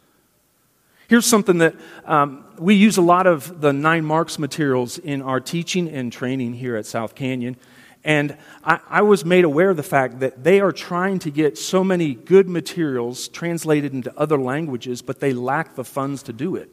Here's 1.08 1.26
something 1.26 1.60
that 1.60 1.76
um, 2.06 2.44
we 2.58 2.74
use 2.74 2.98
a 2.98 3.02
lot 3.02 3.28
of 3.28 3.62
the 3.62 3.72
nine 3.72 4.04
marks 4.04 4.40
materials 4.40 4.98
in 4.98 5.22
our 5.22 5.40
teaching 5.40 5.88
and 5.88 6.12
training 6.12 6.54
here 6.54 6.76
at 6.76 6.86
South 6.86 7.14
Canyon. 7.14 7.58
And 8.06 8.38
I, 8.64 8.80
I, 8.88 9.02
was 9.02 9.26
made 9.26 9.46
aware 9.46 9.72
of 9.72 9.78
the 9.78 9.84
fact 9.84 10.20
that 10.20 10.44
they 10.44 10.62
are 10.62 10.72
trying 10.72 11.18
to 11.20 11.32
get 11.32 11.58
so 11.58 11.84
many 11.84 12.14
good 12.14 12.48
materials 12.48 13.28
translated 13.28 13.94
into 13.94 14.16
other 14.16 14.38
languages, 14.38 15.02
but 15.02 15.20
they 15.20 15.34
lack 15.34 15.74
the 15.74 15.84
funds 15.84 16.22
to 16.24 16.34
do 16.34 16.56
it. 16.56 16.70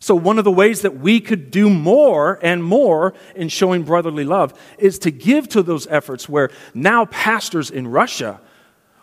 So, 0.00 0.16
one 0.16 0.38
of 0.38 0.44
the 0.44 0.50
ways 0.50 0.82
that 0.82 0.98
we 0.98 1.20
could 1.20 1.52
do 1.52 1.70
more 1.70 2.40
and 2.42 2.64
more 2.64 3.14
in 3.36 3.48
showing 3.48 3.84
brotherly 3.84 4.24
love 4.24 4.52
is 4.78 4.98
to 5.00 5.12
give 5.12 5.48
to 5.50 5.62
those 5.62 5.86
efforts 5.86 6.28
where 6.28 6.50
now 6.74 7.04
pastors 7.04 7.70
in 7.70 7.86
Russia 7.86 8.40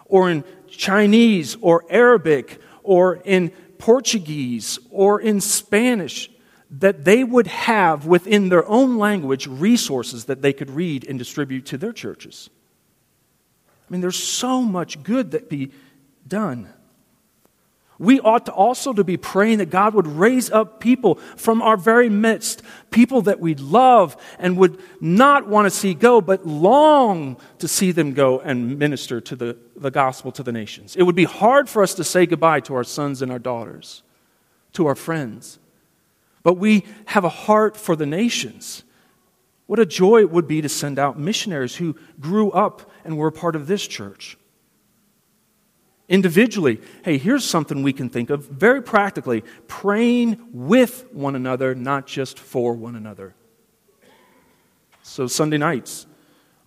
or 0.06 0.30
in 0.30 0.44
Chinese 0.68 1.56
or 1.62 1.86
Arabic 1.90 2.60
or 2.84 3.22
in 3.24 3.52
Portuguese 3.78 4.78
or 4.92 5.22
in 5.22 5.40
Spanish 5.40 6.30
that 6.70 7.06
they 7.06 7.24
would 7.24 7.48
have 7.48 8.06
within 8.06 8.50
their 8.50 8.68
own 8.68 8.98
language 8.98 9.48
resources 9.48 10.26
that 10.26 10.42
they 10.42 10.54
could 10.54 10.70
read 10.70 11.08
and 11.08 11.18
distribute 11.18 11.66
to 11.68 11.78
their 11.78 11.94
churches. 11.94 12.50
I 13.68 13.92
mean, 13.92 14.02
there's 14.02 14.22
so 14.22 14.62
much 14.62 15.02
good 15.04 15.32
that 15.32 15.50
be 15.50 15.72
done. 16.28 16.70
We 18.00 18.20
ought 18.20 18.46
to 18.46 18.52
also 18.52 18.94
to 18.94 19.04
be 19.04 19.18
praying 19.18 19.58
that 19.58 19.72
God 19.72 19.96
would 19.96 20.06
raise 20.06 20.52
up 20.52 20.80
people 20.80 21.16
from 21.36 21.64
our 21.64 21.78
very 21.78 22.10
midst, 22.10 22.62
people 22.92 23.24
that 23.24 23.40
we 23.40 23.56
love 23.56 24.18
and 24.38 24.58
would 24.58 24.80
not 25.02 25.48
want 25.48 25.66
to 25.66 25.72
see 25.72 25.96
go, 25.96 26.22
but 26.22 26.46
long 26.46 27.38
to 27.58 27.68
see 27.68 27.92
them 27.92 28.14
go 28.14 28.40
and 28.40 28.78
minister 28.78 29.20
to 29.22 29.36
the, 29.36 29.58
the 29.76 29.90
gospel 29.90 30.32
to 30.34 30.44
the 30.44 30.52
nations. 30.52 30.96
It 30.96 31.04
would 31.04 31.16
be 31.16 31.24
hard 31.24 31.70
for 31.70 31.82
us 31.82 31.96
to 31.96 32.04
say 32.04 32.28
goodbye 32.28 32.60
to 32.62 32.76
our 32.76 32.84
sons 32.84 33.24
and 33.24 33.32
our 33.32 33.40
daughters, 33.40 34.04
to 34.74 34.86
our 34.86 34.96
friends 34.96 35.58
but 36.48 36.54
we 36.54 36.86
have 37.08 37.26
a 37.26 37.30
heart 37.30 37.76
for 37.76 37.98
the 37.98 38.06
nations. 38.06 38.86
What 39.66 39.80
a 39.80 39.86
joy 39.86 40.22
it 40.22 40.32
would 40.32 40.48
be 40.48 40.62
to 40.62 40.70
send 40.70 40.98
out 40.98 41.20
missionaries 41.20 41.76
who 41.76 41.98
grew 42.22 42.52
up 42.52 42.90
and 43.04 43.18
were 43.18 43.28
a 43.28 43.34
part 43.34 43.58
of 43.58 43.68
this 43.68 43.86
church. 43.86 44.38
Individually, 46.08 46.80
hey, 47.04 47.18
here's 47.18 47.44
something 47.44 47.84
we 47.84 47.92
can 47.92 48.10
think 48.10 48.30
of 48.30 48.46
very 48.46 48.82
practically 48.82 49.44
praying 49.68 50.40
with 50.54 51.12
one 51.12 51.36
another, 51.36 51.76
not 51.76 52.08
just 52.08 52.40
for 52.40 52.74
one 52.74 52.96
another. 52.96 53.36
So, 55.04 55.28
Sunday 55.28 55.58
nights, 55.58 56.07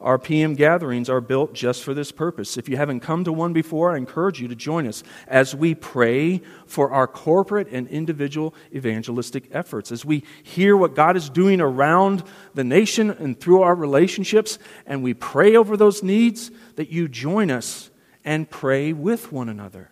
our 0.00 0.18
PM 0.18 0.54
gatherings 0.54 1.10
are 1.10 1.20
built 1.20 1.52
just 1.52 1.82
for 1.82 1.92
this 1.92 2.10
purpose. 2.10 2.56
If 2.56 2.68
you 2.68 2.76
haven't 2.76 3.00
come 3.00 3.24
to 3.24 3.32
one 3.32 3.52
before, 3.52 3.92
I 3.92 3.98
encourage 3.98 4.40
you 4.40 4.48
to 4.48 4.54
join 4.54 4.86
us 4.86 5.02
as 5.28 5.54
we 5.54 5.74
pray 5.74 6.40
for 6.66 6.90
our 6.90 7.06
corporate 7.06 7.68
and 7.70 7.86
individual 7.88 8.54
evangelistic 8.74 9.48
efforts, 9.52 9.92
as 9.92 10.04
we 10.04 10.24
hear 10.42 10.76
what 10.76 10.94
God 10.94 11.16
is 11.16 11.28
doing 11.28 11.60
around 11.60 12.22
the 12.54 12.64
nation 12.64 13.10
and 13.10 13.38
through 13.38 13.62
our 13.62 13.74
relationships, 13.74 14.58
and 14.86 15.02
we 15.02 15.12
pray 15.12 15.54
over 15.54 15.76
those 15.76 16.02
needs, 16.02 16.50
that 16.76 16.90
you 16.90 17.06
join 17.06 17.50
us 17.50 17.90
and 18.24 18.48
pray 18.48 18.92
with 18.92 19.30
one 19.32 19.48
another. 19.48 19.90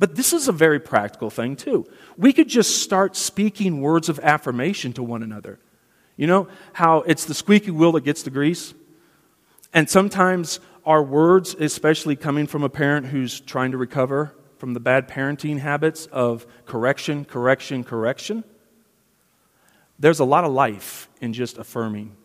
But 0.00 0.16
this 0.16 0.32
is 0.32 0.48
a 0.48 0.52
very 0.52 0.80
practical 0.80 1.30
thing, 1.30 1.54
too. 1.54 1.86
We 2.16 2.32
could 2.32 2.48
just 2.48 2.82
start 2.82 3.14
speaking 3.14 3.80
words 3.80 4.08
of 4.08 4.18
affirmation 4.18 4.92
to 4.94 5.02
one 5.02 5.22
another. 5.22 5.60
You 6.16 6.26
know 6.26 6.48
how 6.72 6.98
it's 7.02 7.24
the 7.24 7.34
squeaky 7.34 7.70
wheel 7.70 7.92
that 7.92 8.04
gets 8.04 8.22
the 8.22 8.30
grease? 8.30 8.74
And 9.72 9.88
sometimes 9.88 10.60
our 10.84 11.02
words, 11.02 11.54
especially 11.54 12.16
coming 12.16 12.46
from 12.46 12.62
a 12.62 12.68
parent 12.68 13.06
who's 13.06 13.40
trying 13.40 13.72
to 13.72 13.78
recover 13.78 14.34
from 14.58 14.74
the 14.74 14.80
bad 14.80 15.08
parenting 15.08 15.58
habits 15.58 16.06
of 16.06 16.46
correction, 16.66 17.24
correction, 17.24 17.82
correction, 17.84 18.44
there's 19.98 20.20
a 20.20 20.24
lot 20.24 20.44
of 20.44 20.52
life 20.52 21.08
in 21.20 21.32
just 21.32 21.58
affirming 21.58 22.16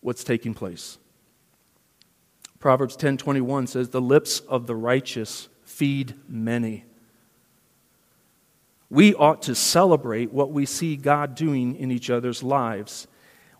what's 0.00 0.24
taking 0.24 0.54
place. 0.54 0.98
Proverbs 2.58 2.96
10:21 2.96 3.66
says 3.66 3.90
the 3.90 4.00
lips 4.00 4.40
of 4.40 4.66
the 4.66 4.74
righteous 4.74 5.48
feed 5.64 6.14
many. 6.28 6.84
We 8.88 9.14
ought 9.14 9.42
to 9.42 9.54
celebrate 9.54 10.32
what 10.32 10.52
we 10.52 10.66
see 10.66 10.96
God 10.96 11.34
doing 11.34 11.76
in 11.76 11.90
each 11.90 12.08
other's 12.08 12.42
lives. 12.42 13.08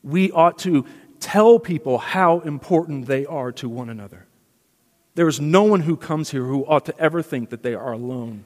We 0.02 0.30
ought 0.30 0.58
to 0.58 0.86
tell 1.18 1.58
people 1.58 1.98
how 1.98 2.40
important 2.40 3.06
they 3.06 3.26
are 3.26 3.50
to 3.52 3.68
one 3.68 3.88
another. 3.88 4.26
There 5.14 5.28
is 5.28 5.40
no 5.40 5.64
one 5.64 5.80
who 5.80 5.96
comes 5.96 6.30
here 6.30 6.44
who 6.44 6.64
ought 6.66 6.84
to 6.86 6.98
ever 6.98 7.22
think 7.22 7.50
that 7.50 7.62
they 7.62 7.74
are 7.74 7.92
alone. 7.92 8.44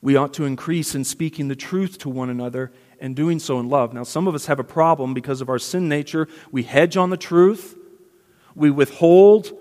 We 0.00 0.14
ought 0.14 0.32
to 0.34 0.44
increase 0.44 0.94
in 0.94 1.02
speaking 1.04 1.48
the 1.48 1.56
truth 1.56 1.98
to 1.98 2.08
one 2.08 2.30
another 2.30 2.70
and 3.00 3.16
doing 3.16 3.40
so 3.40 3.58
in 3.58 3.68
love. 3.68 3.92
Now, 3.92 4.04
some 4.04 4.28
of 4.28 4.34
us 4.34 4.46
have 4.46 4.60
a 4.60 4.64
problem 4.64 5.14
because 5.14 5.40
of 5.40 5.48
our 5.48 5.58
sin 5.58 5.88
nature. 5.88 6.28
We 6.52 6.62
hedge 6.62 6.96
on 6.96 7.10
the 7.10 7.16
truth, 7.16 7.76
we 8.54 8.70
withhold 8.70 9.52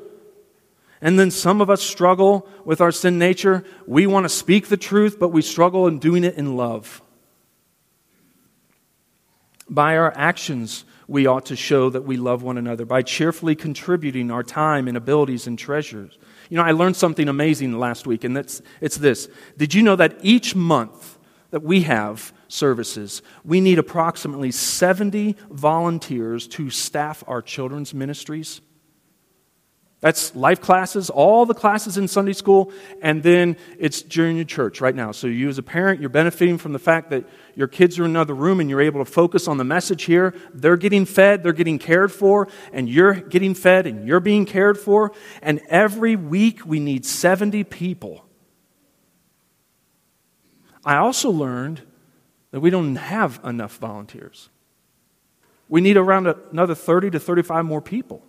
and 1.01 1.19
then 1.19 1.31
some 1.31 1.61
of 1.61 1.69
us 1.69 1.81
struggle 1.81 2.47
with 2.63 2.81
our 2.81 2.91
sin 2.91 3.17
nature. 3.17 3.63
We 3.85 4.07
want 4.07 4.25
to 4.25 4.29
speak 4.29 4.67
the 4.67 4.77
truth, 4.77 5.19
but 5.19 5.29
we 5.29 5.41
struggle 5.41 5.87
in 5.87 5.99
doing 5.99 6.23
it 6.23 6.35
in 6.35 6.55
love. 6.55 7.01
By 9.69 9.97
our 9.97 10.13
actions, 10.15 10.85
we 11.07 11.27
ought 11.27 11.47
to 11.47 11.55
show 11.55 11.89
that 11.89 12.03
we 12.03 12.17
love 12.17 12.43
one 12.43 12.57
another 12.57 12.85
by 12.85 13.01
cheerfully 13.01 13.55
contributing 13.55 14.31
our 14.31 14.43
time 14.43 14.87
and 14.87 14.97
abilities 14.97 15.47
and 15.47 15.57
treasures. 15.57 16.17
You 16.49 16.57
know, 16.57 16.63
I 16.63 16.71
learned 16.71 16.95
something 16.95 17.27
amazing 17.27 17.77
last 17.77 18.07
week, 18.07 18.23
and 18.23 18.35
that's, 18.35 18.61
it's 18.81 18.97
this. 18.97 19.27
Did 19.57 19.73
you 19.73 19.81
know 19.81 19.95
that 19.95 20.17
each 20.21 20.55
month 20.55 21.17
that 21.51 21.63
we 21.63 21.81
have 21.81 22.33
services, 22.47 23.21
we 23.43 23.61
need 23.61 23.79
approximately 23.79 24.51
70 24.51 25.35
volunteers 25.49 26.47
to 26.49 26.69
staff 26.69 27.23
our 27.27 27.41
children's 27.41 27.93
ministries? 27.93 28.61
That's 30.05 30.35
life 30.35 30.61
classes, 30.61 31.09
all 31.09 31.47
the 31.47 31.55
classes 31.55 31.97
in 31.97 32.07
Sunday 32.07 32.33
school, 32.33 32.71
and 33.01 33.23
then 33.23 33.57
it's 33.79 34.03
junior 34.03 34.43
church 34.43 34.79
right 34.79 34.93
now. 34.93 35.11
So, 35.11 35.25
you 35.25 35.49
as 35.49 35.57
a 35.57 35.63
parent, 35.63 35.99
you're 35.99 36.11
benefiting 36.11 36.59
from 36.59 36.73
the 36.73 36.77
fact 36.77 37.09
that 37.09 37.27
your 37.55 37.67
kids 37.67 37.97
are 37.97 38.05
in 38.05 38.11
another 38.11 38.35
room 38.35 38.59
and 38.59 38.69
you're 38.69 38.83
able 38.83 39.03
to 39.03 39.11
focus 39.11 39.47
on 39.47 39.57
the 39.57 39.63
message 39.63 40.03
here. 40.03 40.35
They're 40.53 40.77
getting 40.77 41.05
fed, 41.05 41.41
they're 41.41 41.53
getting 41.53 41.79
cared 41.79 42.11
for, 42.11 42.47
and 42.71 42.87
you're 42.87 43.15
getting 43.15 43.55
fed 43.55 43.87
and 43.87 44.07
you're 44.07 44.19
being 44.19 44.45
cared 44.45 44.77
for. 44.77 45.11
And 45.41 45.59
every 45.69 46.15
week 46.15 46.67
we 46.67 46.79
need 46.79 47.03
70 47.03 47.63
people. 47.63 48.25
I 50.85 50.97
also 50.97 51.31
learned 51.31 51.81
that 52.51 52.59
we 52.59 52.69
don't 52.69 52.95
have 52.95 53.39
enough 53.43 53.77
volunteers. 53.77 54.49
We 55.67 55.81
need 55.81 55.97
around 55.97 56.27
another 56.27 56.75
30 56.75 57.09
to 57.09 57.19
35 57.19 57.65
more 57.65 57.81
people. 57.81 58.23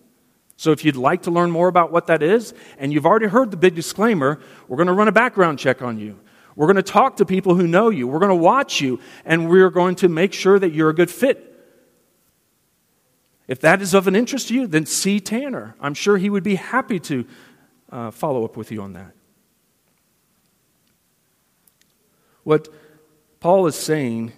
So, 0.56 0.72
if 0.72 0.84
you'd 0.84 0.96
like 0.96 1.22
to 1.22 1.30
learn 1.30 1.50
more 1.50 1.68
about 1.68 1.92
what 1.92 2.06
that 2.06 2.22
is, 2.22 2.54
and 2.78 2.92
you've 2.92 3.04
already 3.04 3.26
heard 3.26 3.50
the 3.50 3.56
big 3.56 3.74
disclaimer, 3.74 4.40
we're 4.68 4.78
going 4.78 4.86
to 4.86 4.94
run 4.94 5.08
a 5.08 5.12
background 5.12 5.58
check 5.58 5.82
on 5.82 5.98
you. 5.98 6.18
We're 6.54 6.66
going 6.66 6.76
to 6.76 6.82
talk 6.82 7.16
to 7.18 7.26
people 7.26 7.54
who 7.54 7.66
know 7.66 7.90
you. 7.90 8.08
We're 8.08 8.18
going 8.18 8.30
to 8.30 8.34
watch 8.34 8.80
you, 8.80 8.98
and 9.26 9.50
we're 9.50 9.70
going 9.70 9.96
to 9.96 10.08
make 10.08 10.32
sure 10.32 10.58
that 10.58 10.72
you're 10.72 10.88
a 10.88 10.94
good 10.94 11.10
fit. 11.10 11.52
If 13.46 13.60
that 13.60 13.82
is 13.82 13.94
of 13.94 14.08
an 14.08 14.16
interest 14.16 14.48
to 14.48 14.54
you, 14.54 14.66
then 14.66 14.86
see 14.86 15.20
Tanner. 15.20 15.76
I'm 15.80 15.94
sure 15.94 16.16
he 16.16 16.30
would 16.30 16.42
be 16.42 16.56
happy 16.56 16.98
to 17.00 17.26
uh, 17.92 18.10
follow 18.10 18.44
up 18.44 18.56
with 18.56 18.72
you 18.72 18.82
on 18.82 18.94
that. 18.94 19.12
What 22.42 22.68
Paul 23.40 23.66
is 23.66 23.76
saying 23.76 24.32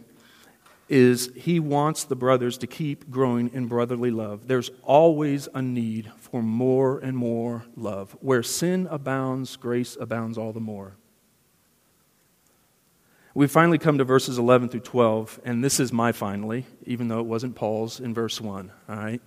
is 0.88 1.30
he 1.36 1.60
wants 1.60 2.04
the 2.04 2.16
brothers 2.16 2.58
to 2.58 2.66
keep 2.66 3.10
growing 3.10 3.50
in 3.52 3.66
brotherly 3.66 4.10
love. 4.10 4.48
There's 4.48 4.70
always 4.82 5.48
a 5.54 5.60
need 5.60 6.10
for 6.16 6.42
more 6.42 6.98
and 6.98 7.16
more 7.16 7.64
love. 7.76 8.16
Where 8.20 8.42
sin 8.42 8.88
abounds, 8.90 9.56
grace 9.56 9.96
abounds 10.00 10.38
all 10.38 10.52
the 10.52 10.60
more. 10.60 10.94
We 13.34 13.46
finally 13.46 13.78
come 13.78 13.98
to 13.98 14.04
verses 14.04 14.38
11 14.38 14.70
through 14.70 14.80
12, 14.80 15.40
and 15.44 15.62
this 15.62 15.78
is 15.78 15.92
my 15.92 16.12
finally, 16.12 16.66
even 16.86 17.08
though 17.08 17.20
it 17.20 17.26
wasn't 17.26 17.54
Paul's 17.54 18.00
in 18.00 18.12
verse 18.12 18.40
1. 18.40 18.72
All 18.88 18.96
right? 18.96 19.20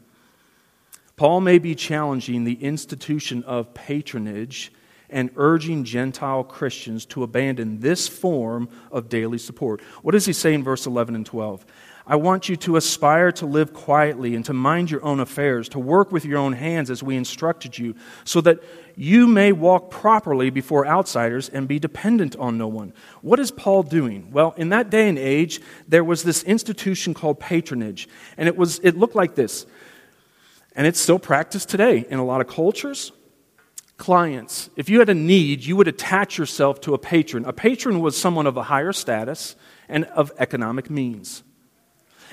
Paul 1.15 1.39
may 1.41 1.59
be 1.59 1.75
challenging 1.75 2.43
the 2.43 2.61
institution 2.63 3.43
of 3.43 3.73
patronage 3.73 4.73
and 5.11 5.29
urging 5.35 5.83
Gentile 5.83 6.43
Christians 6.43 7.05
to 7.07 7.23
abandon 7.23 7.79
this 7.79 8.07
form 8.07 8.69
of 8.91 9.09
daily 9.09 9.37
support. 9.37 9.81
What 10.01 10.13
does 10.13 10.25
he 10.25 10.33
say 10.33 10.53
in 10.53 10.63
verse 10.63 10.85
11 10.85 11.15
and 11.15 11.25
12? 11.25 11.65
I 12.05 12.15
want 12.15 12.49
you 12.49 12.55
to 12.57 12.77
aspire 12.77 13.31
to 13.33 13.45
live 13.45 13.73
quietly 13.73 14.35
and 14.35 14.43
to 14.45 14.53
mind 14.53 14.89
your 14.89 15.03
own 15.03 15.19
affairs, 15.19 15.69
to 15.69 15.79
work 15.79 16.11
with 16.11 16.25
your 16.25 16.39
own 16.39 16.53
hands 16.53 16.89
as 16.89 17.03
we 17.03 17.15
instructed 17.15 17.77
you, 17.77 17.95
so 18.23 18.41
that 18.41 18.59
you 18.95 19.27
may 19.27 19.51
walk 19.51 19.91
properly 19.91 20.49
before 20.49 20.85
outsiders 20.85 21.47
and 21.47 21.67
be 21.67 21.79
dependent 21.79 22.35
on 22.37 22.57
no 22.57 22.67
one. 22.67 22.93
What 23.21 23.39
is 23.39 23.51
Paul 23.51 23.83
doing? 23.83 24.31
Well, 24.31 24.53
in 24.57 24.69
that 24.69 24.89
day 24.89 25.07
and 25.07 25.17
age, 25.17 25.61
there 25.87 26.03
was 26.03 26.23
this 26.23 26.43
institution 26.43 27.13
called 27.13 27.39
patronage, 27.39 28.09
and 28.35 28.47
it, 28.47 28.57
was, 28.57 28.79
it 28.79 28.97
looked 28.97 29.15
like 29.15 29.35
this. 29.35 29.65
And 30.75 30.87
it's 30.87 30.99
still 30.99 31.19
practiced 31.19 31.69
today 31.69 32.05
in 32.09 32.17
a 32.17 32.25
lot 32.25 32.41
of 32.41 32.47
cultures 32.47 33.11
clients, 34.01 34.71
if 34.75 34.89
you 34.89 34.97
had 34.97 35.09
a 35.09 35.13
need, 35.13 35.63
you 35.63 35.75
would 35.75 35.87
attach 35.87 36.39
yourself 36.39 36.81
to 36.81 36.95
a 36.95 36.97
patron. 36.97 37.45
A 37.45 37.53
patron 37.53 37.99
was 37.99 38.19
someone 38.19 38.47
of 38.47 38.57
a 38.57 38.63
higher 38.63 38.91
status 38.91 39.55
and 39.87 40.05
of 40.05 40.31
economic 40.39 40.89
means. 40.89 41.43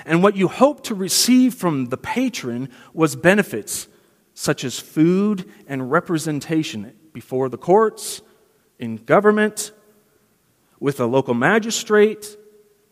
And 0.03 0.23
what 0.23 0.35
you 0.35 0.47
hoped 0.47 0.85
to 0.85 0.95
receive 0.95 1.53
from 1.53 1.85
the 1.85 1.97
patron 1.97 2.69
was 2.91 3.15
benefits 3.15 3.87
such 4.33 4.63
as 4.63 4.79
food 4.79 5.47
and 5.67 5.91
representation 5.91 6.95
before 7.13 7.49
the 7.49 7.57
courts, 7.57 8.23
in 8.79 8.95
government, 8.95 9.71
with 10.79 10.99
a 10.99 11.05
local 11.05 11.35
magistrate 11.35 12.35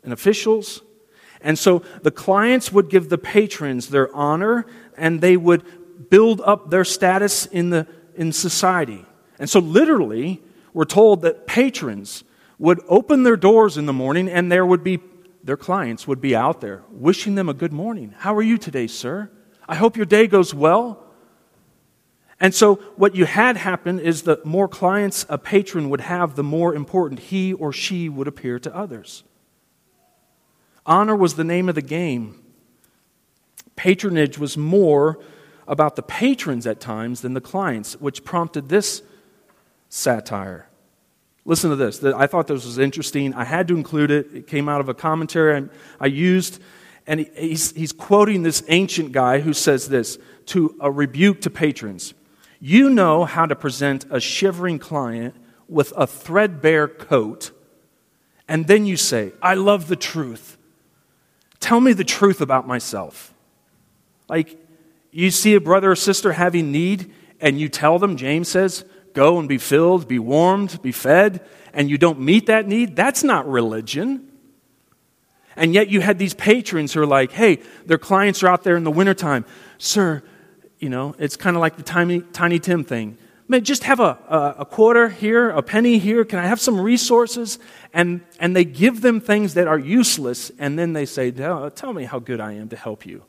and 0.03 0.13
officials. 0.13 0.83
And 1.41 1.57
so 1.57 1.81
the 2.03 2.11
clients 2.11 2.71
would 2.71 2.89
give 2.89 3.09
the 3.09 3.17
patrons 3.17 3.87
their 3.87 4.15
honor 4.15 4.67
and 4.95 5.19
they 5.19 5.35
would 5.35 5.63
build 6.11 6.41
up 6.41 6.69
their 6.69 6.85
status 6.85 7.47
in 7.47 7.71
the 7.71 7.87
in 8.17 8.31
society. 8.31 9.05
And 9.39 9.49
so, 9.49 9.59
literally, 9.59 10.41
we're 10.73 10.85
told 10.85 11.21
that 11.21 11.47
patrons 11.47 12.23
would 12.59 12.79
open 12.87 13.23
their 13.23 13.37
doors 13.37 13.77
in 13.77 13.85
the 13.85 13.93
morning 13.93 14.29
and 14.29 14.51
there 14.51 14.65
would 14.65 14.83
be 14.83 14.99
their 15.43 15.57
clients 15.57 16.07
would 16.07 16.19
be 16.19 16.35
out 16.35 16.59
there 16.59 16.83
wishing 16.91 17.35
them 17.35 17.47
a 17.47 17.53
good 17.53 17.71
morning. 17.71 18.13
How 18.17 18.35
are 18.35 18.41
you 18.41 18.57
today, 18.57 18.87
sir? 18.87 19.31
I 19.67 19.75
hope 19.75 19.95
your 19.95 20.05
day 20.05 20.27
goes 20.27 20.53
well. 20.53 21.03
And 22.39 22.53
so, 22.53 22.75
what 22.95 23.15
you 23.15 23.25
had 23.25 23.57
happen 23.57 23.99
is 23.99 24.23
the 24.23 24.39
more 24.43 24.67
clients 24.67 25.25
a 25.29 25.37
patron 25.37 25.89
would 25.89 26.01
have, 26.01 26.35
the 26.35 26.43
more 26.43 26.75
important 26.75 27.19
he 27.19 27.53
or 27.53 27.73
she 27.73 28.09
would 28.09 28.27
appear 28.27 28.59
to 28.59 28.75
others. 28.75 29.23
Honor 30.85 31.15
was 31.15 31.35
the 31.35 31.43
name 31.43 31.67
of 31.67 31.75
the 31.75 31.81
game. 31.81 32.43
Patronage 33.75 34.37
was 34.37 34.57
more 34.57 35.19
about 35.67 35.95
the 35.95 36.03
patrons 36.03 36.65
at 36.65 36.79
times 36.79 37.21
than 37.21 37.33
the 37.33 37.41
clients, 37.41 37.99
which 37.99 38.23
prompted 38.23 38.69
this 38.69 39.01
satire. 39.89 40.67
Listen 41.45 41.69
to 41.69 41.75
this. 41.75 42.03
I 42.03 42.27
thought 42.27 42.47
this 42.47 42.65
was 42.65 42.77
interesting. 42.77 43.33
I 43.33 43.45
had 43.45 43.67
to 43.69 43.75
include 43.75 44.11
it. 44.11 44.27
It 44.33 44.47
came 44.47 44.67
out 44.67 44.81
of 44.81 44.89
a 44.89 44.93
commentary 44.93 45.69
I 45.99 46.07
used. 46.07 46.61
And 47.07 47.21
he's, 47.37 47.71
he's 47.71 47.93
quoting 47.93 48.43
this 48.43 48.63
ancient 48.67 49.13
guy 49.13 49.39
who 49.39 49.53
says 49.53 49.87
this 49.87 50.19
to 50.47 50.75
a 50.81 50.91
rebuke 50.91 51.39
to 51.41 51.49
patrons 51.49 52.13
You 52.59 52.89
know 52.89 53.23
how 53.23 53.45
to 53.45 53.55
present 53.55 54.05
a 54.11 54.19
shivering 54.19 54.77
client 54.77 55.35
with 55.69 55.93
a 55.95 56.05
threadbare 56.05 56.89
coat 56.89 57.51
And 58.49 58.67
then 58.67 58.85
you 58.85 58.97
say, 58.97 59.31
I 59.41 59.53
love 59.53 59.87
the 59.87 59.95
truth. 59.95 60.57
Tell 61.61 61.79
me 61.79 61.93
the 61.93 62.03
truth 62.03 62.41
about 62.41 62.67
myself. 62.67 63.33
Like, 64.27 64.57
you 65.11 65.31
see 65.31 65.55
a 65.55 65.61
brother 65.61 65.91
or 65.91 65.95
sister 65.95 66.33
having 66.33 66.71
need, 66.71 67.11
and 67.39 67.59
you 67.59 67.69
tell 67.69 67.99
them, 67.99 68.17
James 68.17 68.47
says, 68.49 68.85
go 69.13 69.39
and 69.39 69.49
be 69.49 69.57
filled, 69.57 70.07
be 70.07 70.19
warmed, 70.19 70.81
be 70.81 70.91
fed, 70.91 71.45
and 71.73 71.89
you 71.89 71.97
don't 71.97 72.19
meet 72.19 72.47
that 72.47 72.67
need, 72.67 72.95
that's 72.95 73.23
not 73.23 73.47
religion. 73.47 74.27
And 75.55 75.73
yet 75.73 75.89
you 75.89 76.01
had 76.01 76.19
these 76.19 76.33
patrons 76.35 76.93
who 76.93 77.01
are 77.01 77.07
like, 77.07 77.31
hey, 77.31 77.59
their 77.85 77.97
clients 77.97 78.43
are 78.43 78.47
out 78.47 78.63
there 78.63 78.77
in 78.77 78.83
the 78.83 78.91
wintertime. 78.91 79.43
Sir, 79.79 80.21
you 80.79 80.89
know, 80.89 81.15
it's 81.17 81.35
kind 81.35 81.55
of 81.55 81.61
like 81.61 81.77
the 81.77 81.83
tiny, 81.83 82.21
tiny 82.21 82.59
Tim 82.59 82.83
thing. 82.83 83.17
Man, 83.47 83.63
just 83.63 83.85
have 83.85 83.99
a, 83.99 84.19
a, 84.29 84.55
a, 84.59 84.65
quarter 84.65 85.09
here, 85.09 85.49
a 85.49 85.61
penny 85.61 85.99
here. 85.99 86.25
Can 86.25 86.37
I 86.37 86.47
have 86.47 86.59
some 86.59 86.79
resources? 86.79 87.59
And, 87.93 88.21
and 88.39 88.55
they 88.55 88.65
give 88.65 89.01
them 89.01 89.21
things 89.21 89.53
that 89.53 89.67
are 89.67 89.79
useless, 89.79 90.51
and 90.59 90.77
then 90.77 90.93
they 90.93 91.05
say, 91.05 91.31
Tell 91.31 91.93
me 91.93 92.03
how 92.03 92.19
good 92.19 92.41
I 92.41 92.53
am 92.53 92.67
to 92.69 92.75
help 92.75 93.05
you. 93.05 93.23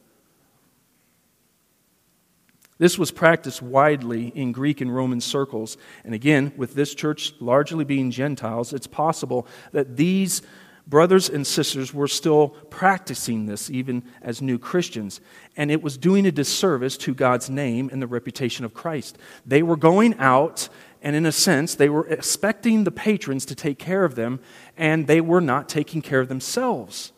This 2.79 2.97
was 2.97 3.11
practiced 3.11 3.61
widely 3.61 4.29
in 4.29 4.53
Greek 4.53 4.81
and 4.81 4.95
Roman 4.95 5.21
circles. 5.21 5.77
And 6.05 6.15
again, 6.15 6.53
with 6.57 6.75
this 6.75 6.95
church 6.95 7.35
largely 7.41 7.85
being 7.85 8.11
Gentiles, 8.11 8.73
it's 8.73 8.87
possible 8.87 9.47
that 9.73 9.97
these 9.97 10.43
brothers 10.87 11.29
and 11.29 11.47
sisters 11.47 11.93
were 11.93 12.09
still 12.09 12.49
practicing 12.71 13.47
this 13.47 13.69
even 13.71 14.03
as 14.23 14.41
new 14.41 14.59
Christians. 14.59 15.21
And 15.57 15.71
it 15.71 15.83
was 15.83 15.99
doing 15.99 16.25
a 16.25 16.33
disservice 16.33 16.97
to 16.99 17.15
God's 17.15 17.51
name 17.51 17.91
and 17.93 18.01
the 18.01 18.07
reputation 18.07 18.65
of 18.65 18.75
Christ. 18.75 19.19
They 19.45 19.63
were 19.63 19.77
going 19.77 20.15
out, 20.19 20.69
and 21.03 21.15
in 21.15 21.27
a 21.27 21.33
sense, 21.33 21.75
they 21.75 21.89
were 21.89 22.07
expecting 22.07 22.85
the 22.85 22.91
patrons 22.91 23.45
to 23.47 23.55
take 23.55 23.79
care 23.79 24.05
of 24.05 24.15
them, 24.15 24.41
and 24.77 25.07
they 25.07 25.21
were 25.21 25.43
not 25.43 25.69
taking 25.69 26.01
care 26.01 26.21
of 26.21 26.29
themselves. 26.29 27.13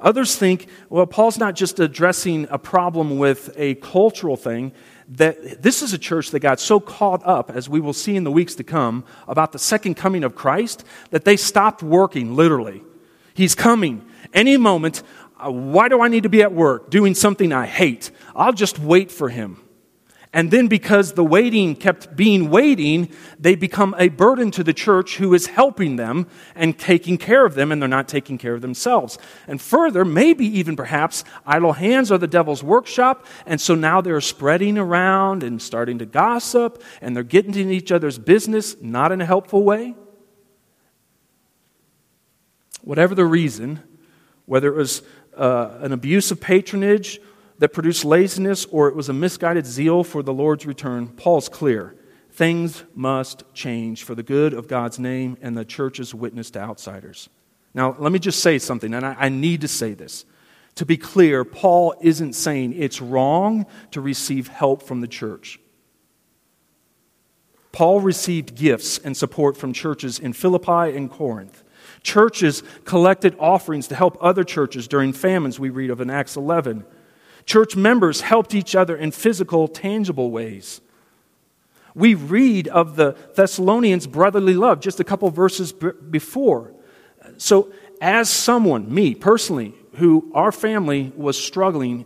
Others 0.00 0.36
think, 0.36 0.66
well, 0.88 1.06
Paul's 1.06 1.38
not 1.38 1.54
just 1.54 1.80
addressing 1.80 2.46
a 2.50 2.58
problem 2.58 3.18
with 3.18 3.52
a 3.56 3.76
cultural 3.76 4.36
thing, 4.36 4.72
that 5.08 5.62
this 5.62 5.82
is 5.82 5.92
a 5.92 5.98
church 5.98 6.30
that 6.32 6.40
got 6.40 6.60
so 6.60 6.80
caught 6.80 7.24
up, 7.24 7.50
as 7.50 7.68
we 7.68 7.80
will 7.80 7.92
see 7.92 8.16
in 8.16 8.24
the 8.24 8.30
weeks 8.30 8.54
to 8.56 8.64
come, 8.64 9.04
about 9.28 9.52
the 9.52 9.58
second 9.58 9.94
coming 9.94 10.24
of 10.24 10.34
Christ, 10.34 10.84
that 11.10 11.24
they 11.24 11.36
stopped 11.36 11.82
working, 11.82 12.34
literally. 12.34 12.82
He's 13.34 13.54
coming. 13.54 14.04
Any 14.34 14.56
moment, 14.56 15.02
uh, 15.38 15.50
why 15.50 15.88
do 15.88 16.00
I 16.00 16.08
need 16.08 16.24
to 16.24 16.28
be 16.28 16.42
at 16.42 16.52
work 16.52 16.90
doing 16.90 17.14
something 17.14 17.52
I 17.52 17.66
hate? 17.66 18.10
I'll 18.34 18.52
just 18.52 18.78
wait 18.78 19.12
for 19.12 19.28
him. 19.28 19.60
And 20.36 20.50
then, 20.50 20.66
because 20.66 21.14
the 21.14 21.24
waiting 21.24 21.74
kept 21.74 22.14
being 22.14 22.50
waiting, 22.50 23.08
they 23.40 23.54
become 23.54 23.94
a 23.98 24.08
burden 24.08 24.50
to 24.50 24.62
the 24.62 24.74
church 24.74 25.16
who 25.16 25.32
is 25.32 25.46
helping 25.46 25.96
them 25.96 26.26
and 26.54 26.78
taking 26.78 27.16
care 27.16 27.46
of 27.46 27.54
them, 27.54 27.72
and 27.72 27.80
they're 27.80 27.88
not 27.88 28.06
taking 28.06 28.36
care 28.36 28.52
of 28.52 28.60
themselves. 28.60 29.16
And 29.48 29.62
further, 29.62 30.04
maybe 30.04 30.44
even 30.44 30.76
perhaps, 30.76 31.24
idle 31.46 31.72
hands 31.72 32.12
are 32.12 32.18
the 32.18 32.26
devil's 32.26 32.62
workshop, 32.62 33.24
and 33.46 33.58
so 33.58 33.74
now 33.74 34.02
they're 34.02 34.20
spreading 34.20 34.76
around 34.76 35.42
and 35.42 35.62
starting 35.62 35.96
to 36.00 36.04
gossip, 36.04 36.82
and 37.00 37.16
they're 37.16 37.22
getting 37.22 37.54
in 37.54 37.70
each 37.70 37.90
other's 37.90 38.18
business, 38.18 38.76
not 38.82 39.12
in 39.12 39.22
a 39.22 39.26
helpful 39.26 39.64
way. 39.64 39.94
Whatever 42.82 43.14
the 43.14 43.24
reason, 43.24 43.82
whether 44.44 44.68
it 44.68 44.76
was 44.76 45.00
uh, 45.34 45.78
an 45.80 45.92
abuse 45.92 46.30
of 46.30 46.42
patronage 46.42 47.20
that 47.58 47.72
produced 47.72 48.04
laziness 48.04 48.64
or 48.66 48.88
it 48.88 48.94
was 48.94 49.08
a 49.08 49.12
misguided 49.12 49.66
zeal 49.66 50.04
for 50.04 50.22
the 50.22 50.32
Lord's 50.32 50.66
return, 50.66 51.08
Paul's 51.08 51.48
clear. 51.48 51.96
Things 52.30 52.84
must 52.94 53.44
change 53.54 54.04
for 54.04 54.14
the 54.14 54.22
good 54.22 54.52
of 54.52 54.68
God's 54.68 54.98
name 54.98 55.38
and 55.40 55.56
the 55.56 55.64
church's 55.64 56.14
witness 56.14 56.50
to 56.50 56.60
outsiders. 56.60 57.28
Now, 57.72 57.96
let 57.98 58.12
me 58.12 58.18
just 58.18 58.40
say 58.40 58.58
something, 58.58 58.92
and 58.94 59.04
I, 59.04 59.16
I 59.18 59.28
need 59.28 59.62
to 59.62 59.68
say 59.68 59.94
this. 59.94 60.24
To 60.76 60.86
be 60.86 60.98
clear, 60.98 61.44
Paul 61.44 61.94
isn't 62.00 62.34
saying 62.34 62.74
it's 62.74 63.00
wrong 63.00 63.66
to 63.92 64.00
receive 64.00 64.48
help 64.48 64.82
from 64.82 65.00
the 65.00 65.08
church. 65.08 65.58
Paul 67.72 68.00
received 68.00 68.54
gifts 68.54 68.98
and 68.98 69.16
support 69.16 69.56
from 69.56 69.72
churches 69.72 70.18
in 70.18 70.32
Philippi 70.32 70.96
and 70.96 71.10
Corinth. 71.10 71.62
Churches 72.02 72.62
collected 72.84 73.36
offerings 73.38 73.88
to 73.88 73.94
help 73.94 74.16
other 74.20 74.44
churches 74.44 74.88
during 74.88 75.12
famines, 75.12 75.58
we 75.58 75.70
read 75.70 75.90
of 75.90 76.00
in 76.00 76.08
Acts 76.10 76.36
11. 76.36 76.84
Church 77.46 77.76
members 77.76 78.20
helped 78.22 78.54
each 78.54 78.74
other 78.74 78.96
in 78.96 79.12
physical, 79.12 79.68
tangible 79.68 80.30
ways. 80.30 80.80
We 81.94 82.14
read 82.14 82.68
of 82.68 82.96
the 82.96 83.16
Thessalonians' 83.36 84.06
brotherly 84.06 84.54
love 84.54 84.80
just 84.80 85.00
a 85.00 85.04
couple 85.04 85.30
verses 85.30 85.72
b- 85.72 85.92
before. 86.10 86.74
So, 87.38 87.72
as 88.00 88.28
someone, 88.28 88.92
me 88.92 89.14
personally, 89.14 89.74
who 89.94 90.30
our 90.34 90.52
family 90.52 91.12
was 91.16 91.42
struggling 91.42 92.04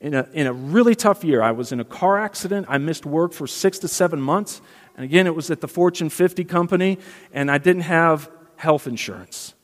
in 0.00 0.14
a, 0.14 0.28
in 0.32 0.46
a 0.46 0.52
really 0.52 0.94
tough 0.94 1.24
year, 1.24 1.42
I 1.42 1.50
was 1.50 1.72
in 1.72 1.80
a 1.80 1.84
car 1.84 2.18
accident. 2.18 2.66
I 2.68 2.78
missed 2.78 3.06
work 3.06 3.32
for 3.32 3.46
six 3.46 3.78
to 3.80 3.88
seven 3.88 4.20
months. 4.20 4.60
And 4.96 5.04
again, 5.04 5.26
it 5.26 5.34
was 5.34 5.50
at 5.50 5.60
the 5.60 5.66
Fortune 5.66 6.10
50 6.10 6.44
company, 6.44 6.98
and 7.32 7.50
I 7.50 7.58
didn't 7.58 7.82
have 7.82 8.30
health 8.56 8.86
insurance. 8.86 9.54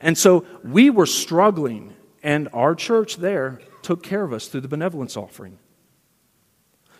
And 0.00 0.16
so 0.16 0.44
we 0.62 0.90
were 0.90 1.06
struggling, 1.06 1.94
and 2.22 2.48
our 2.52 2.76
church 2.76 3.16
there 3.16 3.60
took 3.88 4.02
care 4.02 4.22
of 4.22 4.34
us 4.34 4.48
through 4.48 4.60
the 4.60 4.68
benevolence 4.68 5.16
offering. 5.16 5.58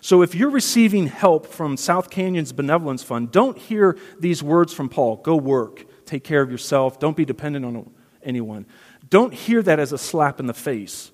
So 0.00 0.22
if 0.22 0.34
you're 0.34 0.48
receiving 0.48 1.06
help 1.06 1.44
from 1.44 1.76
South 1.76 2.08
Canyon's 2.08 2.50
benevolence 2.50 3.02
fund, 3.02 3.30
don't 3.30 3.58
hear 3.58 3.98
these 4.18 4.42
words 4.42 4.72
from 4.72 4.88
Paul 4.88 5.16
go 5.16 5.36
work, 5.36 5.84
take 6.06 6.24
care 6.24 6.40
of 6.40 6.50
yourself, 6.50 6.98
don't 6.98 7.14
be 7.14 7.26
dependent 7.26 7.66
on 7.66 7.90
anyone. 8.22 8.64
Don't 9.10 9.34
hear 9.34 9.60
that 9.64 9.78
as 9.78 9.92
a 9.92 9.98
slap 9.98 10.40
in 10.40 10.46
the 10.46 10.54
face. 10.54 11.12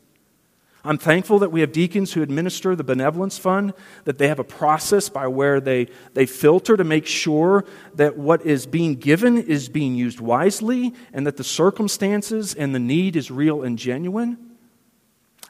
I'm 0.84 0.96
thankful 0.96 1.40
that 1.40 1.50
we 1.50 1.60
have 1.60 1.72
deacons 1.72 2.12
who 2.12 2.22
administer 2.22 2.76
the 2.76 2.84
benevolence 2.84 3.36
fund, 3.36 3.74
that 4.04 4.18
they 4.18 4.28
have 4.28 4.38
a 4.38 4.44
process 4.44 5.08
by 5.08 5.26
where 5.26 5.58
they, 5.60 5.88
they 6.12 6.26
filter 6.26 6.76
to 6.76 6.84
make 6.84 7.06
sure 7.06 7.64
that 7.96 8.16
what 8.16 8.46
is 8.46 8.64
being 8.64 8.94
given 8.94 9.38
is 9.38 9.68
being 9.68 9.96
used 9.96 10.20
wisely 10.20 10.94
and 11.12 11.26
that 11.26 11.36
the 11.36 11.42
circumstances 11.42 12.54
and 12.54 12.72
the 12.72 12.78
need 12.78 13.16
is 13.16 13.28
real 13.28 13.64
and 13.64 13.76
genuine. 13.76 14.53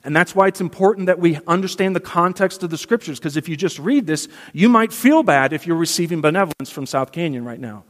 And 0.05 0.14
that's 0.14 0.34
why 0.34 0.48
it's 0.48 0.61
important 0.61 1.07
that 1.07 1.18
we 1.18 1.38
understand 1.46 1.96
the 1.96 2.00
context 2.00 2.62
of 2.62 2.68
the 2.68 2.76
scriptures, 2.76 3.18
because 3.18 3.38
if 3.38 3.48
you 3.48 3.57
just 3.57 3.78
read 3.78 4.07
this, 4.07 4.28
you 4.52 4.68
might 4.68 4.92
feel 4.92 5.22
bad 5.22 5.55
if 5.55 5.66
you're 5.66 5.76
receiving 5.76 6.20
benevolence 6.20 6.70
from 6.70 6.84
South 6.84 7.11
Canyon 7.11 7.44
right 7.44 7.59
now. 7.59 7.84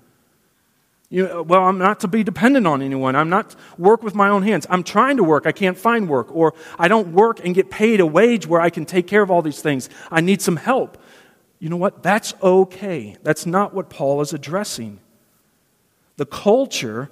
You, 1.11 1.27
uh, 1.27 1.43
well, 1.43 1.65
I'm 1.65 1.79
not 1.79 2.01
to 2.01 2.09
be 2.09 2.23
dependent 2.23 2.67
on 2.67 2.83
anyone. 2.83 3.15
I'm 3.15 3.29
not 3.29 3.55
work 3.79 4.03
with 4.03 4.15
my 4.15 4.29
own 4.29 4.43
hands. 4.43 4.67
I'm 4.71 4.85
trying 4.85 5.17
to 5.19 5.25
work. 5.25 5.47
I 5.47 5.53
can't 5.53 5.77
find 5.77 6.09
work. 6.09 6.35
Or 6.35 6.55
I 6.79 6.89
don't 6.89 7.13
work 7.13 7.45
and 7.45 7.55
get 7.55 7.69
paid 7.69 8.01
a 8.01 8.07
wage 8.07 8.47
where 8.47 8.61
I 8.61 8.71
can 8.71 8.87
take 8.87 9.07
care 9.07 9.23
of 9.23 9.31
all 9.31 9.43
these 9.43 9.61
things. 9.61 9.91
I 10.11 10.21
need 10.21 10.41
some 10.41 10.57
help. 10.57 10.99
You 11.59 11.69
know 11.69 11.77
what? 11.77 12.03
That's 12.03 12.35
okay. 12.43 13.17
That's 13.23 13.45
not 13.45 13.75
what 13.75 13.91
Paul 13.91 14.21
is 14.21 14.33
addressing. 14.33 15.01
The 16.17 16.27
culture 16.27 17.11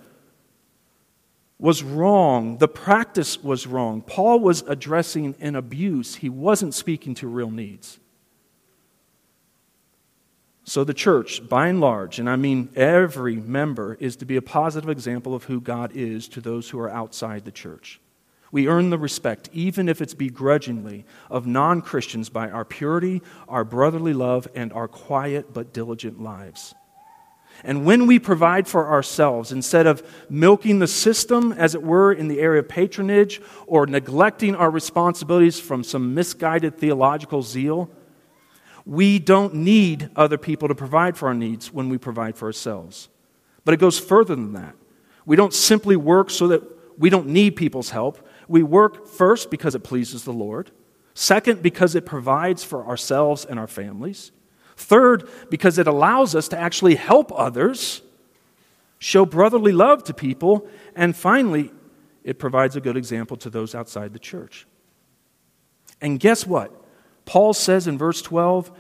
was 1.63 1.85
wrong. 1.85 2.59
The 2.59 2.67
practice 2.67 3.41
was 3.41 3.69
wrong. 3.69 4.03
Paul 4.03 4.41
was 4.41 4.63
addressing 4.63 5.37
an 5.41 5.55
abuse, 5.55 6.17
he 6.17 6.29
wasn't 6.29 6.75
speaking 6.75 7.15
to 7.15 7.29
real 7.29 7.53
needs. 7.53 8.01
So, 10.65 10.85
the 10.85 10.95
church, 10.95 11.49
by 11.49 11.69
and 11.69 11.81
large, 11.81 12.19
and 12.19 12.29
I 12.29 12.37
mean 12.37 12.69
every 12.77 13.37
member, 13.37 13.97
is 14.01 14.17
to 14.17 14.25
be 14.25 14.37
a 14.37 14.43
positive 14.43 14.91
example 14.91 15.35
of 15.35 15.45
who 15.45 15.61
God 15.61 15.93
is 15.95 16.29
to 16.29 16.41
those 16.41 16.69
who 16.69 16.81
are 16.81 16.91
outside 16.91 17.45
the 17.45 17.53
church. 17.53 18.01
We 18.51 18.69
earn 18.69 18.91
the 18.91 18.99
respect, 18.99 19.49
even 19.53 19.89
if 19.89 20.01
it's 20.01 20.15
begrudgingly, 20.15 21.05
of 21.31 21.47
non 21.47 21.81
Christians 21.81 22.29
by 22.29 22.51
our 22.51 22.65
purity, 22.65 23.23
our 23.49 23.65
brotherly 23.65 24.15
love, 24.15 24.49
and 24.55 24.73
our 24.73 24.89
quiet 24.89 25.55
but 25.55 25.73
diligent 25.73 26.21
lives. 26.21 26.75
And 27.65 27.85
when 27.85 28.07
we 28.07 28.19
provide 28.19 28.67
for 28.67 28.89
ourselves, 28.91 29.53
instead 29.53 29.87
of 29.87 30.03
milking 30.29 30.81
the 30.81 30.87
system, 30.87 31.53
as 31.53 31.75
it 31.75 31.83
were, 31.83 32.13
in 32.13 32.29
the 32.29 32.41
area 32.41 32.61
of 32.61 32.69
patronage, 32.69 33.41
or 33.67 33.87
neglecting 33.87 34.55
our 34.57 34.71
responsibilities 34.71 35.61
from 35.61 35.85
some 35.85 36.15
misguided 36.15 36.79
theological 36.79 37.43
zeal, 37.43 37.89
we 38.85 39.19
don't 39.19 39.55
need 39.55 40.11
other 40.17 40.39
people 40.39 40.69
to 40.69 40.75
provide 40.75 41.17
for 41.17 41.29
our 41.29 41.35
needs 41.35 41.73
when 41.73 41.89
we 41.89 41.99
provide 41.99 42.37
for 42.37 42.47
ourselves. 42.47 43.09
But 43.65 43.75
it 43.75 43.77
goes 43.79 43.99
further 43.99 44.35
than 44.35 44.55
that. 44.55 44.75
We 45.25 45.37
don't 45.37 45.55
simply 45.55 45.95
work 45.95 46.31
so 46.31 46.49
that 46.49 46.63
we 46.99 47.11
don't 47.11 47.29
need 47.29 47.55
people's 47.55 47.91
help. 47.91 48.27
We 48.49 48.65
work 48.65 49.07
first 49.07 49.51
because 49.51 49.77
it 49.77 49.85
pleases 49.85 50.25
the 50.25 50.33
Lord, 50.33 50.73
second, 51.15 51.63
because 51.63 51.95
it 51.95 52.05
provides 52.05 52.65
for 52.65 52.85
ourselves 52.87 53.45
and 53.45 53.59
our 53.59 53.69
families. 53.69 54.33
Third, 54.83 55.29
because 55.49 55.79
it 55.79 55.87
allows 55.87 56.35
us 56.35 56.49
to 56.49 56.59
actually 56.59 56.97
help 56.97 57.33
others, 57.35 58.03
show 58.99 59.25
brotherly 59.25 59.73
love 59.73 60.05
to 60.05 60.15
people, 60.15 60.69
and 60.95 61.17
finally, 61.17 61.71
it 62.25 62.39
provides 62.39 62.77
a 62.77 62.81
good 62.81 62.97
example 62.97 63.37
to 63.39 63.51
those 63.51 63.75
outside 63.75 64.13
the 64.13 64.19
church. 64.19 64.67
And 66.01 66.19
guess 66.19 66.47
what? 66.47 66.73
Paul 67.25 67.55
says 67.55 67.87
in 67.87 67.97
verse 67.97 68.23
12 68.23 68.73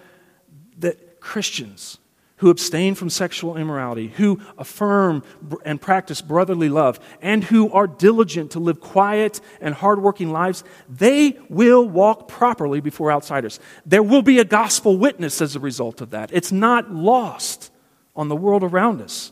that 0.78 1.20
Christians 1.20 1.98
who 2.42 2.50
abstain 2.50 2.96
from 2.96 3.08
sexual 3.08 3.56
immorality, 3.56 4.08
who 4.08 4.40
affirm 4.58 5.22
and 5.64 5.80
practice 5.80 6.20
brotherly 6.20 6.68
love, 6.68 6.98
and 7.22 7.44
who 7.44 7.70
are 7.70 7.86
diligent 7.86 8.50
to 8.50 8.58
live 8.58 8.80
quiet 8.80 9.40
and 9.60 9.72
hardworking 9.76 10.32
lives, 10.32 10.64
they 10.88 11.38
will 11.48 11.88
walk 11.88 12.26
properly 12.26 12.80
before 12.80 13.12
outsiders. 13.12 13.60
There 13.86 14.02
will 14.02 14.22
be 14.22 14.40
a 14.40 14.44
gospel 14.44 14.98
witness 14.98 15.40
as 15.40 15.54
a 15.54 15.60
result 15.60 16.00
of 16.00 16.10
that. 16.10 16.30
It's 16.32 16.50
not 16.50 16.92
lost 16.92 17.70
on 18.16 18.26
the 18.26 18.34
world 18.34 18.64
around 18.64 19.00
us. 19.00 19.30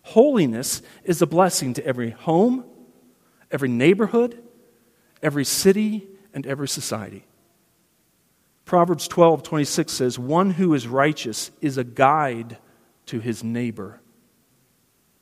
Holiness 0.00 0.80
is 1.04 1.20
a 1.20 1.26
blessing 1.26 1.74
to 1.74 1.84
every 1.84 2.12
home, 2.12 2.64
every 3.50 3.68
neighborhood, 3.68 4.42
every 5.22 5.44
city, 5.44 6.08
and 6.32 6.46
every 6.46 6.68
society. 6.68 7.26
Proverbs 8.68 9.08
12, 9.08 9.42
26 9.44 9.90
says, 9.90 10.18
One 10.18 10.50
who 10.50 10.74
is 10.74 10.86
righteous 10.86 11.50
is 11.62 11.78
a 11.78 11.84
guide 11.84 12.58
to 13.06 13.18
his 13.18 13.42
neighbor, 13.42 13.98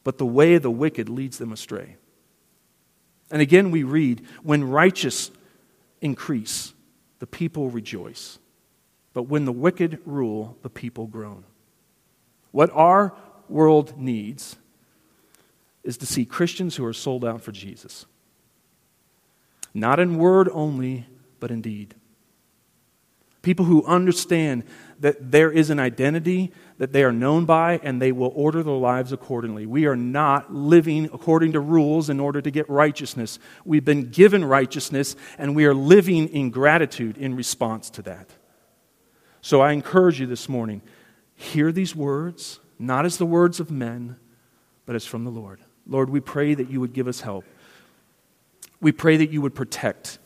but 0.02 0.18
the 0.18 0.26
way 0.26 0.54
of 0.54 0.62
the 0.62 0.70
wicked 0.70 1.08
leads 1.08 1.38
them 1.38 1.52
astray. 1.52 1.96
And 3.30 3.40
again, 3.40 3.70
we 3.70 3.84
read, 3.84 4.26
When 4.42 4.64
righteous 4.64 5.30
increase, 6.00 6.74
the 7.20 7.28
people 7.28 7.70
rejoice. 7.70 8.40
But 9.14 9.28
when 9.28 9.44
the 9.44 9.52
wicked 9.52 10.00
rule, 10.04 10.58
the 10.62 10.68
people 10.68 11.06
groan. 11.06 11.44
What 12.50 12.70
our 12.72 13.14
world 13.48 13.96
needs 13.96 14.56
is 15.84 15.98
to 15.98 16.06
see 16.06 16.24
Christians 16.24 16.74
who 16.74 16.84
are 16.84 16.92
sold 16.92 17.24
out 17.24 17.42
for 17.42 17.52
Jesus. 17.52 18.06
Not 19.72 20.00
in 20.00 20.18
word 20.18 20.48
only, 20.52 21.06
but 21.38 21.52
in 21.52 21.60
deed. 21.60 21.94
People 23.46 23.66
who 23.66 23.84
understand 23.84 24.64
that 24.98 25.30
there 25.30 25.52
is 25.52 25.70
an 25.70 25.78
identity 25.78 26.50
that 26.78 26.90
they 26.92 27.04
are 27.04 27.12
known 27.12 27.44
by 27.44 27.78
and 27.84 28.02
they 28.02 28.10
will 28.10 28.32
order 28.34 28.60
their 28.60 28.74
lives 28.74 29.12
accordingly. 29.12 29.66
We 29.66 29.86
are 29.86 29.94
not 29.94 30.52
living 30.52 31.04
according 31.12 31.52
to 31.52 31.60
rules 31.60 32.10
in 32.10 32.18
order 32.18 32.42
to 32.42 32.50
get 32.50 32.68
righteousness. 32.68 33.38
We've 33.64 33.84
been 33.84 34.10
given 34.10 34.44
righteousness 34.44 35.14
and 35.38 35.54
we 35.54 35.64
are 35.64 35.74
living 35.74 36.26
in 36.30 36.50
gratitude 36.50 37.16
in 37.18 37.36
response 37.36 37.88
to 37.90 38.02
that. 38.02 38.30
So 39.42 39.60
I 39.60 39.70
encourage 39.70 40.18
you 40.18 40.26
this 40.26 40.48
morning 40.48 40.82
hear 41.36 41.70
these 41.70 41.94
words, 41.94 42.58
not 42.80 43.06
as 43.06 43.16
the 43.16 43.26
words 43.26 43.60
of 43.60 43.70
men, 43.70 44.16
but 44.86 44.96
as 44.96 45.06
from 45.06 45.22
the 45.22 45.30
Lord. 45.30 45.60
Lord, 45.86 46.10
we 46.10 46.18
pray 46.18 46.54
that 46.54 46.68
you 46.68 46.80
would 46.80 46.92
give 46.92 47.06
us 47.06 47.20
help. 47.20 47.44
We 48.80 48.90
pray 48.90 49.16
that 49.18 49.30
you 49.30 49.40
would 49.40 49.54
protect. 49.54 50.18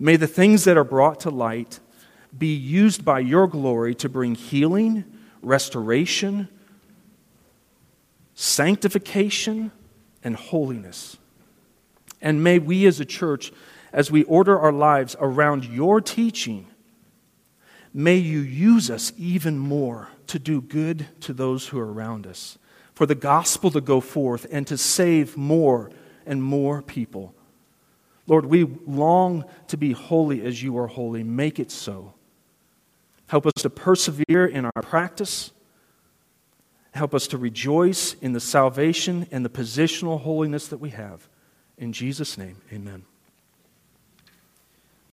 May 0.00 0.16
the 0.16 0.26
things 0.26 0.64
that 0.64 0.76
are 0.76 0.82
brought 0.82 1.20
to 1.20 1.30
light 1.30 1.78
be 2.38 2.54
used 2.54 3.04
by 3.04 3.20
your 3.20 3.46
glory 3.46 3.94
to 3.96 4.08
bring 4.08 4.34
healing, 4.34 5.04
restoration, 5.42 6.48
sanctification, 8.34 9.72
and 10.22 10.36
holiness. 10.36 11.16
And 12.20 12.42
may 12.42 12.58
we 12.58 12.86
as 12.86 13.00
a 13.00 13.04
church, 13.04 13.52
as 13.92 14.10
we 14.10 14.24
order 14.24 14.58
our 14.58 14.72
lives 14.72 15.16
around 15.20 15.64
your 15.64 16.00
teaching, 16.00 16.66
may 17.94 18.16
you 18.16 18.40
use 18.40 18.90
us 18.90 19.12
even 19.16 19.58
more 19.58 20.08
to 20.26 20.38
do 20.38 20.60
good 20.60 21.06
to 21.20 21.32
those 21.32 21.68
who 21.68 21.78
are 21.78 21.92
around 21.92 22.26
us, 22.26 22.58
for 22.94 23.06
the 23.06 23.14
gospel 23.14 23.70
to 23.70 23.80
go 23.80 24.00
forth 24.00 24.46
and 24.50 24.66
to 24.66 24.76
save 24.76 25.36
more 25.36 25.90
and 26.26 26.42
more 26.42 26.82
people. 26.82 27.34
Lord, 28.26 28.46
we 28.46 28.64
long 28.64 29.44
to 29.68 29.76
be 29.76 29.92
holy 29.92 30.44
as 30.44 30.62
you 30.62 30.76
are 30.78 30.88
holy. 30.88 31.22
Make 31.22 31.60
it 31.60 31.70
so. 31.70 32.12
Help 33.28 33.46
us 33.46 33.54
to 33.62 33.70
persevere 33.70 34.46
in 34.46 34.64
our 34.64 34.82
practice. 34.82 35.52
Help 36.92 37.14
us 37.14 37.26
to 37.28 37.38
rejoice 37.38 38.14
in 38.14 38.32
the 38.32 38.40
salvation 38.40 39.26
and 39.30 39.44
the 39.44 39.50
positional 39.50 40.20
holiness 40.20 40.68
that 40.68 40.78
we 40.78 40.90
have. 40.90 41.28
In 41.76 41.92
Jesus' 41.92 42.38
name, 42.38 42.56
amen. 42.72 43.04